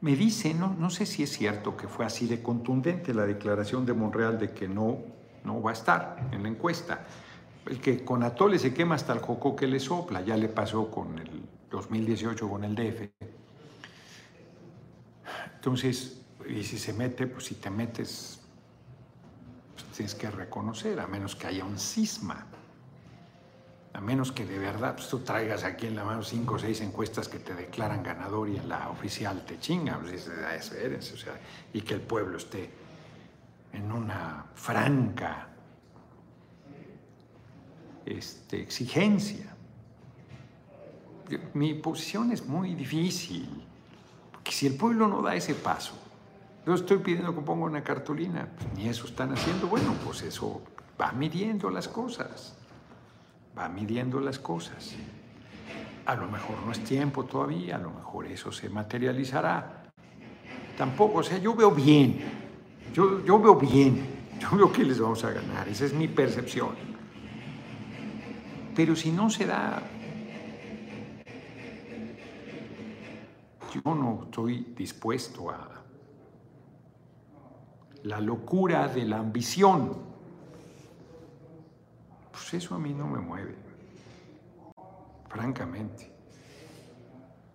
Me 0.00 0.16
dice, 0.16 0.54
no, 0.54 0.74
no 0.78 0.90
sé 0.90 1.06
si 1.06 1.22
es 1.22 1.30
cierto 1.30 1.76
que 1.76 1.88
fue 1.88 2.06
así 2.06 2.26
de 2.26 2.42
contundente 2.42 3.12
la 3.12 3.26
declaración 3.26 3.84
de 3.84 3.92
Monreal 3.92 4.38
de 4.38 4.52
que 4.52 4.66
no, 4.66 4.98
no 5.44 5.60
va 5.60 5.70
a 5.70 5.74
estar 5.74 6.28
en 6.32 6.42
la 6.42 6.48
encuesta. 6.48 7.04
El 7.66 7.80
que 7.80 8.04
con 8.04 8.22
Atole 8.22 8.58
se 8.58 8.72
quema 8.72 8.94
hasta 8.94 9.12
el 9.12 9.18
joco 9.18 9.54
que 9.54 9.66
le 9.66 9.78
sopla, 9.78 10.22
ya 10.22 10.36
le 10.36 10.48
pasó 10.48 10.90
con 10.90 11.18
el 11.18 11.42
2018 11.70 12.48
con 12.48 12.64
el 12.64 12.74
DF. 12.74 13.37
Entonces, 15.68 16.22
y 16.48 16.64
si 16.64 16.78
se 16.78 16.94
mete, 16.94 17.26
pues 17.26 17.44
si 17.44 17.56
te 17.56 17.68
metes, 17.68 18.40
pues 19.74 19.84
tienes 19.94 20.14
que 20.14 20.30
reconocer, 20.30 20.98
a 20.98 21.06
menos 21.06 21.36
que 21.36 21.46
haya 21.46 21.62
un 21.62 21.78
cisma 21.78 22.46
a 23.92 24.00
menos 24.00 24.30
que 24.30 24.46
de 24.46 24.58
verdad 24.58 24.94
pues, 24.94 25.08
tú 25.08 25.18
traigas 25.18 25.64
aquí 25.64 25.88
en 25.88 25.96
la 25.96 26.04
mano 26.04 26.22
cinco 26.22 26.54
o 26.54 26.58
seis 26.58 26.80
encuestas 26.80 27.28
que 27.28 27.40
te 27.40 27.54
declaran 27.54 28.02
ganador 28.02 28.48
y 28.48 28.56
en 28.56 28.68
la 28.68 28.88
oficial 28.90 29.44
te 29.44 29.58
chinga, 29.58 29.98
pues, 29.98 30.28
o 30.28 31.16
sea, 31.16 31.38
y 31.72 31.80
que 31.80 31.94
el 31.94 32.00
pueblo 32.00 32.38
esté 32.38 32.70
en 33.72 33.90
una 33.90 34.46
franca 34.54 35.48
este, 38.06 38.62
exigencia. 38.62 39.54
mi 41.52 41.74
posición 41.74 42.32
es 42.32 42.46
muy 42.46 42.74
difícil, 42.74 43.67
porque 44.48 44.56
si 44.56 44.66
el 44.66 44.76
pueblo 44.76 45.08
no 45.08 45.20
da 45.20 45.34
ese 45.34 45.54
paso, 45.54 45.92
yo 46.64 46.72
estoy 46.72 46.96
pidiendo 46.96 47.34
que 47.34 47.42
ponga 47.42 47.66
una 47.66 47.84
cartulina, 47.84 48.48
pues 48.56 48.66
ni 48.78 48.88
eso 48.88 49.04
están 49.04 49.30
haciendo, 49.30 49.66
bueno, 49.66 49.92
pues 50.02 50.22
eso 50.22 50.62
va 50.98 51.12
midiendo 51.12 51.68
las 51.68 51.86
cosas, 51.86 52.56
va 53.58 53.68
midiendo 53.68 54.20
las 54.20 54.38
cosas. 54.38 54.96
A 56.06 56.14
lo 56.14 56.30
mejor 56.30 56.56
no 56.64 56.72
es 56.72 56.82
tiempo 56.82 57.26
todavía, 57.26 57.76
a 57.76 57.78
lo 57.78 57.90
mejor 57.90 58.24
eso 58.24 58.50
se 58.50 58.70
materializará. 58.70 59.90
Tampoco, 60.78 61.18
o 61.18 61.22
sea, 61.22 61.36
yo 61.36 61.54
veo 61.54 61.70
bien, 61.70 62.18
yo, 62.94 63.22
yo 63.26 63.38
veo 63.38 63.54
bien, 63.54 64.30
yo 64.40 64.56
veo 64.56 64.72
que 64.72 64.82
les 64.82 64.98
vamos 64.98 65.22
a 65.24 65.30
ganar, 65.30 65.68
esa 65.68 65.84
es 65.84 65.92
mi 65.92 66.08
percepción. 66.08 66.70
Pero 68.74 68.96
si 68.96 69.12
no 69.12 69.28
se 69.28 69.44
da, 69.44 69.82
yo 73.72 73.94
no 73.94 74.24
estoy 74.24 74.72
dispuesto 74.76 75.50
a 75.50 75.68
la 78.04 78.20
locura 78.20 78.88
de 78.88 79.04
la 79.04 79.18
ambición. 79.18 79.96
Pues 82.30 82.54
eso 82.54 82.74
a 82.74 82.78
mí 82.78 82.94
no 82.94 83.06
me 83.06 83.18
mueve 83.18 83.56
francamente. 85.28 86.10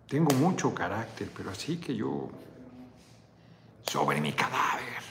Tengo 0.08 0.34
mucho 0.36 0.74
carácter, 0.74 1.30
pero 1.34 1.50
así 1.50 1.78
que 1.78 1.94
yo, 1.94 2.28
sobre 3.82 4.20
mi 4.20 4.32
cadáver. 4.32 5.02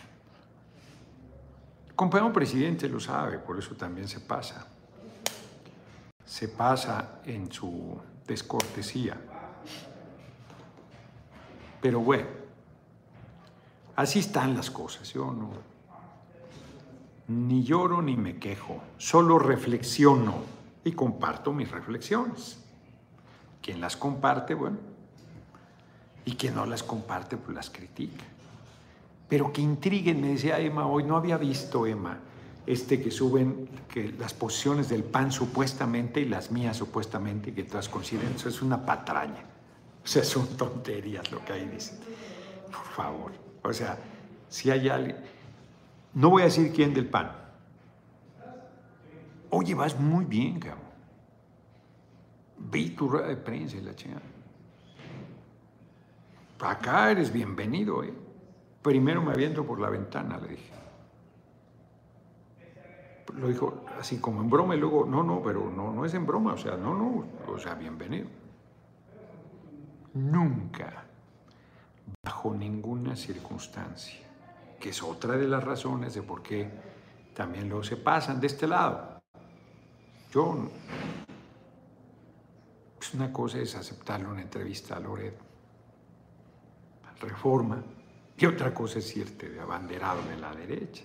El 1.88 1.96
compañero 1.96 2.32
presidente 2.32 2.88
lo 2.88 3.00
sabe, 3.00 3.40
por 3.40 3.60
eso 3.60 3.76
también 3.76 4.08
se 4.08 4.20
pasa. 4.20 4.68
Se 6.26 6.48
pasa 6.48 7.22
en 7.26 7.52
su 7.52 8.00
descortesía. 8.26 9.33
Pero 11.84 12.00
bueno, 12.00 12.28
así 13.98 14.20
están 14.20 14.56
las 14.56 14.72
cosas. 14.72 15.12
Yo 15.12 15.34
no, 15.34 15.50
ni 17.28 17.62
lloro 17.62 18.02
ni 18.02 18.16
me 18.16 18.38
quejo, 18.38 18.82
solo 18.98 19.38
reflexiono 19.38 20.34
y 20.86 20.94
comparto 20.94 21.52
mis 21.52 21.70
reflexiones. 21.70 22.58
Quien 23.62 23.82
las 23.82 23.98
comparte, 23.98 24.54
bueno, 24.54 24.78
y 26.24 26.38
quien 26.38 26.56
no 26.56 26.66
las 26.66 26.84
comparte, 26.84 27.36
pues 27.36 27.54
las 27.54 27.70
critica. 27.70 28.24
Pero 29.28 29.52
que 29.52 29.62
intriguen, 29.62 30.22
me 30.22 30.30
decía 30.30 30.60
Emma 30.60 30.88
hoy, 30.88 31.04
no 31.04 31.18
había 31.18 31.36
visto 31.36 31.86
Emma, 31.86 32.18
este 32.66 33.02
que 33.02 33.12
suben 33.12 33.68
que 33.90 34.14
las 34.18 34.34
posiciones 34.34 34.88
del 34.88 35.04
PAN 35.04 35.34
supuestamente 35.34 36.22
y 36.22 36.30
las 36.30 36.50
mías 36.50 36.78
supuestamente, 36.78 37.54
que 37.54 37.64
todas 37.64 37.90
coinciden, 37.90 38.36
eso 38.38 38.48
es 38.48 38.62
una 38.62 38.86
patraña. 38.86 39.53
O 40.06 40.08
sea, 40.08 40.24
son 40.24 40.48
tonterías 40.58 41.32
lo 41.32 41.44
que 41.46 41.54
ahí 41.54 41.66
dicen. 41.66 41.98
Por 42.66 42.86
favor. 42.94 43.32
O 43.64 43.72
sea, 43.72 43.98
si 44.50 44.70
hay 44.70 44.90
alguien, 44.90 45.16
no 46.14 46.30
voy 46.30 46.42
a 46.42 46.46
decir 46.46 46.74
quién 46.74 46.94
del 46.94 47.08
PAN, 47.08 47.44
Oye, 49.56 49.76
vas 49.76 50.00
muy 50.00 50.26
bien, 50.26 50.60
cabrón. 50.60 50.82
Vi 52.58 52.90
tu 52.90 53.08
rueda 53.08 53.28
de 53.28 53.38
prensa 53.38 53.78
y 53.78 53.82
la 53.82 53.94
chingada. 53.96 54.24
Acá 56.60 57.12
eres 57.12 57.32
bienvenido, 57.32 58.04
¿eh? 58.04 58.12
Primero 58.82 59.22
me 59.22 59.32
aviento 59.32 59.64
por 59.64 59.80
la 59.80 59.90
ventana, 59.92 60.40
le 60.40 60.48
dije. 60.48 60.74
Lo 63.36 63.48
dijo 63.48 63.86
así 64.00 64.18
como 64.20 64.42
en 64.42 64.50
broma 64.50 64.76
y 64.76 64.80
luego, 64.80 65.06
no, 65.06 65.22
no, 65.22 65.44
pero 65.44 65.70
no, 65.70 65.94
no 65.94 66.04
es 66.04 66.16
en 66.16 66.26
broma, 66.26 66.54
o 66.54 66.58
sea, 66.58 66.76
no, 66.76 66.96
no, 66.96 67.26
o 67.48 67.60
sea, 67.60 67.76
bienvenido. 67.76 68.28
Nunca, 70.14 71.06
bajo 72.24 72.54
ninguna 72.54 73.16
circunstancia, 73.16 74.20
que 74.80 74.90
es 74.90 75.02
otra 75.02 75.36
de 75.38 75.48
las 75.48 75.64
razones 75.64 76.14
de 76.14 76.22
por 76.22 76.44
qué 76.44 76.70
también 77.34 77.68
luego 77.68 77.84
se 77.84 77.98
pasan 77.98 78.40
de 78.40 78.48
este 78.48 78.68
lado 78.68 79.14
yo, 80.34 80.68
pues 82.98 83.14
una 83.14 83.32
cosa 83.32 83.60
es 83.60 83.76
aceptarle 83.76 84.28
una 84.28 84.42
entrevista 84.42 84.98
a 84.98 85.00
Loret, 85.00 85.38
Reforma, 87.22 87.84
y 88.36 88.46
otra 88.48 88.74
cosa 88.74 88.98
es 88.98 89.16
irte 89.16 89.48
de 89.48 89.60
abanderado 89.62 90.24
de 90.24 90.38
la 90.38 90.56
derecha. 90.56 91.04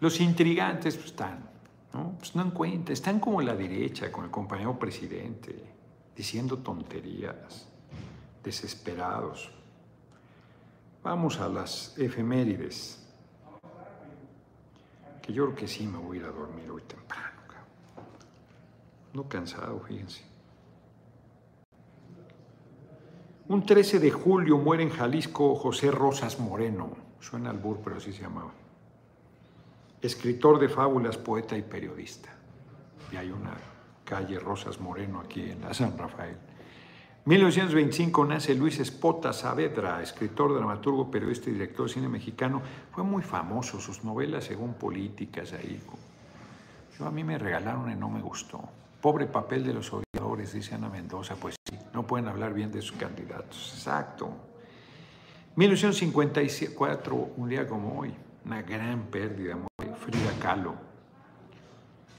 Los 0.00 0.20
intrigantes 0.20 0.96
pues, 0.96 1.06
están, 1.06 1.48
¿no? 1.94 2.16
Pues 2.18 2.34
no 2.34 2.42
encuentran, 2.42 2.92
están 2.92 3.20
como 3.20 3.40
la 3.40 3.54
derecha, 3.54 4.10
con 4.10 4.24
el 4.24 4.30
compañero 4.30 4.76
presidente, 4.76 5.54
diciendo 6.18 6.58
tonterías, 6.58 7.68
desesperados. 8.42 9.52
Vamos 11.04 11.38
a 11.38 11.48
las 11.48 11.96
efemérides, 11.96 13.06
que 15.22 15.32
yo 15.32 15.44
creo 15.44 15.56
que 15.56 15.68
sí 15.68 15.86
me 15.86 15.96
voy 15.96 16.16
a 16.16 16.20
ir 16.22 16.26
a 16.26 16.32
dormir 16.32 16.68
hoy 16.68 16.82
temprano. 16.82 17.38
No 19.14 19.28
cansado, 19.28 19.78
fíjense. 19.86 20.24
Un 23.46 23.64
13 23.64 24.00
de 24.00 24.10
julio 24.10 24.58
muere 24.58 24.82
en 24.82 24.90
Jalisco 24.90 25.54
José 25.54 25.92
Rosas 25.92 26.40
Moreno. 26.40 26.90
Suena 27.20 27.50
al 27.50 27.58
bur, 27.58 27.80
pero 27.82 27.96
así 27.96 28.12
se 28.12 28.22
llamaba. 28.22 28.52
Escritor 30.02 30.58
de 30.58 30.68
fábulas, 30.68 31.16
poeta 31.16 31.56
y 31.56 31.62
periodista. 31.62 32.28
Y 33.12 33.16
hay 33.16 33.30
una 33.30 33.56
calle 34.08 34.38
Rosas 34.38 34.80
Moreno 34.80 35.20
aquí 35.20 35.50
en 35.50 35.60
la 35.60 35.74
San 35.74 35.98
Rafael. 35.98 36.36
1925 37.26 38.24
nace 38.24 38.54
Luis 38.54 38.80
Espota 38.80 39.34
Saavedra, 39.34 40.02
escritor, 40.02 40.54
dramaturgo, 40.54 41.10
periodista 41.10 41.50
y 41.50 41.52
director 41.52 41.86
de 41.86 41.92
cine 41.92 42.08
mexicano. 42.08 42.62
Fue 42.90 43.04
muy 43.04 43.22
famoso, 43.22 43.78
sus 43.78 44.02
novelas 44.04 44.44
según 44.44 44.72
políticas 44.74 45.52
ahí. 45.52 45.78
Yo 46.98 47.04
a 47.04 47.10
mí 47.10 47.22
me 47.22 47.36
regalaron 47.36 47.90
y 47.90 47.94
no 47.94 48.08
me 48.08 48.22
gustó. 48.22 48.62
Pobre 49.02 49.26
papel 49.26 49.62
de 49.62 49.74
los 49.74 49.92
odiadores, 49.92 50.54
dice 50.54 50.74
Ana 50.74 50.88
Mendoza, 50.88 51.36
pues 51.36 51.56
sí, 51.68 51.76
no 51.92 52.06
pueden 52.06 52.28
hablar 52.28 52.54
bien 52.54 52.72
de 52.72 52.80
sus 52.80 52.96
candidatos. 52.96 53.74
Exacto. 53.74 54.30
1954, 55.54 57.32
un 57.36 57.48
día 57.48 57.68
como 57.68 58.00
hoy, 58.00 58.14
una 58.46 58.62
gran 58.62 59.02
pérdida, 59.02 59.58
Frida 60.00 60.32
Kahlo, 60.40 60.87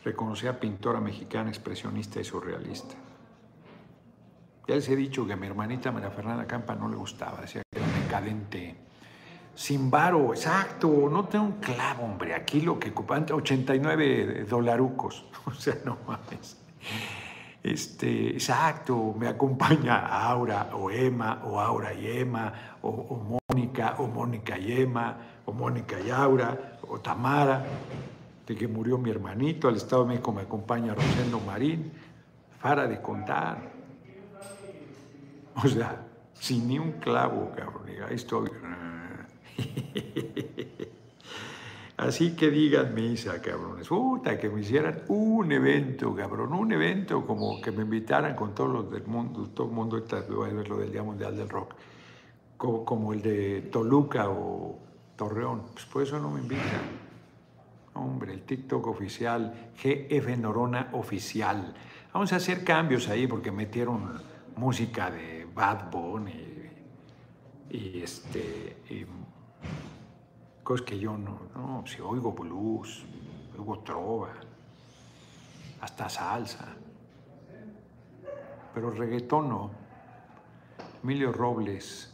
reconocida 0.03 0.59
pintora 0.59 0.99
mexicana, 0.99 1.49
expresionista 1.49 2.19
y 2.19 2.23
surrealista. 2.23 2.95
Ya 4.67 4.75
les 4.75 4.87
he 4.87 4.95
dicho 4.95 5.25
que 5.25 5.33
a 5.33 5.35
mi 5.35 5.47
hermanita 5.47 5.91
María 5.91 6.11
Fernanda 6.11 6.45
Campa 6.45 6.75
no 6.75 6.87
le 6.87 6.95
gustaba, 6.95 7.41
decía 7.41 7.63
que 7.71 7.79
era 7.79 7.87
decadente, 7.87 8.75
sin 9.55 9.89
varo, 9.89 10.33
exacto, 10.33 11.09
no 11.11 11.25
tengo 11.25 11.45
un 11.45 11.59
clavo, 11.59 12.03
hombre, 12.03 12.33
aquí 12.33 12.61
lo 12.61 12.79
que 12.79 12.91
ocupan 12.91 13.25
89 13.29 14.45
dolarucos, 14.47 15.25
o 15.45 15.51
sea, 15.53 15.75
no 15.83 15.97
mames. 16.07 16.57
Este, 17.61 18.29
exacto, 18.29 19.13
me 19.17 19.27
acompaña 19.27 20.05
Aura 20.07 20.69
o 20.73 20.89
Emma, 20.89 21.41
o 21.43 21.59
Aura 21.59 21.93
y 21.93 22.19
Emma, 22.19 22.77
o, 22.81 23.39
Mónica, 23.49 23.95
o 23.97 24.07
Mónica 24.07 24.57
y 24.57 24.81
Emma, 24.81 25.17
o 25.45 25.51
Mónica 25.51 25.99
y 25.99 26.09
Aura, 26.09 26.77
o 26.87 26.99
Tamara, 26.99 27.65
de 28.49 28.55
que 28.55 28.67
murió 28.67 28.97
mi 28.97 29.11
hermanito, 29.11 29.67
al 29.67 29.75
Estado 29.75 30.01
de 30.01 30.09
México 30.09 30.31
me 30.33 30.41
acompaña 30.41 30.95
Rosendo 30.95 31.39
Marín, 31.39 31.91
para 32.59 32.87
de 32.87 32.99
contar. 32.99 33.71
O 35.53 35.67
sea, 35.67 36.07
sin 36.33 36.67
ni 36.67 36.79
un 36.79 36.93
clavo, 36.93 37.51
cabrón, 37.55 37.83
ahí 38.07 38.15
estoy. 38.15 38.49
Así 41.97 42.35
que 42.35 42.49
digan 42.49 42.95
misa, 42.95 43.39
cabrones. 43.39 43.87
Puta, 43.87 44.39
que 44.39 44.49
me 44.49 44.61
hicieran 44.61 45.03
un 45.09 45.51
evento, 45.51 46.15
cabrón. 46.15 46.51
Un 46.53 46.71
evento 46.71 47.23
como 47.27 47.61
que 47.61 47.71
me 47.71 47.83
invitaran 47.83 48.35
con 48.35 48.55
todos 48.55 48.71
los 48.71 48.89
del 48.89 49.05
mundo. 49.05 49.47
Todo 49.53 49.67
el 49.67 49.73
mundo 49.73 49.97
está 49.97 50.21
lo 50.27 50.43
del 50.45 50.91
Día 50.91 51.03
Mundial 51.03 51.37
del 51.37 51.49
Rock. 51.49 51.75
Como, 52.57 53.13
el 53.13 53.21
de 53.21 53.61
Toluca 53.71 54.27
o 54.27 54.79
Torreón. 55.15 55.65
Pues 55.73 55.85
por 55.85 56.01
eso 56.01 56.17
no 56.19 56.31
me 56.31 56.39
invitan. 56.39 56.98
Hombre, 57.93 58.33
el 58.33 58.43
TikTok 58.43 58.87
oficial, 58.87 59.71
GF 59.81 60.37
Norona 60.37 60.89
oficial. 60.93 61.73
Vamos 62.13 62.31
a 62.33 62.37
hacer 62.37 62.63
cambios 62.63 63.09
ahí 63.09 63.27
porque 63.27 63.51
metieron 63.51 64.21
música 64.55 65.11
de 65.11 65.47
Bad 65.53 65.89
Bunny 65.91 66.49
y, 67.69 68.01
este 68.01 68.77
cosas 70.63 70.85
que 70.85 70.99
yo 70.99 71.17
no, 71.17 71.39
no, 71.55 71.83
si 71.87 71.99
oigo 71.99 72.31
blues, 72.31 73.03
oigo 73.57 73.79
trova, 73.79 74.29
hasta 75.81 76.07
salsa, 76.07 76.75
pero 78.73 78.91
reggaetón 78.91 79.49
no. 79.49 79.71
Emilio 81.03 81.31
Robles. 81.31 82.13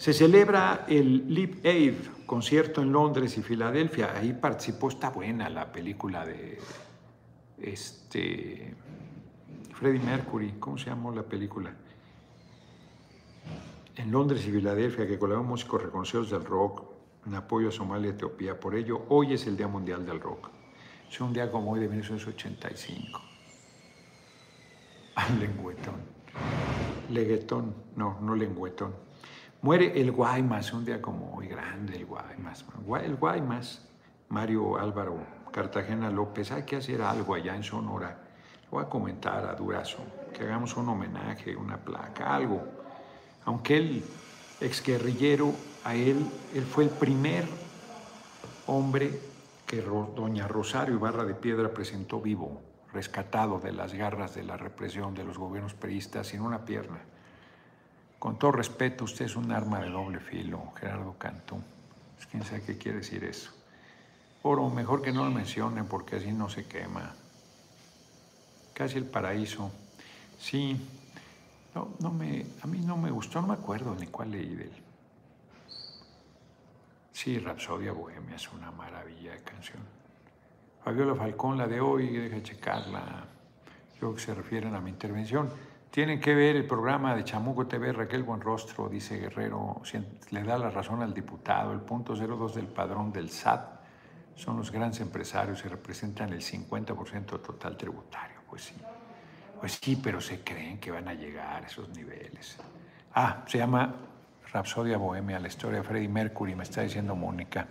Se 0.00 0.14
celebra 0.14 0.86
el 0.88 1.26
Live 1.28 1.60
Aid, 1.62 1.94
concierto 2.24 2.80
en 2.80 2.90
Londres 2.90 3.36
y 3.36 3.42
Filadelfia. 3.42 4.16
Ahí 4.16 4.32
participó, 4.32 4.88
está 4.88 5.10
buena 5.10 5.50
la 5.50 5.70
película 5.70 6.24
de 6.24 6.58
este, 7.60 8.74
Freddie 9.74 10.00
Mercury, 10.00 10.54
¿cómo 10.58 10.78
se 10.78 10.86
llamó 10.86 11.12
la 11.12 11.22
película? 11.22 11.74
En 13.94 14.10
Londres 14.10 14.42
y 14.46 14.50
Filadelfia, 14.50 15.06
que 15.06 15.18
colaboran 15.18 15.46
músicos 15.46 15.82
reconocidos 15.82 16.30
del 16.30 16.46
rock 16.46 16.82
en 17.26 17.34
apoyo 17.34 17.68
a 17.68 17.70
Somalia 17.70 18.06
y 18.06 18.14
Etiopía. 18.14 18.58
Por 18.58 18.76
ello, 18.76 19.02
hoy 19.10 19.34
es 19.34 19.46
el 19.46 19.58
Día 19.58 19.68
Mundial 19.68 20.06
del 20.06 20.18
Rock. 20.18 20.48
Es 21.10 21.20
un 21.20 21.34
día 21.34 21.50
como 21.52 21.72
hoy 21.72 21.80
de 21.80 21.88
1985. 21.88 23.20
Al 25.16 25.40
lengüetón. 25.40 25.96
Leguetón, 27.10 27.74
no, 27.96 28.18
no 28.22 28.34
lengüetón. 28.34 29.09
Muere 29.62 30.00
el 30.00 30.10
Guaymas, 30.10 30.72
un 30.72 30.86
día 30.86 31.02
como 31.02 31.34
hoy 31.36 31.46
grande, 31.46 31.94
el 31.94 32.06
Guaymas. 32.06 32.64
El 33.04 33.16
Guaymas, 33.16 33.86
Mario 34.30 34.78
Álvaro 34.78 35.18
Cartagena 35.52 36.08
López, 36.08 36.50
hay 36.50 36.62
que 36.62 36.76
hacer 36.76 37.02
algo 37.02 37.34
allá 37.34 37.54
en 37.54 37.62
Sonora. 37.62 38.22
voy 38.70 38.82
a 38.82 38.88
comentar 38.88 39.44
a 39.44 39.54
Durazo, 39.54 39.98
que 40.32 40.44
hagamos 40.44 40.74
un 40.78 40.88
homenaje, 40.88 41.54
una 41.54 41.76
placa, 41.76 42.34
algo. 42.34 42.64
Aunque 43.44 43.76
él, 43.76 44.04
exguerrillero, 44.62 45.52
a 45.84 45.94
él, 45.94 46.24
él 46.54 46.64
fue 46.64 46.84
el 46.84 46.90
primer 46.90 47.44
hombre 48.66 49.20
que 49.66 49.82
doña 49.82 50.48
Rosario 50.48 50.94
Ibarra 50.94 51.24
de 51.26 51.34
Piedra 51.34 51.68
presentó 51.68 52.22
vivo, 52.22 52.62
rescatado 52.94 53.58
de 53.58 53.72
las 53.72 53.92
garras 53.92 54.34
de 54.34 54.42
la 54.42 54.56
represión 54.56 55.12
de 55.14 55.24
los 55.24 55.36
gobiernos 55.36 55.74
peristas 55.74 56.28
sin 56.28 56.40
una 56.40 56.64
pierna. 56.64 57.09
Con 58.20 58.38
todo 58.38 58.52
respeto, 58.52 59.04
usted 59.04 59.24
es 59.24 59.34
un 59.34 59.50
arma 59.50 59.80
de 59.80 59.88
doble 59.88 60.20
filo, 60.20 60.74
Gerardo 60.78 61.14
Cantú. 61.16 61.56
¿Quién 62.30 62.44
sabe 62.44 62.60
qué 62.60 62.76
quiere 62.76 62.98
decir 62.98 63.24
eso? 63.24 63.50
Oro, 64.42 64.68
mejor 64.68 65.00
que 65.00 65.10
no 65.10 65.24
lo 65.24 65.30
mencionen 65.30 65.86
porque 65.86 66.16
así 66.16 66.30
no 66.30 66.50
se 66.50 66.66
quema. 66.66 67.14
Casi 68.74 68.98
el 68.98 69.06
paraíso. 69.06 69.72
Sí, 70.38 70.78
no, 71.74 71.94
no 71.98 72.10
me, 72.10 72.44
a 72.62 72.66
mí 72.66 72.80
no 72.80 72.98
me 72.98 73.10
gustó, 73.10 73.40
no 73.40 73.48
me 73.48 73.54
acuerdo 73.54 73.96
ni 73.98 74.06
cuál 74.08 74.32
leí 74.32 74.54
de 74.54 74.64
él. 74.64 74.82
Sí, 77.14 77.38
Rapsodia 77.38 77.92
Bohemia 77.92 78.36
es 78.36 78.52
una 78.52 78.70
maravilla 78.70 79.32
de 79.32 79.40
canción. 79.40 79.82
Fabiola 80.84 81.14
Falcón, 81.14 81.56
la 81.56 81.66
de 81.66 81.80
hoy, 81.80 82.08
deja 82.08 82.42
checarla. 82.42 83.24
Yo 83.98 84.14
que 84.14 84.20
se 84.20 84.34
refieren 84.34 84.74
a 84.74 84.80
mi 84.80 84.90
intervención. 84.90 85.50
Tienen 85.90 86.20
que 86.20 86.34
ver 86.34 86.54
el 86.54 86.66
programa 86.66 87.16
de 87.16 87.24
Chamuco 87.24 87.66
TV, 87.66 87.92
Raquel 87.92 88.22
Buenrostro, 88.22 88.88
dice 88.88 89.18
Guerrero, 89.18 89.82
le 90.30 90.42
da 90.44 90.56
la 90.56 90.70
razón 90.70 91.02
al 91.02 91.12
diputado, 91.12 91.72
el 91.72 91.80
punto 91.80 92.14
02 92.14 92.54
del 92.54 92.68
padrón 92.68 93.12
del 93.12 93.28
SAT 93.28 93.80
son 94.36 94.56
los 94.56 94.70
grandes 94.70 95.00
empresarios 95.00 95.64
y 95.64 95.68
representan 95.68 96.32
el 96.32 96.40
50% 96.40 97.42
total 97.42 97.76
tributario. 97.76 98.40
Pues 98.48 98.62
sí, 98.62 98.74
pues 99.58 99.78
sí, 99.82 99.96
pero 99.96 100.20
se 100.20 100.44
creen 100.44 100.78
que 100.78 100.92
van 100.92 101.08
a 101.08 101.14
llegar 101.14 101.64
a 101.64 101.66
esos 101.66 101.88
niveles. 101.90 102.56
Ah, 103.14 103.42
se 103.46 103.58
llama 103.58 103.92
Rapsodia 104.52 104.96
Bohemia, 104.96 105.40
la 105.40 105.48
historia 105.48 105.80
de 105.80 105.84
Freddie 105.84 106.08
Mercury, 106.08 106.54
me 106.54 106.62
está 106.62 106.82
diciendo 106.82 107.16
Mónica. 107.16 107.66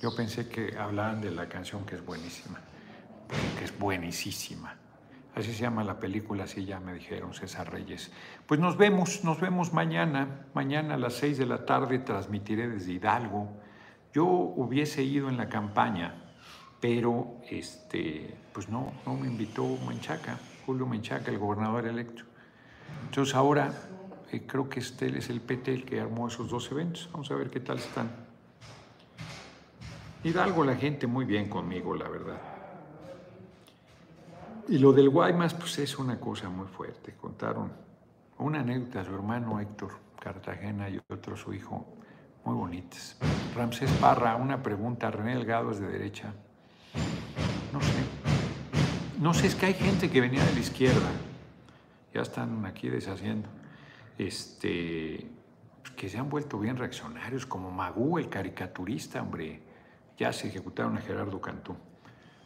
Yo 0.00 0.14
pensé 0.14 0.48
que 0.48 0.76
hablaban 0.78 1.22
de 1.22 1.30
la 1.30 1.48
canción 1.48 1.86
que 1.86 1.94
es 1.94 2.04
buenísima, 2.04 2.60
que 3.58 3.64
es 3.64 3.78
buenísima. 3.78 4.76
Así 5.34 5.52
se 5.52 5.62
llama 5.62 5.82
la 5.82 5.98
película, 5.98 6.44
así 6.44 6.64
ya 6.64 6.78
me 6.78 6.94
dijeron 6.94 7.34
César 7.34 7.72
Reyes. 7.72 8.12
Pues 8.46 8.60
nos 8.60 8.76
vemos, 8.76 9.24
nos 9.24 9.40
vemos 9.40 9.72
mañana. 9.72 10.46
Mañana 10.54 10.94
a 10.94 10.96
las 10.98 11.14
seis 11.14 11.38
de 11.38 11.46
la 11.46 11.66
tarde 11.66 11.98
transmitiré 11.98 12.68
desde 12.68 12.92
Hidalgo. 12.92 13.48
Yo 14.12 14.24
hubiese 14.24 15.02
ido 15.02 15.28
en 15.28 15.36
la 15.36 15.48
campaña, 15.48 16.22
pero 16.80 17.38
este, 17.50 18.36
pues 18.52 18.68
no, 18.68 18.92
no 19.04 19.14
me 19.14 19.26
invitó 19.26 19.66
Menchaca, 19.88 20.38
Julio 20.66 20.86
Menchaca, 20.86 21.32
el 21.32 21.38
gobernador 21.38 21.86
electo. 21.86 22.22
Entonces 23.06 23.34
ahora 23.34 23.72
eh, 24.30 24.44
creo 24.46 24.68
que 24.68 24.78
este 24.78 25.18
es 25.18 25.30
el 25.30 25.40
PT 25.40 25.74
el 25.74 25.84
que 25.84 26.00
armó 26.00 26.28
esos 26.28 26.48
dos 26.48 26.70
eventos. 26.70 27.08
Vamos 27.12 27.28
a 27.32 27.34
ver 27.34 27.50
qué 27.50 27.58
tal 27.58 27.78
están. 27.78 28.08
Hidalgo, 30.22 30.64
la 30.64 30.76
gente 30.76 31.08
muy 31.08 31.24
bien 31.24 31.48
conmigo, 31.48 31.96
la 31.96 32.08
verdad. 32.08 32.53
Y 34.66 34.78
lo 34.78 34.92
del 34.92 35.10
Guaymas, 35.10 35.52
pues 35.52 35.78
es 35.78 35.98
una 35.98 36.18
cosa 36.18 36.48
muy 36.48 36.66
fuerte. 36.66 37.14
Contaron 37.20 37.70
una 38.38 38.60
anécdota, 38.60 39.04
su 39.04 39.14
hermano 39.14 39.60
Héctor 39.60 39.92
Cartagena 40.18 40.88
y 40.88 40.98
otro 41.10 41.36
su 41.36 41.52
hijo, 41.52 41.86
muy 42.44 42.54
bonitas. 42.54 43.18
Ramsés 43.54 43.90
Parra, 44.00 44.36
una 44.36 44.62
pregunta, 44.62 45.10
René 45.10 45.34
Delgado 45.34 45.70
es 45.70 45.80
de 45.80 45.88
derecha. 45.88 46.32
No 47.74 47.80
sé. 47.80 47.92
No 49.20 49.34
sé, 49.34 49.48
es 49.48 49.54
que 49.54 49.66
hay 49.66 49.74
gente 49.74 50.10
que 50.10 50.20
venía 50.22 50.42
de 50.42 50.54
la 50.54 50.60
izquierda. 50.60 51.10
Ya 52.14 52.22
están 52.22 52.64
aquí 52.64 52.88
deshaciendo. 52.88 53.48
Este, 54.16 55.30
que 55.94 56.08
se 56.08 56.16
han 56.16 56.30
vuelto 56.30 56.58
bien 56.58 56.78
reaccionarios, 56.78 57.44
como 57.44 57.70
Magú, 57.70 58.18
el 58.18 58.30
caricaturista, 58.30 59.20
hombre. 59.20 59.60
Ya 60.16 60.32
se 60.32 60.48
ejecutaron 60.48 60.96
a 60.96 61.00
Gerardo 61.02 61.38
Cantú 61.38 61.76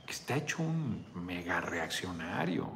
que 0.08 0.14
está 0.14 0.36
hecho 0.36 0.62
un 0.62 1.04
mega 1.26 1.60
reaccionario. 1.60 2.66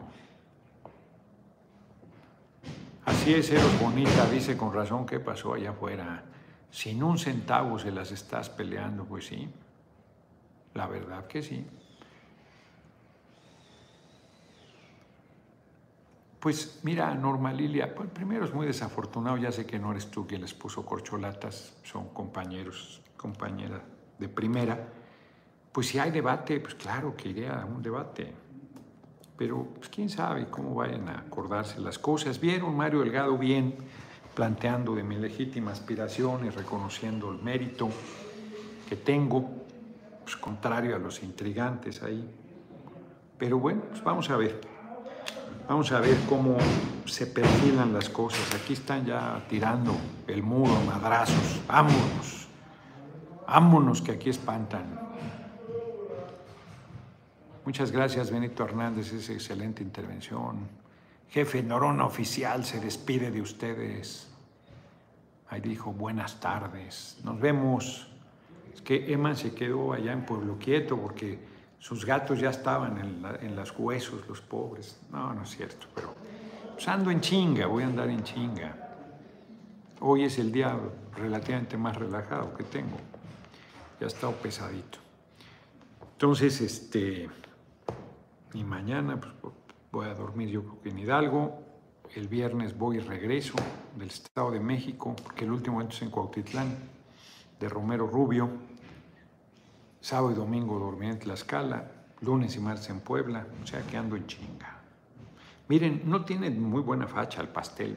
Así 3.06 3.32
es, 3.32 3.50
Eros 3.50 3.80
Bonita, 3.80 4.28
dice 4.28 4.54
con 4.54 4.70
razón 4.70 5.06
qué 5.06 5.18
pasó 5.18 5.54
allá 5.54 5.70
afuera. 5.70 6.24
Sin 6.70 7.02
un 7.02 7.18
centavo 7.18 7.78
se 7.78 7.90
las 7.90 8.12
estás 8.12 8.50
peleando, 8.50 9.06
pues 9.06 9.28
sí. 9.28 9.48
La 10.74 10.86
verdad 10.86 11.26
que 11.26 11.42
sí. 11.42 11.66
Pues 16.38 16.80
mira, 16.82 17.14
Norma 17.14 17.50
Lilia, 17.50 17.94
pues 17.94 18.10
primero 18.10 18.44
es 18.44 18.52
muy 18.52 18.66
desafortunado, 18.66 19.38
ya 19.38 19.52
sé 19.52 19.64
que 19.64 19.78
no 19.78 19.92
eres 19.92 20.10
tú 20.10 20.26
quien 20.26 20.42
les 20.42 20.52
puso 20.52 20.84
corcholatas, 20.84 21.72
son 21.82 22.10
compañeros, 22.10 23.00
compañera 23.16 23.80
de 24.18 24.28
primera 24.28 24.86
pues 25.72 25.88
si 25.88 25.98
hay 25.98 26.10
debate, 26.10 26.60
pues 26.60 26.74
claro 26.74 27.16
que 27.16 27.30
iré 27.30 27.48
a 27.48 27.64
un 27.64 27.82
debate. 27.82 28.32
Pero 29.36 29.66
pues 29.74 29.88
quién 29.88 30.10
sabe 30.10 30.46
cómo 30.50 30.74
vayan 30.74 31.08
a 31.08 31.20
acordarse 31.20 31.80
las 31.80 31.98
cosas. 31.98 32.38
Vieron 32.38 32.76
Mario 32.76 33.00
Delgado 33.00 33.38
bien 33.38 33.74
planteando 34.34 34.94
de 34.94 35.02
mi 35.02 35.16
legítima 35.16 35.72
aspiración 35.72 36.44
y 36.46 36.50
reconociendo 36.50 37.30
el 37.30 37.42
mérito 37.42 37.88
que 38.88 38.96
tengo, 38.96 39.48
pues 40.22 40.36
contrario 40.36 40.94
a 40.94 40.98
los 40.98 41.22
intrigantes 41.22 42.02
ahí. 42.02 42.30
Pero 43.38 43.58
bueno, 43.58 43.82
pues 43.88 44.04
vamos 44.04 44.28
a 44.30 44.36
ver. 44.36 44.60
Vamos 45.68 45.90
a 45.92 46.00
ver 46.00 46.18
cómo 46.28 46.56
se 47.06 47.26
perfilan 47.26 47.92
las 47.92 48.10
cosas. 48.10 48.54
Aquí 48.54 48.74
están 48.74 49.06
ya 49.06 49.42
tirando 49.48 49.94
el 50.26 50.42
muro, 50.42 50.74
madrazos. 50.86 51.60
Vámonos. 51.66 52.48
Vámonos 53.46 54.02
que 54.02 54.12
aquí 54.12 54.30
espantan. 54.30 55.01
Muchas 57.64 57.92
gracias, 57.92 58.32
Benito 58.32 58.64
Hernández, 58.64 59.12
esa 59.12 59.32
excelente 59.32 59.84
intervención. 59.84 60.66
Jefe 61.30 61.62
Norona 61.62 62.04
Oficial 62.04 62.64
se 62.64 62.80
despide 62.80 63.30
de 63.30 63.40
ustedes. 63.40 64.28
Ahí 65.48 65.60
dijo, 65.60 65.92
buenas 65.92 66.40
tardes, 66.40 67.18
nos 67.22 67.38
vemos. 67.38 68.08
Es 68.74 68.82
que 68.82 69.12
Emma 69.12 69.36
se 69.36 69.54
quedó 69.54 69.92
allá 69.92 70.12
en 70.12 70.26
Pueblo 70.26 70.58
Quieto 70.58 70.96
porque 70.96 71.38
sus 71.78 72.04
gatos 72.04 72.40
ya 72.40 72.50
estaban 72.50 72.98
en, 72.98 73.54
las 73.54 73.78
huesos, 73.78 74.26
los 74.26 74.40
pobres. 74.40 75.00
No, 75.12 75.32
no 75.32 75.44
es 75.44 75.50
cierto, 75.50 75.86
pero 75.94 76.16
pues 76.74 76.88
ando 76.88 77.12
en 77.12 77.20
chinga, 77.20 77.66
voy 77.66 77.84
a 77.84 77.86
andar 77.86 78.10
en 78.10 78.24
chinga. 78.24 78.76
Hoy 80.00 80.24
es 80.24 80.36
el 80.40 80.50
día 80.50 80.76
relativamente 81.16 81.76
más 81.76 81.96
relajado 81.96 82.56
que 82.56 82.64
tengo. 82.64 82.96
Ya 84.00 84.06
ha 84.06 84.08
estado 84.08 84.32
pesadito. 84.32 84.98
Entonces, 86.14 86.60
este... 86.60 87.28
Y 88.54 88.64
mañana 88.64 89.18
pues, 89.18 89.54
voy 89.90 90.06
a 90.06 90.14
dormir 90.14 90.48
yo 90.48 90.62
creo 90.62 90.82
que 90.82 90.88
en 90.90 90.98
Hidalgo. 90.98 91.62
El 92.14 92.28
viernes 92.28 92.76
voy 92.76 92.98
y 92.98 93.00
regreso 93.00 93.54
del 93.96 94.08
Estado 94.08 94.50
de 94.50 94.60
México, 94.60 95.16
porque 95.22 95.44
el 95.44 95.52
último 95.52 95.78
evento 95.78 95.96
es 95.96 96.02
en 96.02 96.10
Cuautitlán, 96.10 96.76
de 97.58 97.68
Romero 97.70 98.06
Rubio. 98.06 98.50
Sábado 99.98 100.32
y 100.32 100.34
domingo 100.34 100.78
dormí 100.78 101.06
en 101.06 101.18
Tlaxcala, 101.18 101.90
lunes 102.20 102.54
y 102.56 102.60
martes 102.60 102.90
en 102.90 103.00
Puebla, 103.00 103.46
o 103.62 103.66
sea 103.66 103.80
que 103.86 103.96
ando 103.96 104.16
en 104.16 104.26
chinga. 104.26 104.78
Miren, 105.68 106.02
no 106.04 106.22
tiene 106.22 106.50
muy 106.50 106.82
buena 106.82 107.06
facha 107.06 107.40
el 107.40 107.48
pastel 107.48 107.96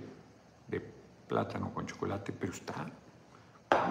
de 0.68 0.80
plátano 1.28 1.74
con 1.74 1.86
chocolate, 1.86 2.32
pero 2.32 2.54
está 2.54 2.90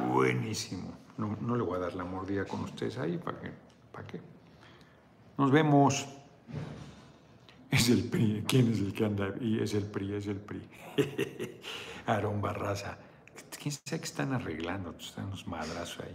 buenísimo. 0.09 0.91
No, 1.19 1.37
no 1.39 1.55
le 1.55 1.63
voy 1.63 1.77
a 1.77 1.81
dar 1.81 1.95
la 1.95 2.05
mordida 2.05 2.47
con 2.47 2.61
ustedes 2.61 2.97
ahí, 2.97 3.19
¿para 3.19 3.41
qué? 3.41 3.51
¿Para 3.93 4.07
qué? 4.07 4.23
Nos 5.37 5.51
vemos. 5.51 6.24
Es 7.71 7.89
el 7.89 8.05
PRI. 8.05 8.45
¿Quién 8.47 8.73
es 8.73 8.79
el 8.79 8.93
que 8.93 9.05
anda? 9.05 9.35
Y 9.41 9.61
es 9.61 9.75
el 9.75 9.85
PRI, 9.85 10.15
es 10.15 10.27
el 10.27 10.37
PRI. 10.37 10.63
Aarón 12.07 12.41
Barraza. 12.41 12.99
¿Quién 13.61 13.73
sabe 13.73 14.01
qué 14.01 14.07
están 14.07 14.33
arreglando? 14.33 14.95
Están 14.99 15.27
unos 15.27 15.47
madrazos 15.47 16.05
ahí. 16.05 16.13